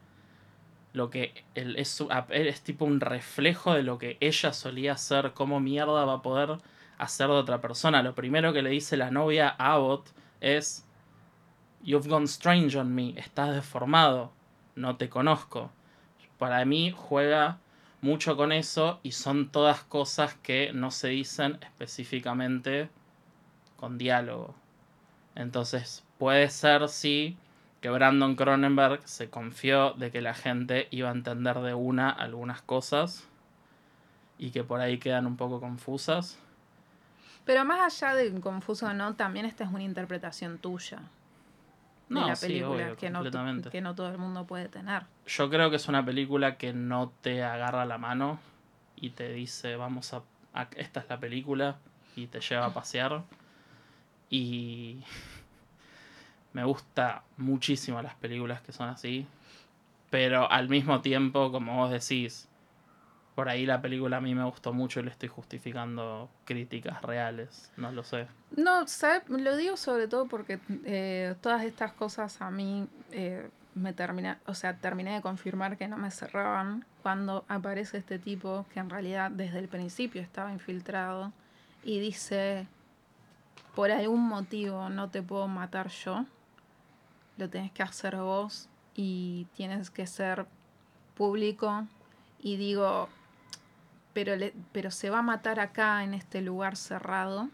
[0.93, 6.05] lo que es, es tipo un reflejo de lo que ella solía ser, cómo mierda
[6.05, 6.59] va a poder
[6.99, 8.03] hacer de otra persona.
[8.03, 10.11] Lo primero que le dice la novia a Abbott
[10.41, 10.85] es
[11.83, 14.33] You've gone strange on me, estás deformado,
[14.75, 15.71] no te conozco.
[16.37, 17.59] Para mí juega
[18.01, 22.91] mucho con eso y son todas cosas que no se dicen específicamente
[23.77, 24.55] con diálogo.
[25.35, 27.37] Entonces puede ser sí
[27.81, 32.61] que Brandon Cronenberg se confió de que la gente iba a entender de una algunas
[32.63, 33.27] cosas
[34.39, 36.39] y que por ahí quedan un poco confusas.
[37.45, 40.99] Pero más allá de confuso o no, también esta es una interpretación tuya
[42.09, 43.23] de No, la sí, película obvio, que, no,
[43.71, 45.03] que no todo el mundo puede tener.
[45.27, 48.39] Yo creo que es una película que no te agarra la mano
[48.97, 50.23] y te dice, vamos a,
[50.55, 51.77] a- esta es la película
[52.17, 53.23] y te lleva a pasear.
[54.31, 55.03] Y
[56.59, 59.29] me gusta muchísimo las películas que son así,
[60.11, 62.49] pero al mismo tiempo, como vos decís,
[63.37, 67.71] por ahí la película a mí me gustó mucho y le estoy justificando críticas reales,
[67.77, 68.27] no lo sé.
[68.57, 69.23] No, ¿sabes?
[69.29, 74.55] Lo digo sobre todo porque eh, todas estas cosas a mí eh, me termina, o
[74.55, 79.31] sea, terminé de confirmar que no me cerraban cuando aparece este tipo que en realidad
[79.31, 81.33] desde el principio estaba infiltrado
[81.85, 82.67] y dice,
[83.77, 86.27] por algún motivo no te puedo matar yo,
[87.39, 90.47] lo tenés que hacer vos y tienes que ser
[91.15, 91.87] público
[92.41, 93.09] y digo,
[94.13, 97.49] pero, le- pero se va a matar acá en este lugar cerrado.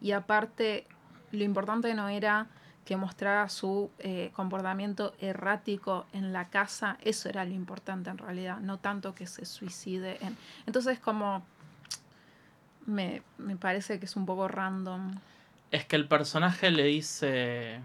[0.00, 0.86] Y aparte,
[1.32, 2.46] lo importante no era
[2.84, 8.60] que mostrara su eh, comportamiento errático en la casa, eso era lo importante en realidad,
[8.60, 10.16] no tanto que se suicide.
[10.24, 10.36] En...
[10.66, 11.42] Entonces como
[12.86, 15.12] me, me parece que es un poco random.
[15.70, 17.80] Es que el personaje le dice...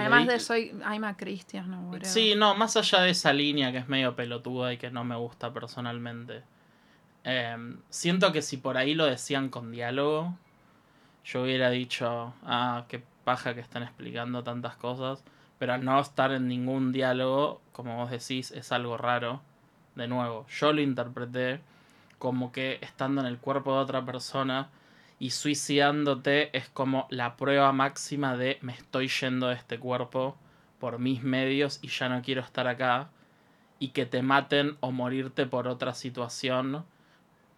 [0.00, 2.06] Además de soy I'm a Christian, no, whatever.
[2.06, 5.16] Sí, no, más allá de esa línea que es medio pelotuda y que no me
[5.16, 6.42] gusta personalmente.
[7.24, 7.56] eh,
[7.90, 10.34] siento que si por ahí lo decían con diálogo,
[11.24, 15.22] yo hubiera dicho, ah, qué paja que están explicando tantas cosas.
[15.58, 19.42] Pero al no estar en ningún diálogo, como vos decís, es algo raro.
[19.96, 21.60] De nuevo, yo lo interpreté
[22.18, 24.68] como que estando en el cuerpo de otra persona
[25.18, 30.36] y suicidándote es como la prueba máxima de me estoy yendo de este cuerpo
[30.78, 33.10] por mis medios y ya no quiero estar acá
[33.80, 36.84] y que te maten o morirte por otra situación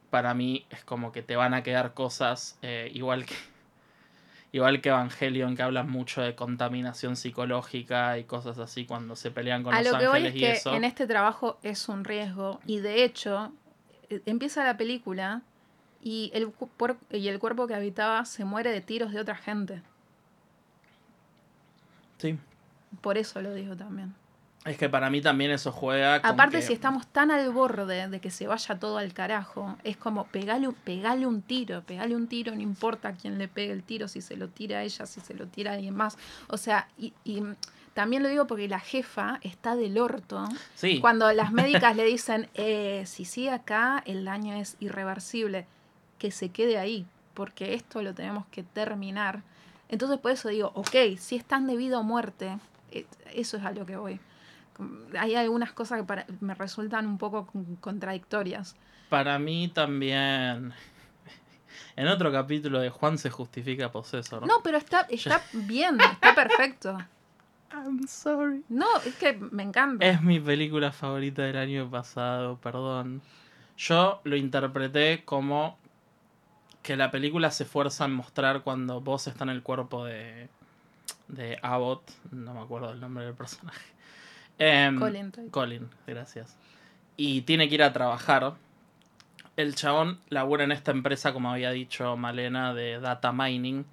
[0.08, 3.34] para mí es como que te van a quedar cosas eh, igual que
[4.52, 9.62] igual que Evangelion que hablan mucho de contaminación psicológica y cosas así cuando se pelean
[9.62, 10.74] con A los lo que voy ángeles y eso.
[10.74, 13.52] en este trabajo es un riesgo y de hecho
[14.08, 15.42] eh, empieza la película
[16.02, 16.52] y el,
[17.10, 19.82] y el cuerpo que habitaba se muere de tiros de otra gente.
[22.18, 22.38] sí
[23.00, 24.14] Por eso lo digo también.
[24.64, 28.08] es que para mí también eso juega con Aparte, que- si estamos tan al borde
[28.08, 32.14] de que se vaya todo al carajo, es como pegale, un- pegale un tiro, pegale
[32.14, 34.82] un tiro, no importa a quién le pegue el tiro, si se lo tira a
[34.82, 36.18] ella, si se lo tira a alguien más.
[36.48, 37.42] O sea, y, y
[37.94, 40.46] también lo digo porque la jefa está del orto.
[40.74, 45.66] sí Cuando las médicas le dicen, eh, si sigue acá, el daño es irreversible,
[46.20, 49.42] que se quede ahí, porque esto lo tenemos que terminar.
[49.88, 52.58] Entonces, por eso digo, ok, si es tan debido a muerte,
[52.92, 54.20] eh, eso es a lo que voy.
[55.18, 58.76] Hay algunas cosas que para- me resultan un poco con- contradictorias.
[59.08, 60.72] Para mí también.
[61.96, 64.46] En otro capítulo de Juan se justifica Possessor.
[64.46, 66.96] No, pero está, está bien, está perfecto.
[67.72, 68.64] I'm sorry.
[68.68, 70.04] No, es que me encanta.
[70.04, 73.22] Es mi película favorita del año pasado, perdón.
[73.76, 75.78] Yo lo interpreté como
[76.82, 80.48] que la película se esfuerza en mostrar cuando vos está en el cuerpo de,
[81.28, 83.80] de Abbott, no me acuerdo del nombre del personaje.
[84.62, 85.32] Em, Colin.
[85.50, 86.54] Colin, gracias.
[87.16, 88.54] Y tiene que ir a trabajar.
[89.56, 93.86] El chabón labura en esta empresa, como había dicho Malena, de data mining.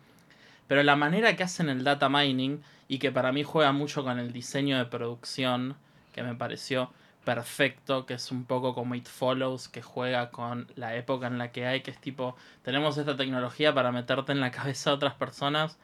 [0.67, 4.19] Pero la manera que hacen el data mining, y que para mí juega mucho con
[4.19, 5.77] el diseño de producción,
[6.13, 6.91] que me pareció
[7.27, 11.51] perfecto, que es un poco como It Follows, que juega con la época en la
[11.51, 15.13] que hay, que es tipo, tenemos esta tecnología para meterte en la cabeza a otras
[15.15, 15.77] personas,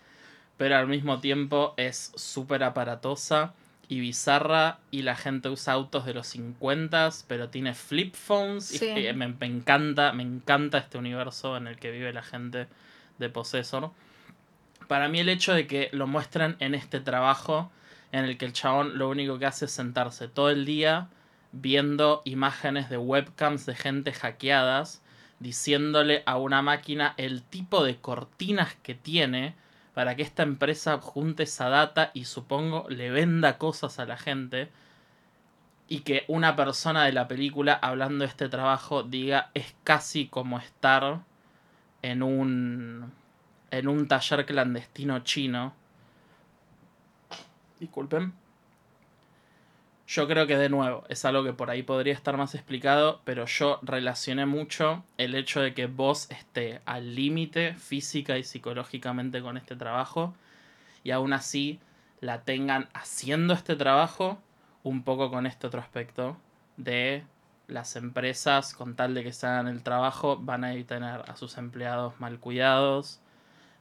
[0.55, 3.53] pero al mismo tiempo es súper aparatosa
[3.89, 8.71] y bizarra y la gente usa autos de los 50, pero tiene flip phones.
[8.71, 8.93] y Sí.
[9.13, 12.67] me, me encanta, me encanta este universo en el que vive la gente
[13.19, 13.91] de Possessor.
[14.87, 17.69] Para mí el hecho de que lo muestran en este trabajo
[18.13, 21.09] en el que el chabón lo único que hace es sentarse todo el día
[21.53, 25.01] viendo imágenes de webcams de gente hackeadas,
[25.39, 29.55] diciéndole a una máquina el tipo de cortinas que tiene
[29.93, 34.69] para que esta empresa junte esa data y supongo le venda cosas a la gente
[35.87, 40.57] y que una persona de la película hablando de este trabajo diga es casi como
[40.57, 41.19] estar
[42.01, 43.11] en un
[43.69, 45.73] en un taller clandestino chino.
[47.79, 48.33] Disculpen.
[50.13, 53.47] Yo creo que de nuevo es algo que por ahí podría estar más explicado, pero
[53.47, 59.57] yo relacioné mucho el hecho de que vos esté al límite física y psicológicamente con
[59.57, 60.35] este trabajo
[61.03, 61.79] y aún así
[62.21, 64.37] la tengan haciendo este trabajo
[64.83, 66.37] un poco con este otro aspecto
[66.77, 67.23] de
[67.65, 71.57] las empresas con tal de que se hagan el trabajo van a tener a sus
[71.57, 73.19] empleados mal cuidados,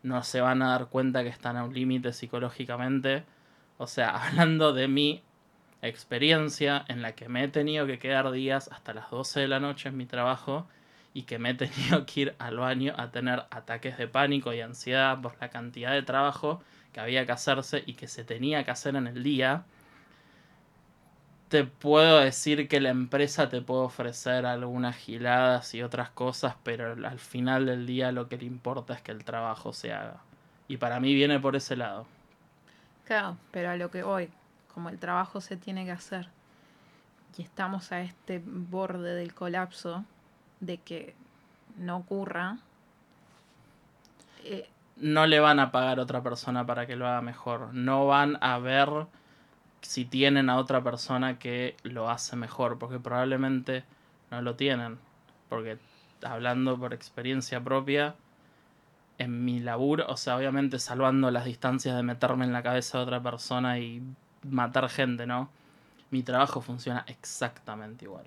[0.03, 3.25] no se van a dar cuenta que están a un límite psicológicamente.
[3.77, 5.23] O sea, hablando de mi
[5.83, 9.61] experiencia en la que me he tenido que quedar días hasta las 12 de la
[9.61, 10.67] noche en mi trabajo
[11.13, 14.61] y que me he tenido que ir al baño a tener ataques de pánico y
[14.61, 18.71] ansiedad por la cantidad de trabajo que había que hacerse y que se tenía que
[18.71, 19.65] hacer en el día.
[21.49, 26.93] Te puedo decir que la empresa te puede ofrecer algunas giladas y otras cosas, pero
[26.93, 30.21] al final del día lo que le importa es que el trabajo se haga.
[30.69, 32.07] Y para mí viene por ese lado.
[33.07, 34.31] Claro, pero a lo que voy,
[34.75, 36.29] como el trabajo se tiene que hacer
[37.37, 40.05] y estamos a este borde del colapso
[40.61, 41.15] de que
[41.79, 42.59] no ocurra,
[44.45, 47.73] eh, no le van a pagar a otra persona para que lo haga mejor.
[47.73, 49.07] No van a ver
[49.81, 53.85] si tienen a otra persona que lo hace mejor, porque probablemente
[54.31, 54.99] no lo tienen.
[55.49, 55.79] Porque
[56.23, 58.15] hablando por experiencia propia,
[59.19, 63.05] en mi laburo, o sea, obviamente salvando las distancias de meterme en la cabeza de
[63.05, 64.03] otra persona y
[64.49, 65.51] matar gente, ¿no?
[66.11, 68.25] Mi trabajo funciona exactamente igual.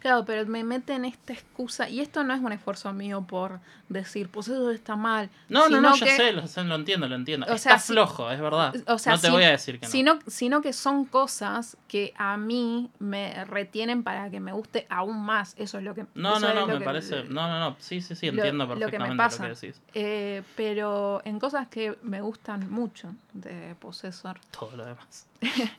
[0.00, 4.28] Claro, pero me meten esta excusa, y esto no es un esfuerzo mío por decir,
[4.28, 5.30] pues eso está mal.
[5.48, 7.46] No, no, no, ya que- sé, lo, entiendo, lo entiendo.
[7.48, 8.74] O Está si- flojo, es verdad.
[8.86, 9.90] O sea, no te si- voy a decir que no.
[9.92, 15.24] Sino, sino que son cosas que a mí me retienen para que me guste aún
[15.24, 15.54] más.
[15.58, 17.24] Eso es lo que No, no, no, me que- parece.
[17.24, 17.76] No, no, no.
[17.78, 19.80] Sí, sí, sí, lo- entiendo lo que me perfectamente lo que decís.
[19.94, 24.38] Eh, pero en cosas que me gustan mucho de Possessor.
[24.50, 25.26] Todo lo demás.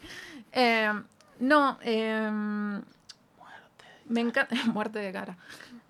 [0.52, 0.92] Eh,
[1.40, 2.82] no, eh.
[4.10, 4.56] Me encanta.
[4.74, 5.38] Muerte de cara.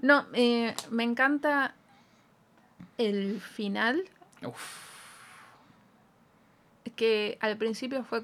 [0.01, 1.73] No, eh, me encanta
[2.97, 4.03] el final.
[4.45, 4.87] Uf.
[6.95, 8.23] que al principio fue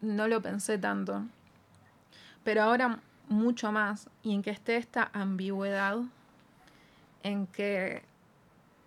[0.00, 1.24] no lo pensé tanto
[2.42, 2.98] pero ahora
[3.28, 5.98] mucho más y en que esté esta ambigüedad
[7.22, 8.02] en que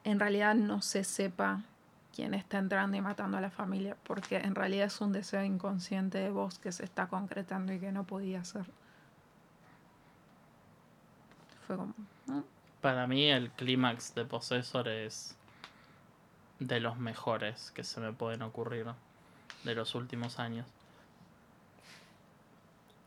[0.03, 1.63] en realidad no se sepa
[2.13, 6.17] quién está entrando y matando a la familia porque en realidad es un deseo inconsciente
[6.17, 8.65] de vos que se está concretando y que no podía ser
[12.81, 15.35] Para mí el clímax de Possessor es
[16.59, 18.87] de los mejores que se me pueden ocurrir
[19.63, 20.65] de los últimos años.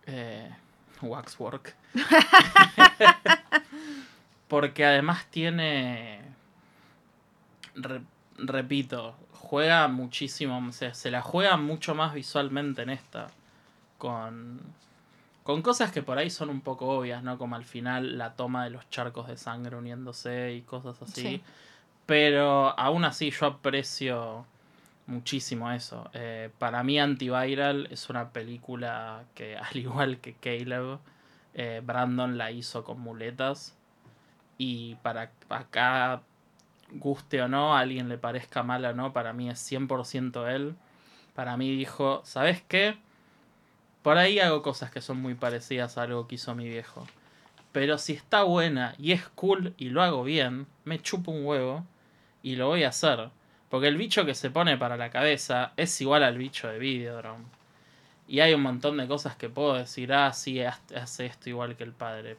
[0.06, 0.50] Eh,
[1.02, 1.74] Waxwork.
[4.48, 6.20] Porque además tiene...
[7.74, 8.02] re-
[8.36, 13.28] repito, juega muchísimo, o sea, se la juega mucho más visualmente en esta.
[13.98, 14.60] Con,
[15.50, 17.36] con cosas que por ahí son un poco obvias, ¿no?
[17.36, 21.22] Como al final la toma de los charcos de sangre uniéndose y cosas así.
[21.22, 21.42] Sí.
[22.06, 24.46] Pero aún así yo aprecio
[25.06, 26.08] muchísimo eso.
[26.14, 30.98] Eh, para mí Antiviral es una película que al igual que Caleb,
[31.54, 33.76] eh, Brandon la hizo con muletas.
[34.56, 36.22] Y para acá,
[36.92, 40.76] guste o no, a alguien le parezca mala o no, para mí es 100% él.
[41.34, 42.98] Para mí dijo, ¿sabes qué?
[44.02, 47.06] Por ahí hago cosas que son muy parecidas a algo que hizo mi viejo.
[47.72, 51.84] Pero si está buena y es cool y lo hago bien, me chupo un huevo
[52.42, 53.30] y lo voy a hacer.
[53.68, 57.44] Porque el bicho que se pone para la cabeza es igual al bicho de Videodrome.
[58.26, 61.84] Y hay un montón de cosas que puedo decir, ah, sí, hace esto igual que
[61.84, 62.36] el padre.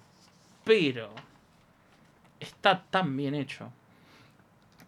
[0.64, 1.14] Pero
[2.40, 3.72] está tan bien hecho.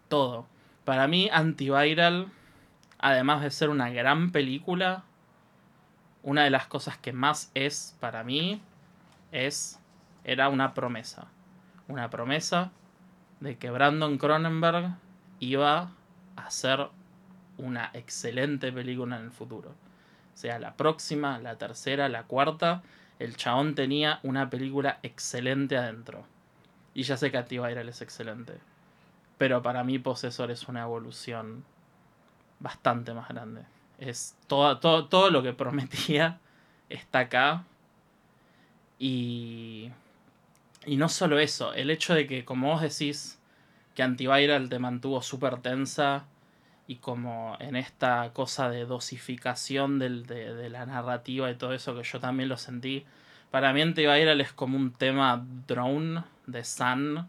[0.08, 0.46] Todo.
[0.84, 2.28] Para mí, Antiviral,
[2.98, 5.04] además de ser una gran película,
[6.24, 8.60] una de las cosas que más es para mí
[9.30, 9.78] es
[10.24, 11.28] era una promesa.
[11.86, 12.72] Una promesa
[13.40, 14.96] de que Brandon Cronenberg
[15.38, 15.90] iba
[16.36, 16.88] a hacer
[17.58, 19.68] una excelente película en el futuro.
[19.68, 22.82] O sea, la próxima, la tercera, la cuarta,
[23.18, 26.24] el chabón tenía una película excelente adentro.
[26.94, 28.54] Y ya sé que Antiviral es excelente.
[29.36, 31.64] Pero para mí Possessor es una evolución
[32.60, 33.73] bastante más grande.
[33.98, 36.40] Es todo, todo, todo lo que prometía
[36.88, 37.64] está acá.
[38.98, 39.90] Y,
[40.86, 43.38] y no solo eso, el hecho de que, como vos decís,
[43.94, 46.26] que Antiviral te mantuvo súper tensa
[46.88, 51.96] y como en esta cosa de dosificación del- de, de la narrativa y todo eso
[51.96, 53.04] que yo también lo sentí.
[53.50, 57.28] Para mí Antiviral es como un tema drone de Sun,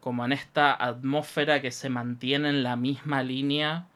[0.00, 3.86] como en esta atmósfera que se mantiene en la misma línea,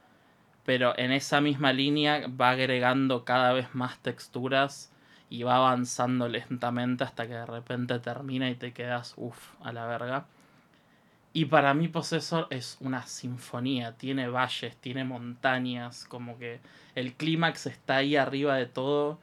[0.68, 4.92] pero en esa misma línea va agregando cada vez más texturas
[5.30, 9.86] y va avanzando lentamente hasta que de repente termina y te quedas, uff, a la
[9.86, 10.26] verga.
[11.32, 16.60] Y para mí Possessor es una sinfonía, tiene valles, tiene montañas, como que
[16.94, 19.18] el clímax está ahí arriba de todo,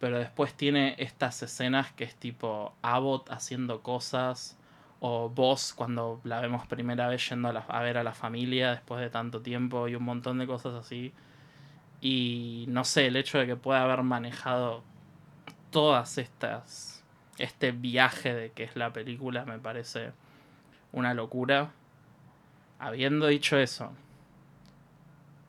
[0.00, 4.58] pero después tiene estas escenas que es tipo Abbott haciendo cosas,
[5.00, 8.70] o vos cuando la vemos primera vez yendo a, la- a ver a la familia
[8.72, 11.12] después de tanto tiempo y un montón de cosas así.
[12.00, 14.82] Y no sé, el hecho de que pueda haber manejado
[15.70, 17.04] todas estas,
[17.38, 20.12] este viaje de que es la película me parece
[20.92, 21.70] una locura.
[22.78, 23.92] Habiendo dicho eso,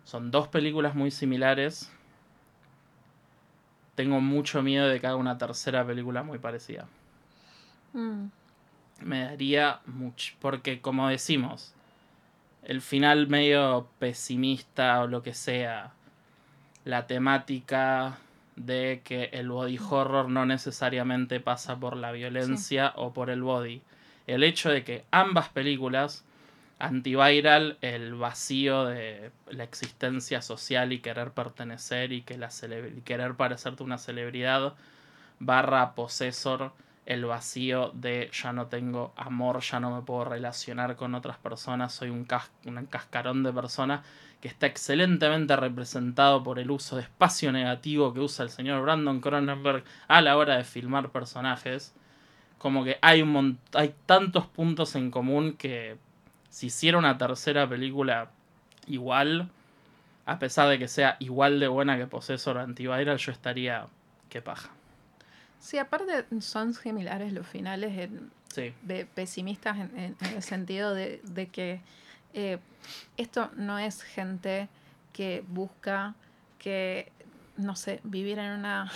[0.03, 1.91] son dos películas muy similares.
[3.95, 6.87] Tengo mucho miedo de que haga una tercera película muy parecida.
[7.93, 8.25] Mm,
[9.01, 10.33] Me daría mucho.
[10.39, 11.73] Porque, como decimos,
[12.63, 15.93] el final medio pesimista o lo que sea,
[16.85, 18.17] la temática
[18.55, 23.81] de que el body horror no necesariamente pasa por la violencia o por el body.
[24.27, 26.23] El hecho de que ambas películas,
[26.79, 32.49] Antiviral, el vacío de la existencia social y querer pertenecer y que la
[33.05, 34.73] querer parecerte una celebridad,
[35.39, 36.73] barra Possessor,
[37.05, 41.93] el vacío de ya no tengo amor, ya no me puedo relacionar con otras personas,
[41.93, 44.03] soy un, cas un cascarón de persona
[44.39, 49.21] que está excelentemente representado por el uso de espacio negativo que usa el señor Brandon
[49.21, 51.93] Cronenberg a la hora de filmar personajes.
[52.57, 55.97] Como que hay, un hay tantos puntos en común que
[56.49, 58.31] si hiciera una tercera película
[58.87, 59.49] igual,
[60.25, 63.85] a pesar de que sea igual de buena que Possessor Antiviral, yo estaría
[64.29, 64.71] que paja.
[65.61, 68.09] Sí, aparte son similares los finales
[68.81, 71.81] de pesimistas en, el sentido de, que
[72.33, 72.57] eh,
[73.15, 74.69] esto no es gente
[75.13, 76.15] que busca
[76.57, 77.11] que,
[77.57, 78.91] no sé, vivir en una,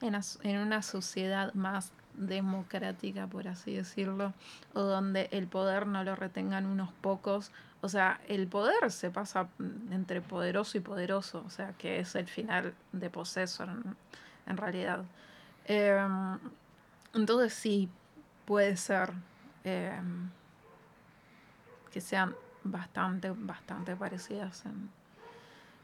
[0.00, 4.34] en una sociedad más democrática, por así decirlo,
[4.74, 7.50] o donde el poder no lo retengan unos pocos.
[7.80, 9.48] O sea, el poder se pasa
[9.90, 13.68] entre poderoso y poderoso, o sea, que es el final de Possessor
[14.46, 15.04] en realidad.
[15.68, 16.38] Em,
[17.14, 17.90] entonces sí,
[18.46, 19.12] puede ser
[19.64, 20.30] em,
[21.92, 22.34] que sean
[22.64, 24.64] bastante, bastante parecidas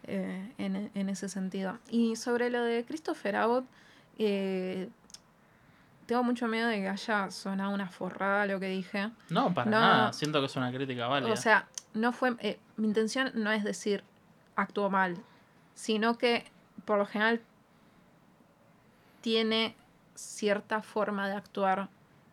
[0.04, 1.78] eh, en, en, ese sentido.
[1.90, 3.66] Y sobre lo de Christopher Abbott,
[4.18, 4.88] eh,
[6.06, 9.10] tengo mucho miedo de que haya sonado una forrada lo que dije.
[9.30, 10.12] No, para nada.
[10.12, 11.32] Siento que es una crítica válida.
[11.32, 12.36] O sea, no fue.
[12.40, 14.04] Eh, mi intención no es decir
[14.56, 15.16] actuó mal,
[15.74, 16.44] sino que
[16.84, 17.40] por lo general
[19.24, 19.74] tiene
[20.14, 21.88] cierta forma de actuar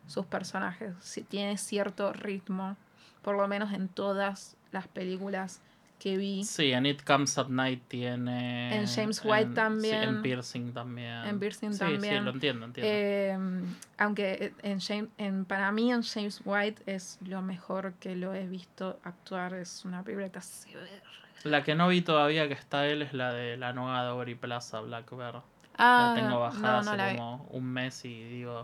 [0.06, 0.92] sus personajes,
[1.26, 2.76] tiene cierto ritmo,
[3.22, 5.62] por lo menos en todas las películas
[5.98, 6.44] que vi.
[6.44, 8.76] Sí, en It Comes at Night tiene.
[8.76, 10.02] En James White también.
[10.02, 11.24] en Piercing también.
[11.24, 12.18] En Piercing también.
[12.18, 12.92] Sí, lo entiendo, entiendo.
[12.92, 18.34] Em, aunque en, James, en, para mí en James White es lo mejor que lo
[18.34, 19.54] he visto actuar.
[19.54, 23.56] Es una película que La que no vi todavía que está él es la de
[23.56, 25.42] La Nueva Dory Plaza, Black Bear.
[25.76, 28.62] Ah, la tengo bajada hace como un mes y digo,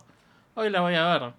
[0.55, 1.33] hoy la voy a ver.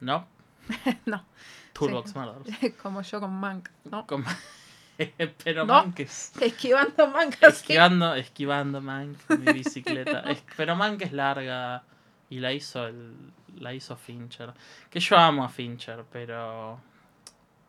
[0.00, 0.26] ¿No?
[1.06, 1.24] no.
[1.72, 2.14] Toolbox
[2.60, 2.70] sí.
[2.82, 4.06] como yo con Mank, ¿no?
[5.44, 6.32] Pero Mank es...
[6.40, 7.40] Esquivando Mank.
[7.40, 10.24] Esquivando, esquivando Mank, mi bicicleta.
[10.56, 11.84] pero Mank es larga
[12.30, 13.14] y la hizo el,
[13.60, 14.52] la hizo Fincher.
[14.90, 16.80] Que yo amo a Fincher, pero...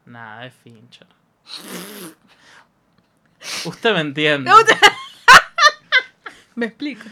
[0.08, 1.08] Nada, es Fincher.
[3.66, 4.52] Usted me entiende.
[6.56, 7.04] Me explico.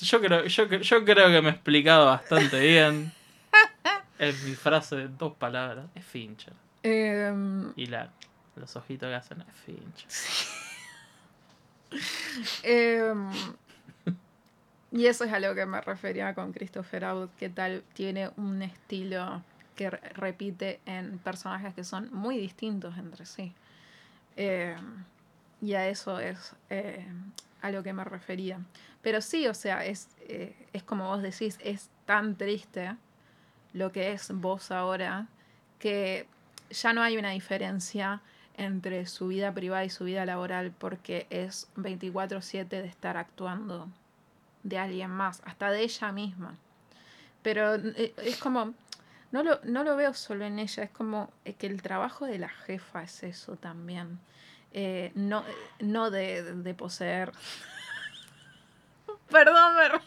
[0.00, 3.12] yo, creo, yo, yo creo que me he explicado bastante bien.
[4.18, 5.86] Es mi frase de dos palabras.
[5.94, 6.52] Es Fincher.
[6.82, 8.10] Em, y la,
[8.56, 10.08] los ojitos que hacen es Fincher.
[12.62, 13.30] Em,
[14.90, 18.62] y eso es a lo que me refería con Christopher Abbott, que tal tiene un
[18.62, 19.42] estilo
[19.76, 23.52] que repite en personajes que son muy distintos entre sí.
[24.36, 25.04] Em,
[25.60, 26.54] y a eso es
[27.64, 28.60] a lo que me refería.
[29.00, 32.94] Pero sí, o sea, es, eh, es como vos decís, es tan triste
[33.72, 35.28] lo que es vos ahora
[35.78, 36.26] que
[36.68, 38.20] ya no hay una diferencia
[38.58, 43.88] entre su vida privada y su vida laboral porque es 24/7 de estar actuando
[44.62, 46.58] de alguien más, hasta de ella misma.
[47.42, 48.74] Pero eh, es como,
[49.32, 52.38] no lo, no lo veo solo en ella, es como eh, que el trabajo de
[52.38, 54.18] la jefa es eso también.
[54.76, 55.44] Eh, no,
[55.78, 57.32] no de, de poseer.
[59.30, 60.00] Perdón, me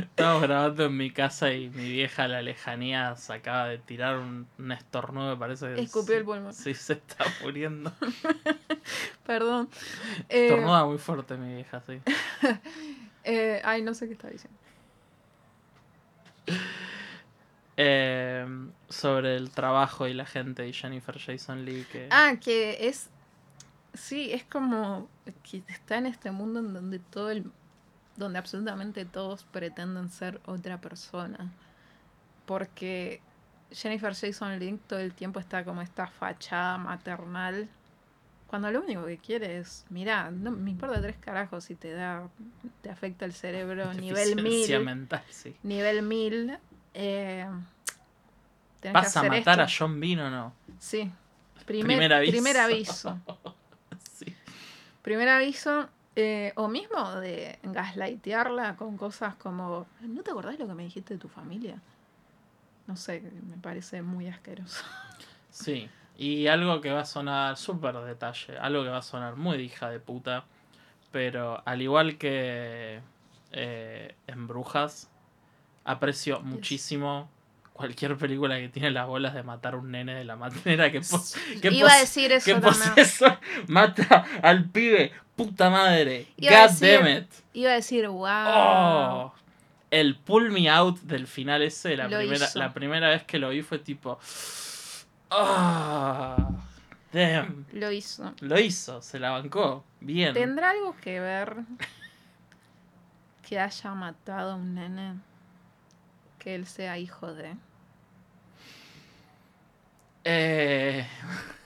[0.00, 4.18] Estamos grabando en mi casa y mi vieja a la lejanía se acaba de tirar
[4.18, 6.52] un, estornudo, me parece que Escupió el pulmón.
[6.52, 7.92] Sí, se está muriendo.
[9.26, 9.70] Perdón.
[10.28, 12.00] Estornuda eh, muy fuerte mi vieja, sí.
[13.24, 14.58] eh, ay, no sé qué está diciendo.
[17.76, 18.46] Eh,
[18.88, 21.86] sobre el trabajo y la gente de Jennifer Jason Lee.
[21.90, 22.08] Que...
[22.10, 23.10] Ah, que es.
[23.94, 25.08] Sí, es como
[25.48, 27.50] que está en este mundo en donde todo el.
[28.16, 31.52] donde absolutamente todos pretenden ser otra persona.
[32.46, 33.20] Porque
[33.72, 37.68] Jennifer Jason Lee todo el tiempo está como esta fachada maternal.
[38.46, 42.28] Cuando lo único que quiere es, mira, no me importa tres carajos si te da,
[42.82, 44.80] te afecta el cerebro nivel mil.
[44.84, 45.56] Mental, sí.
[45.64, 46.56] Nivel mil
[46.94, 47.46] eh,
[48.92, 50.52] ¿Vas a matar a John Bean o no?
[50.78, 51.10] Sí.
[51.66, 52.32] Primer, aviso.
[52.32, 53.18] Primer aviso.
[55.02, 55.88] Primer aviso.
[56.16, 61.14] Eh, o mismo de gaslightearla con cosas como, ¿no te acordás lo que me dijiste
[61.14, 61.80] de tu familia?
[62.86, 64.84] No sé, me parece muy asqueroso.
[65.50, 65.88] Sí,
[66.18, 69.88] y algo que va a sonar súper detalle, algo que va a sonar muy hija
[69.88, 70.46] de puta,
[71.12, 73.00] pero al igual que
[73.52, 75.08] eh, en Brujas,
[75.84, 77.28] aprecio muchísimo
[77.72, 81.00] cualquier película que tiene las bolas de matar a un nene de la manera que,
[81.60, 82.60] que Iba a decir eso
[82.94, 83.26] que eso
[83.66, 89.34] mata al pibe puta madre god damn it iba a decir wow oh,
[89.94, 92.58] el pull me out del final ese, la, Lo primera, hizo.
[92.58, 94.18] la primera vez que lo vi fue tipo.
[95.30, 96.36] Ah,
[97.12, 97.64] damn.
[97.72, 98.34] Lo hizo.
[98.40, 99.84] Lo hizo, se la bancó.
[100.00, 100.34] Bien.
[100.34, 101.58] ¿Tendrá algo que ver
[103.48, 105.14] que haya matado a un nene?
[106.44, 107.56] Que él sea hijo de.
[110.24, 111.06] Eh,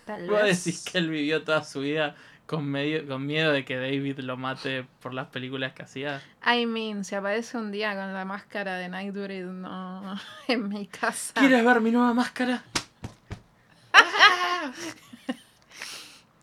[0.06, 0.64] Tal vos vez.
[0.64, 2.14] decís que él vivió toda su vida
[2.46, 6.22] con, medio, con miedo de que David lo mate por las películas que hacía.
[6.46, 10.18] I mean, si aparece un día con la máscara de Nightbreed, no.
[10.48, 11.34] En mi casa.
[11.34, 12.62] ¿Quieres ver mi nueva máscara?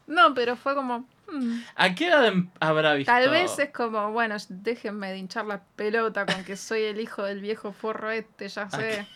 [0.07, 1.07] No, pero fue como.
[1.31, 3.11] Hmm, ¿A qué edad em- habrá visto?
[3.11, 7.23] Tal vez es como, bueno, déjenme de hinchar la pelota con que soy el hijo
[7.23, 9.05] del viejo forro este, ya sé.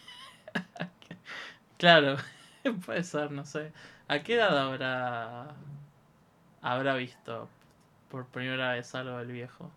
[1.78, 2.18] Claro,
[2.86, 3.72] puede ser, no sé.
[4.10, 5.56] ¿A qué edad habrá
[6.62, 7.48] habrá visto
[8.10, 9.72] por primera vez algo del viejo?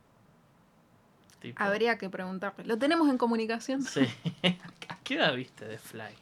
[1.40, 2.64] Tipo, Habría que preguntarle.
[2.64, 3.82] ¿Lo tenemos en comunicación?
[3.82, 4.08] Sí.
[4.88, 6.14] ¿A qué edad viste The Fly?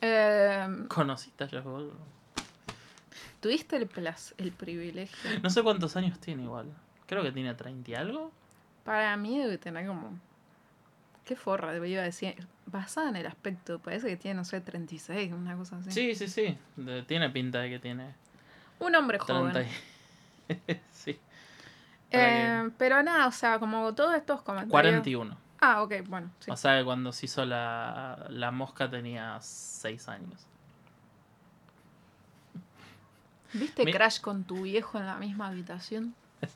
[0.00, 2.19] Eh, ¿Conociste a Josh Goldblum?
[3.40, 5.40] ¿Tuviste el, plas- el privilegio?
[5.42, 6.66] No sé cuántos años tiene igual.
[7.06, 8.30] Creo que tiene 30 y algo.
[8.84, 10.18] Para mí debe tener como...
[11.24, 12.46] Qué forra, debería decir.
[12.66, 15.90] Basada en el aspecto, parece que tiene, no sé, 36, una cosa así.
[15.90, 16.56] Sí, sí, sí.
[16.76, 18.14] De- tiene pinta de que tiene
[18.78, 19.68] Un hombre 30 joven.
[20.48, 20.52] y...
[20.92, 21.18] sí.
[22.10, 22.18] Que-
[22.62, 24.70] Eh, pero nada, o sea, como todos estos comentarios...
[24.72, 25.36] 41.
[25.60, 26.50] Ah, ok, bueno, sí.
[26.50, 30.46] O sea que cuando se hizo la, la mosca tenía 6 años.
[33.52, 36.14] ¿Viste Mi- Crash con tu viejo en la misma habitación?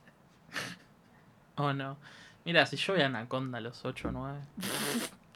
[1.57, 1.97] Oh no.
[2.45, 4.41] Mira, si yo voy a Anaconda a los 8 o 9,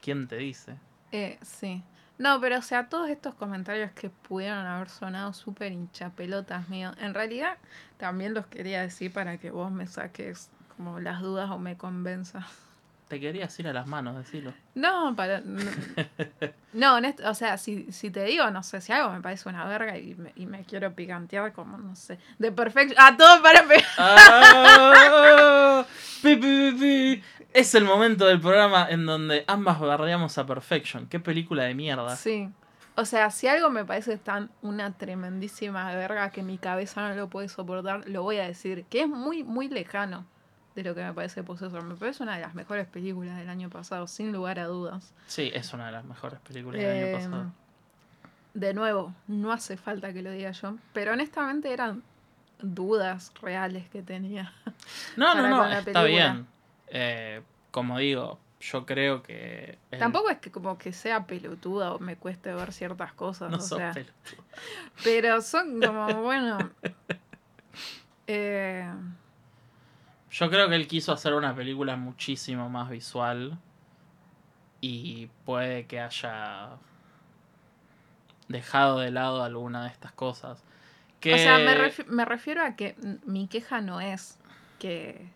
[0.01, 0.75] ¿quién te dice?
[1.11, 1.81] Eh, sí.
[2.17, 7.13] No, pero o sea, todos estos comentarios que pudieron haber sonado súper hinchapelotas mío, en
[7.13, 7.57] realidad
[7.97, 12.45] también los quería decir para que vos me saques como las dudas o me convenzas.
[13.09, 14.53] Te querías ir a las manos, decilo.
[14.75, 15.41] No, para...
[16.71, 19.65] No, honest- o sea, si, si te digo, no sé, si algo me parece una
[19.65, 22.93] verga y me, y me quiero picantear como, no sé, de perfecto...
[22.99, 23.65] ¡Ah, todo para!
[23.97, 25.85] ¡Ah!
[26.21, 27.23] Pi, pi, pi, pi.
[27.53, 31.07] Es el momento del programa en donde ambas bardeamos a Perfection.
[31.07, 32.15] Qué película de mierda.
[32.15, 32.49] Sí.
[32.95, 37.29] O sea, si algo me parece tan una tremendísima verga que mi cabeza no lo
[37.29, 40.25] puede soportar, lo voy a decir, que es muy, muy lejano
[40.83, 41.83] de lo que me parece Possessor.
[41.83, 45.13] Me parece una de las mejores películas del año pasado, sin lugar a dudas.
[45.27, 47.51] Sí, es una de las mejores películas del Eh, año pasado.
[48.53, 52.03] de nuevo, no hace falta que lo diga yo, pero honestamente eran
[52.61, 54.53] dudas reales que tenía.
[55.15, 56.05] No, no, no, está película.
[56.07, 56.47] bien.
[56.87, 57.41] Eh,
[57.71, 59.77] como digo, yo creo que.
[59.91, 63.57] el- Tampoco es que como que sea pelotuda o me cueste ver ciertas cosas, No
[63.57, 63.93] o sea,
[65.03, 66.57] pero son como, bueno...
[68.31, 68.87] Eh,
[70.39, 73.57] Yo creo que él quiso hacer una película muchísimo más visual.
[74.81, 76.69] Y puede que haya
[78.47, 80.63] dejado de lado alguna de estas cosas.
[81.19, 81.33] Que...
[81.33, 82.95] O sea, me, refi- me refiero a que
[83.25, 84.39] mi queja no es
[84.79, 85.27] que,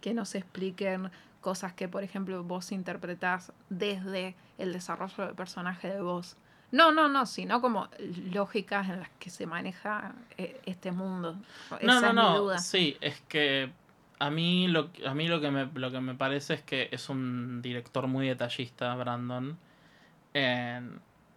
[0.00, 5.88] que no se expliquen cosas que, por ejemplo, vos interpretás desde el desarrollo del personaje
[5.88, 6.36] de vos.
[6.72, 7.88] No, no, no, sino como
[8.32, 11.36] lógicas en las que se maneja eh, este mundo.
[11.78, 12.38] Esa No, no, es mi no.
[12.40, 12.58] duda.
[12.58, 13.70] Sí, es que
[14.18, 17.08] a mí lo, a mí lo que me, lo que me parece es que es
[17.08, 19.58] un director muy detallista, Brandon.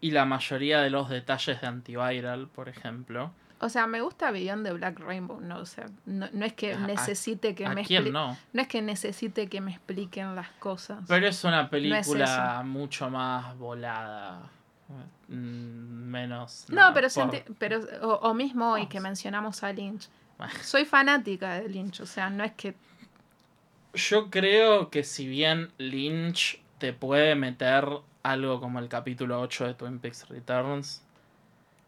[0.01, 3.31] Y la mayoría de los detalles de Antiviral, por ejemplo.
[3.61, 6.73] O sea, me gusta Beyond the Black Rainbow, no, o sea, no, no es que
[6.73, 8.37] ¿A- necesite que ¿A me quién expli- no?
[8.53, 10.99] no es que necesite que me expliquen las cosas.
[11.09, 14.43] Pero es una es película mucho más volada.
[15.27, 15.33] mm,
[16.09, 16.65] Menos.
[16.69, 20.07] No, pero, por- pero o, o mismo hoy que mencionamos a Lynch.
[20.61, 22.75] Soy fanática de Lynch, o sea, no es que...
[23.93, 27.85] Yo creo que si bien Lynch te puede meter
[28.23, 31.03] algo como el capítulo 8 de Twin Peaks Returns,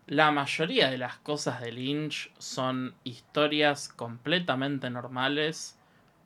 [0.07, 5.77] la mayoría de las cosas de Lynch son historias completamente normales,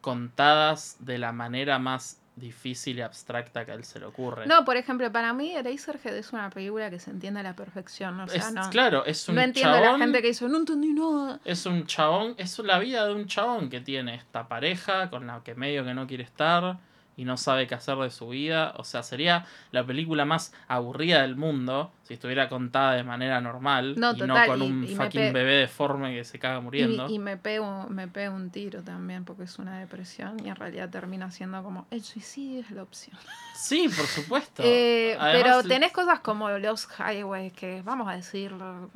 [0.02, 4.46] contadas de la manera más difícil y abstracta que a él se le ocurre.
[4.46, 8.20] No, por ejemplo, para mí Eraserhead es una película que se entiende a la perfección,
[8.20, 10.48] o sea, es, no, claro, es un no entiendo a la chabón- gente que dice,
[10.50, 11.40] no entendí nada.
[11.46, 15.42] Es un chabón, es la vida de un chabón que tiene esta pareja con la
[15.44, 16.78] que medio que no quiere estar
[17.18, 18.74] y no sabe qué hacer de su vida.
[18.78, 23.96] O sea, sería la película más aburrida del mundo si estuviera contada de manera normal
[23.98, 27.10] No, y total, no con un y fucking bebé deforme que se caga muriendo.
[27.10, 30.56] Y, y me, pego, me pego un tiro también porque es una depresión y en
[30.56, 33.18] realidad termina siendo como el suicidio es la opción.
[33.56, 34.64] Sí, por supuesto.
[34.76, 38.90] Eh, Además, pero tenés cosas como los highways que, vamos a decirlo,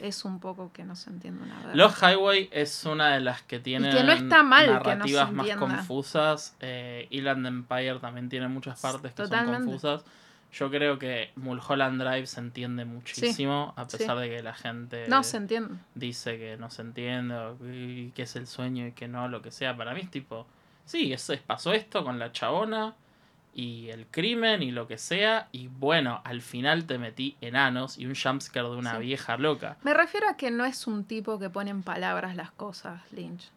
[0.00, 1.74] es un poco que no se entiende una verdad.
[1.74, 5.14] Los Highway es una de las que tienen que no está mal que no se
[5.14, 6.56] narrativas más confusas.
[6.60, 9.56] Eh, Inland Empire también tiene muchas partes que Totalmente.
[9.58, 10.04] son confusas.
[10.52, 13.98] Yo creo que Mulholland Drive se entiende muchísimo, a sí.
[13.98, 15.74] pesar de que la gente No se entiende.
[15.94, 19.50] dice que no se entiende, o que es el sueño y que no, lo que
[19.50, 19.76] sea.
[19.76, 20.46] Para mí es tipo,
[20.84, 22.94] sí, eso es, pasó esto con la chabona
[23.58, 25.48] y el crimen y lo que sea.
[25.50, 29.02] Y bueno, al final te metí enanos y un jumpscare de una Sí.
[29.02, 29.78] vieja loca.
[29.82, 33.50] Me refiero a que no es un tipo que pone en palabras las cosas, Lynch.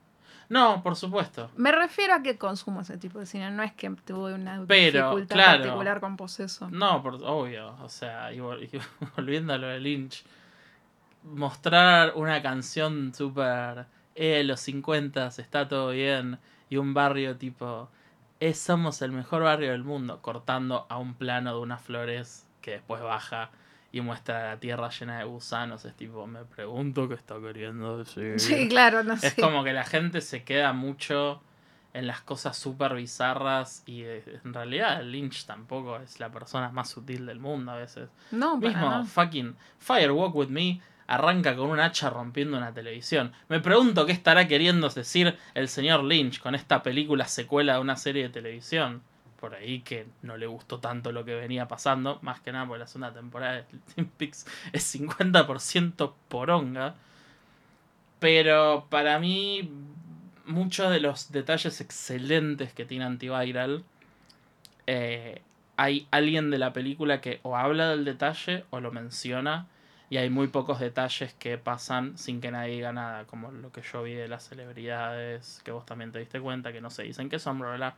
[0.48, 1.52] No, por supuesto.
[1.58, 5.10] Me refiero a que consumo ese tipo de cine, no es que tuve una Pero,
[5.12, 5.64] dificultad claro.
[5.64, 6.70] particular con Poseso.
[6.72, 7.76] No, por, obvio.
[7.84, 8.80] O sea, y, vol- y
[9.18, 10.24] volviendo a lo de Lynch,
[11.24, 13.86] mostrar una canción súper.
[14.16, 16.40] Eh, los 50 está todo bien.
[16.70, 17.90] Y un barrio tipo.
[18.40, 20.22] Eh, somos el mejor barrio del mundo.
[20.22, 23.50] Cortando a un plano de unas flores que después baja
[23.92, 25.84] y muestra la tierra llena de gusanos.
[25.86, 28.40] Es tipo, me pregunto qué está queriendo decir.
[28.40, 29.28] Sí, claro, no sé.
[29.28, 31.42] Es como que la gente se queda mucho
[31.94, 36.90] en las cosas súper bizarras y eh, en realidad Lynch tampoco es la persona más
[36.90, 38.10] sutil del mundo a veces.
[38.32, 39.06] No, Mismo nada.
[39.06, 40.80] fucking Firewalk With Me
[41.10, 43.34] arranca con un hacha rompiendo una televisión.
[43.48, 47.96] Me pregunto qué estará queriendo decir el señor Lynch con esta película secuela de una
[47.96, 49.02] serie de televisión.
[49.40, 52.82] Por ahí que no le gustó tanto lo que venía pasando, más que nada porque
[52.82, 53.64] la segunda temporada de
[53.96, 56.94] Twin Peaks es 50% poronga.
[58.20, 59.72] Pero para mí,
[60.46, 63.84] muchos de los detalles excelentes que tiene Antiviral,
[64.86, 65.42] eh,
[65.76, 69.66] hay alguien de la película que o habla del detalle o lo menciona.
[70.10, 73.82] Y hay muy pocos detalles que pasan sin que nadie diga nada, como lo que
[73.82, 77.30] yo vi de las celebridades, que vos también te diste cuenta, que no se dicen
[77.30, 77.96] que son, bla, bla.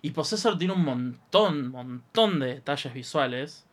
[0.00, 3.66] Y Possessor tiene un montón, montón de detalles visuales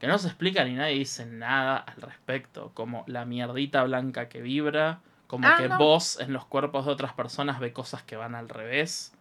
[0.00, 4.40] que no se explican y nadie dice nada al respecto, como la mierdita blanca que
[4.42, 5.78] vibra, como Ah, que no.
[5.78, 9.12] vos en los cuerpos de otras personas ve cosas que van al revés.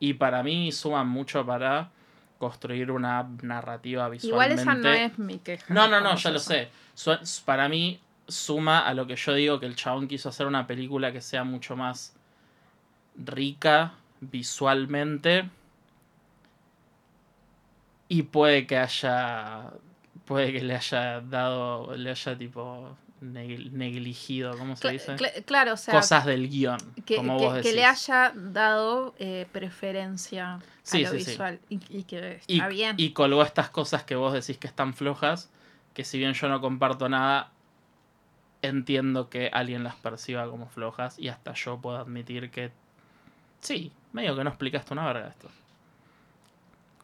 [0.00, 1.90] Y para mí suman mucho para
[2.42, 4.62] construir una narrativa Igual visualmente.
[4.62, 5.72] esa no es mi queja.
[5.72, 6.68] No, no, no, ya lo sé.
[6.92, 10.66] Su- para mí suma a lo que yo digo que el chabón quiso hacer una
[10.66, 12.16] película que sea mucho más
[13.16, 15.48] rica visualmente.
[18.08, 19.70] Y puede que haya.
[20.24, 21.94] Puede que le haya dado.
[21.96, 22.96] Le haya tipo.
[23.22, 25.16] Neg- negligido, ¿cómo se dice?
[25.16, 26.78] cla- claro, o sea, Cosas del guion.
[27.06, 27.74] que, como que- vos que decís.
[27.74, 31.30] le haya dado eh, preferencia Sí, a lo sí, sí.
[31.30, 32.94] visual y, y que y, está bien.
[32.98, 35.50] y colgó estas cosas que vos decís que están flojas,
[35.94, 37.50] que si bien yo no comparto nada,
[38.62, 42.70] entiendo que alguien las perciba como flojas y hasta yo puedo admitir que
[43.60, 45.48] sí, medio que no explicaste una verga esto.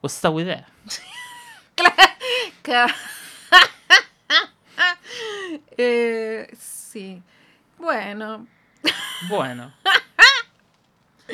[0.03, 0.65] What's up with that?
[2.63, 2.95] Ca-
[5.77, 7.23] Eh, sí.
[7.79, 8.47] Bueno,
[9.29, 9.73] Bueno,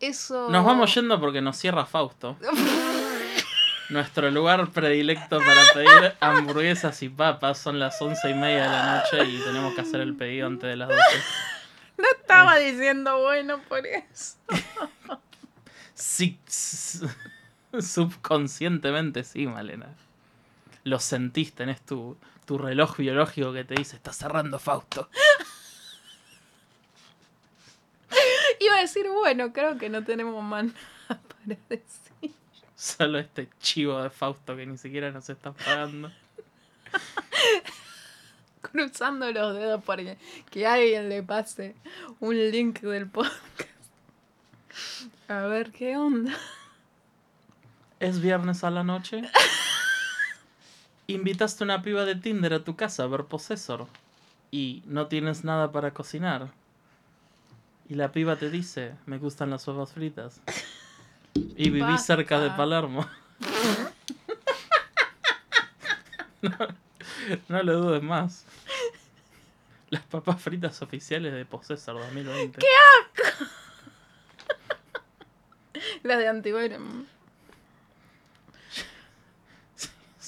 [0.00, 0.48] eso.
[0.50, 2.36] nos vamos yendo porque nos cierra Fausto.
[3.90, 8.96] Nuestro lugar predilecto para pedir hamburguesas y papas son las once y media de la
[8.96, 11.00] noche y tenemos que hacer el pedido antes de las 12.
[11.98, 14.36] No estaba diciendo bueno por eso.
[15.94, 16.38] Sí,
[17.78, 19.88] subconscientemente sí, Malena.
[20.84, 22.16] Lo sentís, tenés tu,
[22.50, 25.08] tu reloj biológico que te dice, está cerrando Fausto.
[28.58, 30.64] Iba a decir, bueno, creo que no tenemos más
[31.08, 32.34] nada para decir.
[32.74, 36.10] Solo este chivo de Fausto que ni siquiera nos está pagando.
[38.62, 40.18] Cruzando los dedos para que,
[40.50, 41.76] que alguien le pase
[42.18, 43.70] un link del podcast.
[45.28, 46.36] A ver qué onda.
[48.00, 49.22] Es viernes a la noche.
[51.14, 53.86] Invitaste a una piba de Tinder a tu casa a ver Possessor.
[54.50, 56.52] Y no tienes nada para cocinar.
[57.88, 60.40] Y la piba te dice, me gustan las papas fritas.
[61.34, 62.16] Y viví Basta.
[62.16, 63.06] cerca de Palermo.
[66.42, 66.56] no,
[67.48, 68.44] no lo dudes más.
[69.90, 72.60] Las papas fritas oficiales de Possessor 2020.
[76.04, 77.06] La de Antivenom.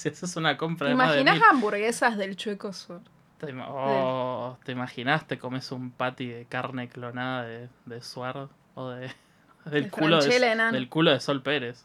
[0.02, 3.00] Si haces una compra ¿Te de más de imaginas hamburguesas del Chueco Sur?
[3.38, 5.28] Te, oh, ¿te imaginas?
[5.28, 9.12] Te comes un patty de carne clonada de, de Suar o de,
[9.66, 11.84] del, De culo de, del culo de Sol Pérez.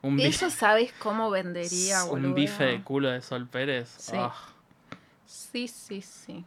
[0.00, 2.28] Un bife, Eso sabes cómo vendería, boludo.
[2.28, 3.90] un bife de culo de Sol Pérez.
[3.98, 4.16] Sí.
[4.16, 4.32] Oh,
[5.26, 6.42] Sí, sí, sí.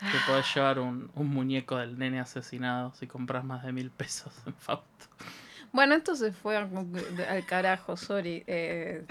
[0.00, 4.34] te podés llevar un, un muñeco del nene asesinado si compras más de mil pesos
[4.44, 5.06] en Fausto.
[5.72, 8.42] Bueno, esto se fue al carajo, sorry.
[8.46, 9.04] Eh,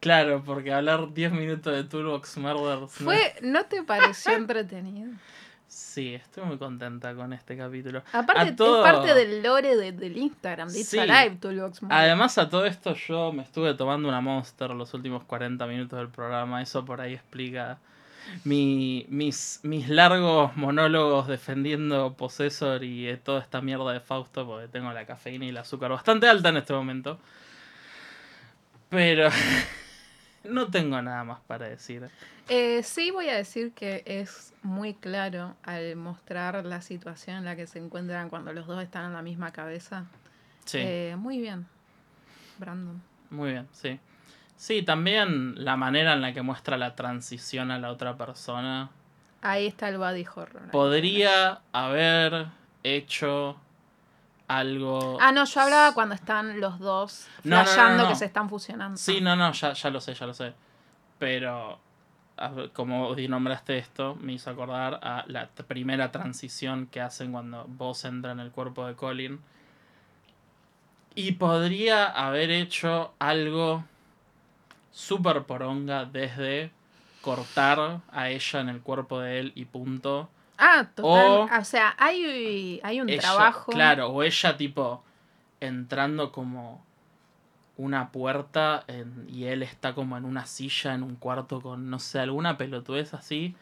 [0.00, 2.92] Claro, porque hablar 10 minutos de Toolbox Murders.
[2.92, 5.10] Fue, ¿No te pareció entretenido?
[5.66, 8.02] Sí, estoy muy contenta con este capítulo.
[8.12, 10.98] Aparte, todo- es parte del lore de- del Instagram, de It's Sí.
[10.98, 12.00] Alive, Toolbox Murders.
[12.00, 16.08] Además, a todo esto yo me estuve tomando una Monster los últimos 40 minutos del
[16.08, 16.62] programa.
[16.62, 17.78] Eso por ahí explica
[18.44, 24.68] mi- mis, mis largos monólogos defendiendo Possessor y eh, toda esta mierda de Fausto, porque
[24.68, 27.18] tengo la cafeína y el azúcar bastante alta en este momento.
[28.88, 29.28] Pero
[30.44, 32.08] no tengo nada más para decir.
[32.48, 37.56] Eh, sí voy a decir que es muy claro al mostrar la situación en la
[37.56, 40.04] que se encuentran cuando los dos están en la misma cabeza.
[40.64, 41.66] Sí, Eh, muy bien,
[42.58, 43.00] Brandon.
[43.30, 43.98] muy bien, sí.
[44.56, 48.90] Sí, también la manera en la que muestra la transición a la otra persona.
[49.42, 50.70] Ahí está el body horror.
[50.70, 52.46] Podría haber
[52.82, 53.56] hecho
[54.48, 55.18] algo.
[55.20, 58.96] Ah, no, yo hablaba cuando están los dos No, no, que se están fusionando.
[58.96, 60.54] Sí, no, no, ya, ya lo sé, ya lo sé.
[61.18, 61.78] Pero
[62.72, 68.32] como nombraste esto, me hizo acordar a la primera transición que hacen cuando vos entra
[68.32, 69.40] en el cuerpo de Colin.
[71.14, 73.84] Y podría haber hecho algo
[74.96, 76.70] súper poronga desde
[77.20, 80.30] cortar a ella en el cuerpo de él y punto.
[80.56, 81.26] Ah, total.
[81.26, 83.72] O- O, sea, hay, hay un Ella- trabajo.
[83.72, 85.04] Claro, o ella tipo
[85.60, 86.82] entrando como
[87.76, 91.98] una puerta en- y él está como en una silla en un cuarto con, no
[91.98, 93.54] sé, alguna pelotudez así.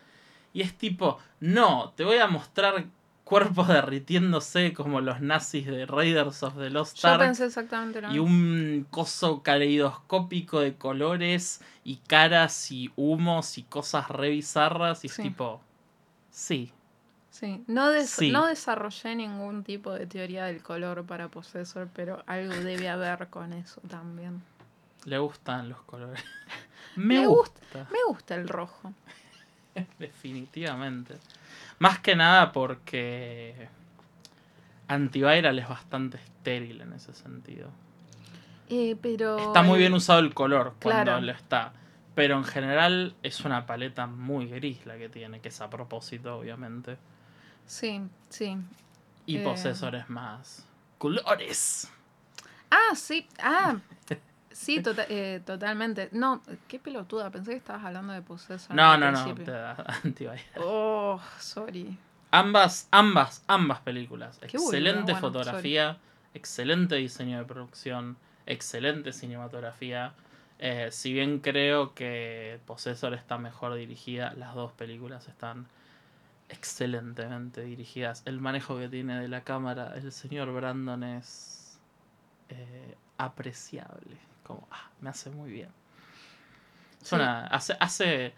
[0.52, 2.84] Y es tipo, no, te voy a mostrar
[3.24, 7.20] cuerpos derritiéndose como los nazis de Raiders of the Lost Yo Ark.
[7.20, 14.08] pensé exactamente lo Y un coso caleidoscópico de colores y caras y humos y cosas
[14.08, 15.04] re bizarras.
[15.04, 15.60] Y es tipo,
[16.30, 16.72] sí,
[17.30, 18.30] Sí, no, des- Sí.
[18.30, 23.52] no desarrollé ningún tipo de teoría del color para Possessor, pero algo debe haber con
[23.52, 24.40] eso también.
[25.04, 26.22] Le gustan los colores.
[26.96, 27.88] Me, Me gusta.
[27.90, 28.92] Me gusta el rojo.
[29.98, 31.16] Definitivamente.
[31.78, 33.68] Más que nada porque
[34.88, 37.70] Antiviral es bastante estéril en ese sentido.
[38.68, 41.20] Eh, pero Está muy bien usado el color cuando Claro.
[41.20, 41.72] lo está.
[42.14, 46.38] Pero en general es una paleta muy gris la que tiene, que es a propósito,
[46.38, 46.96] obviamente.
[47.66, 48.56] Sí, sí.
[49.26, 49.42] Y Eh.
[49.42, 50.66] Possessor es más.
[50.98, 51.90] ¡Colores!
[52.70, 53.26] Ah, sí.
[53.42, 53.76] Ah,
[54.54, 56.08] sí, tota- eh, totalmente.
[56.12, 57.30] No, qué pelotuda.
[57.30, 58.74] Pensé que estabas hablando de Possessor.
[58.74, 59.34] No, no, no.
[59.34, 60.28] te.
[60.56, 61.98] Oh, sorry.
[62.30, 64.38] Ambas, ambas, ambas películas.
[64.38, 65.98] Qué excelente bueno, fotografía,
[66.32, 68.16] excelente diseño de producción,
[68.46, 70.14] excelente cinematografía.
[70.58, 75.66] Eh, si bien creo que Possessor está mejor dirigida, las dos películas están
[76.48, 78.22] excelentemente dirigidas.
[78.24, 81.78] El manejo que tiene de la cámara el señor Brandon es
[82.48, 84.16] eh, apreciable.
[84.44, 85.68] Como, ah, me hace muy bien.
[87.02, 87.14] Sí.
[87.16, 88.32] una- hace, hace,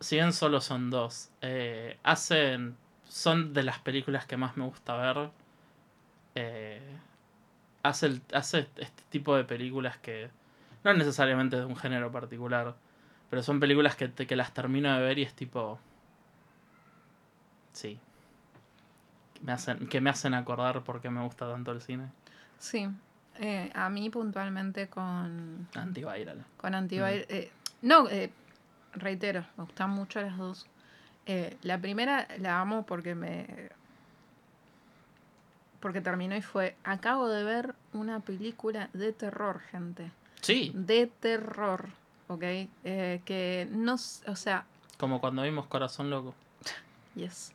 [0.00, 2.76] si bien solo son dos, eh, hacen,
[3.08, 5.30] son de las películas que más me gusta ver.
[6.34, 6.96] Eh,
[7.82, 10.30] hace, el- hace este tipo de películas que
[10.84, 12.74] no necesariamente de un género particular,
[13.28, 15.78] pero son películas que, te- que las termino de ver y es tipo...
[17.72, 17.98] Sí.
[19.42, 22.08] Me hacen, que me hacen acordar por qué me gusta tanto el cine.
[22.58, 22.88] Sí.
[23.42, 26.44] Eh, a mí puntualmente con, Antiviral.
[26.58, 27.24] con Antiviral.
[27.30, 27.50] eh,
[27.82, 28.30] no, eh,
[28.92, 30.66] reitero, me gustan mucho las dos.
[31.26, 33.70] Eh, la primera la amo porque me.
[35.80, 36.76] Porque terminó y fue.
[36.84, 40.10] Acabo de ver una película de terror, gente.
[40.42, 41.88] Sí, De terror.
[42.28, 42.42] ¿Ok?
[42.42, 43.94] Eh, que no.
[43.94, 44.64] O sea,
[44.98, 46.34] como cuando vimos Corazón Loco.
[47.16, 47.52] Yes.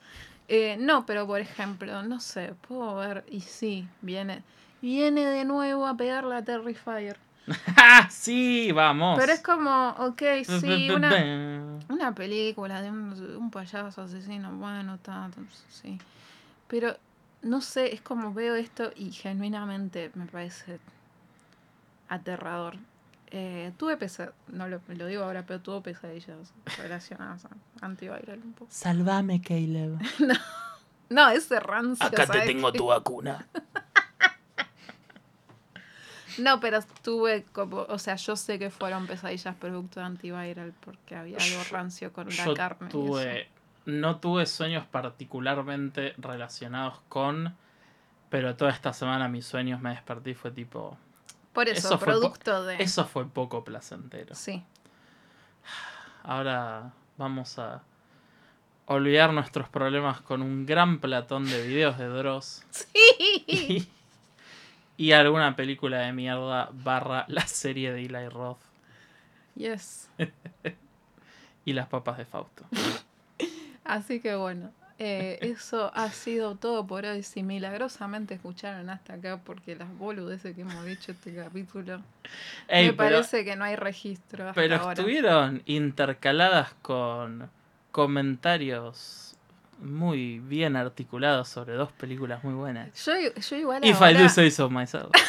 [0.47, 4.43] Eh, no, pero por ejemplo, no sé, puedo ver, y sí, viene,
[4.85, 7.17] viene de nuevo a pegarle a Terrifier.
[7.75, 8.07] ¡Ah!
[8.11, 9.19] Sí, vamos.
[9.19, 15.39] Pero es como, ok, sí, una, una película de un, un payaso asesino, bueno, tanto,
[15.69, 15.97] sí.
[16.67, 16.95] Pero,
[17.41, 20.79] no sé, es como veo esto y genuinamente me parece
[22.07, 22.75] aterrador.
[23.31, 27.49] Eh, tuve pesadillas, no lo, lo digo ahora, pero tuve pesadillas relacionadas a
[27.85, 28.71] antiviral un poco.
[28.71, 29.97] Salvame, Caleb.
[31.07, 32.03] No, ese rancio.
[32.03, 33.45] Acá te ¿sabes tengo tu vacuna.
[36.37, 41.15] No, pero tuve como, o sea, yo sé que fueron pesadillas producto de antiviral porque
[41.15, 42.87] había algo rancio con la Yo carne.
[42.87, 43.41] y tuve.
[43.41, 43.49] eso.
[43.85, 47.55] No tuve sueños particularmente relacionados con.
[48.29, 50.97] Pero toda esta semana mis sueños me desperté y fue tipo.
[51.53, 52.81] Por eso, eso producto de.
[52.81, 54.35] Eso fue poco placentero.
[54.35, 54.63] Sí.
[56.23, 57.83] Ahora vamos a
[58.87, 62.63] olvidar nuestros problemas con un gran platón de videos de Dross.
[62.71, 63.89] Sí.
[64.97, 68.59] Y, alguna película de mierda barra la serie de Eli Roth.
[69.55, 70.09] Yes.
[71.65, 72.63] y las papas de Fausto.
[73.83, 77.23] Así que bueno, eh, eso ha sido todo por hoy.
[77.23, 82.01] Si milagrosamente escucharon hasta acá, porque las boludeces que hemos dicho este capítulo,
[82.67, 84.49] Ey, me pero, parece que no hay registro.
[84.49, 84.93] Hasta pero ahora.
[84.93, 87.49] estuvieron intercaladas con
[87.91, 89.34] comentarios
[89.79, 92.89] muy bien articulados sobre dos películas muy buenas.
[93.05, 94.11] Yo, yo igual If ahora...
[94.11, 95.11] I do say so myself.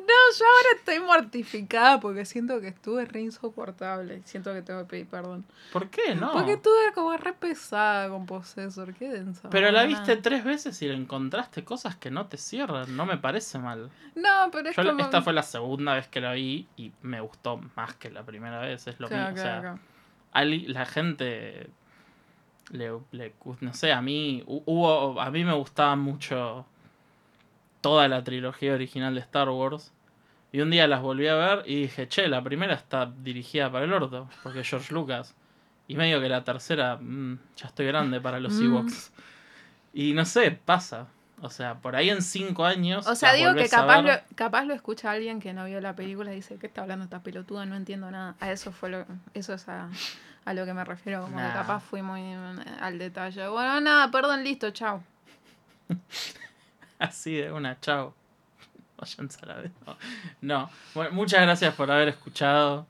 [0.00, 4.22] No, yo ahora estoy mortificada porque siento que estuve re insoportable.
[4.24, 5.44] Siento que tengo que pedir perdón.
[5.72, 6.32] ¿Por qué no?
[6.32, 8.92] Porque estuve como re pesada con Possessor.
[8.94, 9.50] Qué densa.
[9.50, 12.96] Pero la viste tres veces y le encontraste cosas que no te cierran.
[12.96, 13.90] No me parece mal.
[14.16, 15.00] No, pero es Yo como...
[15.00, 18.60] esta fue la segunda vez que la vi y me gustó más que la primera
[18.60, 18.86] vez.
[18.88, 19.40] Es lo Claro, mismo.
[19.40, 19.80] o claro, sea, claro.
[20.32, 21.68] La gente
[22.70, 22.90] le,
[23.60, 26.64] no sé, a mí hu- hubo a mí me gustaba mucho
[27.80, 29.92] toda la trilogía original de Star Wars.
[30.52, 33.84] Y un día las volví a ver y dije, che, la primera está dirigida para
[33.84, 35.34] el orto, porque es George Lucas.
[35.86, 38.64] Y medio que la tercera, mm, ya estoy grande para los Mm.
[38.64, 39.12] Ewoks.
[39.94, 41.06] Y no sé, pasa.
[41.42, 43.06] O sea, por ahí en cinco años.
[43.06, 46.32] O sea, digo que capaz lo, capaz lo escucha alguien que no vio la película
[46.32, 47.64] y dice, ¿qué está hablando esta pelotuda?
[47.66, 48.34] No entiendo nada.
[48.40, 49.88] A eso fue lo, eso es a,
[50.44, 51.48] a lo que me refiero, como Nah.
[51.48, 53.48] que capaz fui muy eh, al detalle.
[53.48, 55.02] Bueno, nada, perdón, listo, chao.
[56.98, 58.14] Así de una, chao.
[58.98, 59.72] Váyanse a la vez.
[59.86, 59.96] No.
[60.42, 60.70] No.
[60.94, 62.86] Bueno, muchas gracias por haber escuchado.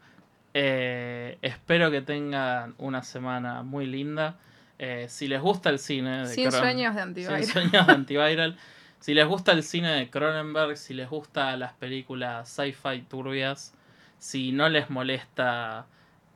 [0.55, 4.35] Eh, espero que tengan una semana muy linda.
[4.83, 7.03] Eh, si les gusta el cine de Sin Cron- sueños de
[7.43, 8.57] Sin sueños de antiviral.
[8.99, 13.75] Si les gusta el cine de Cronenberg, si les gusta las películas sci-fi turbias,
[14.19, 15.85] si no les molesta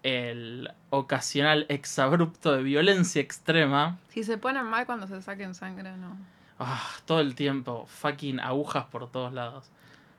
[0.03, 6.17] el ocasional exabrupto de violencia extrema, Si se ponen mal cuando se saquen sangre, no.
[6.59, 9.71] Ah, todo el tiempo, fucking agujas por todos lados.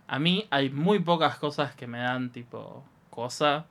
[0.07, 3.65] A mí hay muy pocas cosas que me dan tipo cosa.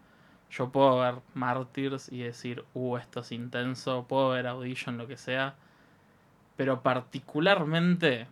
[0.57, 4.05] Yo puedo ver Martyrs y decir, uh, esto es intenso.
[4.09, 5.57] Puedo ver Audition, lo que sea.
[6.57, 8.29] Pero particularmente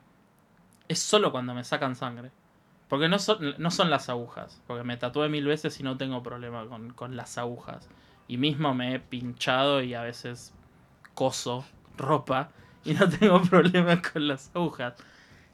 [0.86, 2.30] es solo cuando me sacan sangre.
[2.88, 4.62] Porque no son, no son las agujas.
[4.68, 7.88] Porque me tatué mil veces y no tengo problema con, con las agujas.
[8.28, 10.54] Y mismo me he pinchado y a veces
[11.14, 11.64] coso
[11.96, 12.50] ropa
[12.84, 14.94] y no tengo problema con las agujas.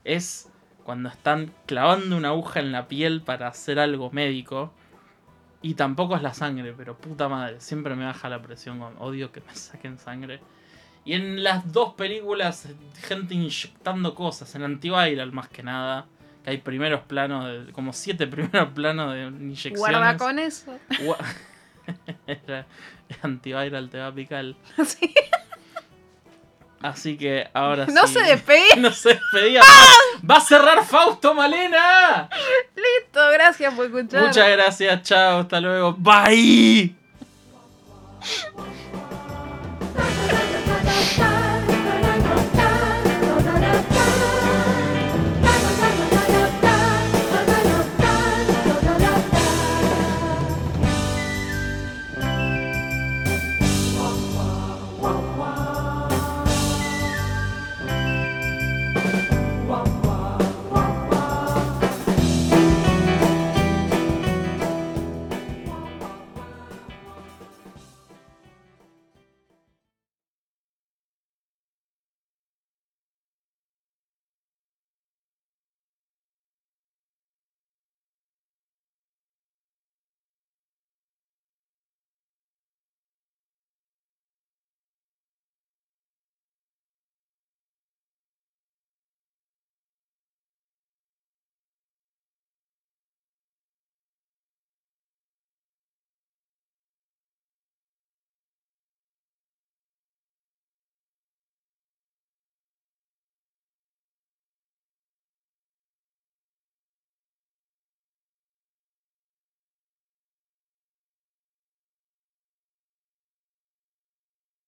[0.05, 0.51] Es
[0.85, 4.73] cuando están clavando una aguja en la piel para hacer algo médico.
[5.61, 9.33] Y tampoco es la sangre, pero puta madre, siempre me baja la presión con odio
[9.33, 10.41] que me saquen sangre.
[11.05, 12.69] Y en las dos películas,
[13.03, 16.07] gente inyectando cosas, en Antiviral más que nada.
[16.45, 19.79] Que hay primeros planos, de, como siete primeros planos de inyecciones.
[19.81, 20.79] Guarda con eso.
[21.01, 21.19] Gua-
[23.23, 24.45] Antiviral te va a picar.
[24.85, 25.13] Sí.
[26.81, 28.15] Así que ahora No sí.
[28.15, 28.77] se despegue.
[28.79, 29.63] No se despedía.
[30.29, 32.29] ¡Va a cerrar Fausto Malena!
[32.77, 34.23] Listo, gracias por escuchar.
[34.27, 35.95] Muchas gracias, chao, hasta luego.
[35.99, 36.95] Bye.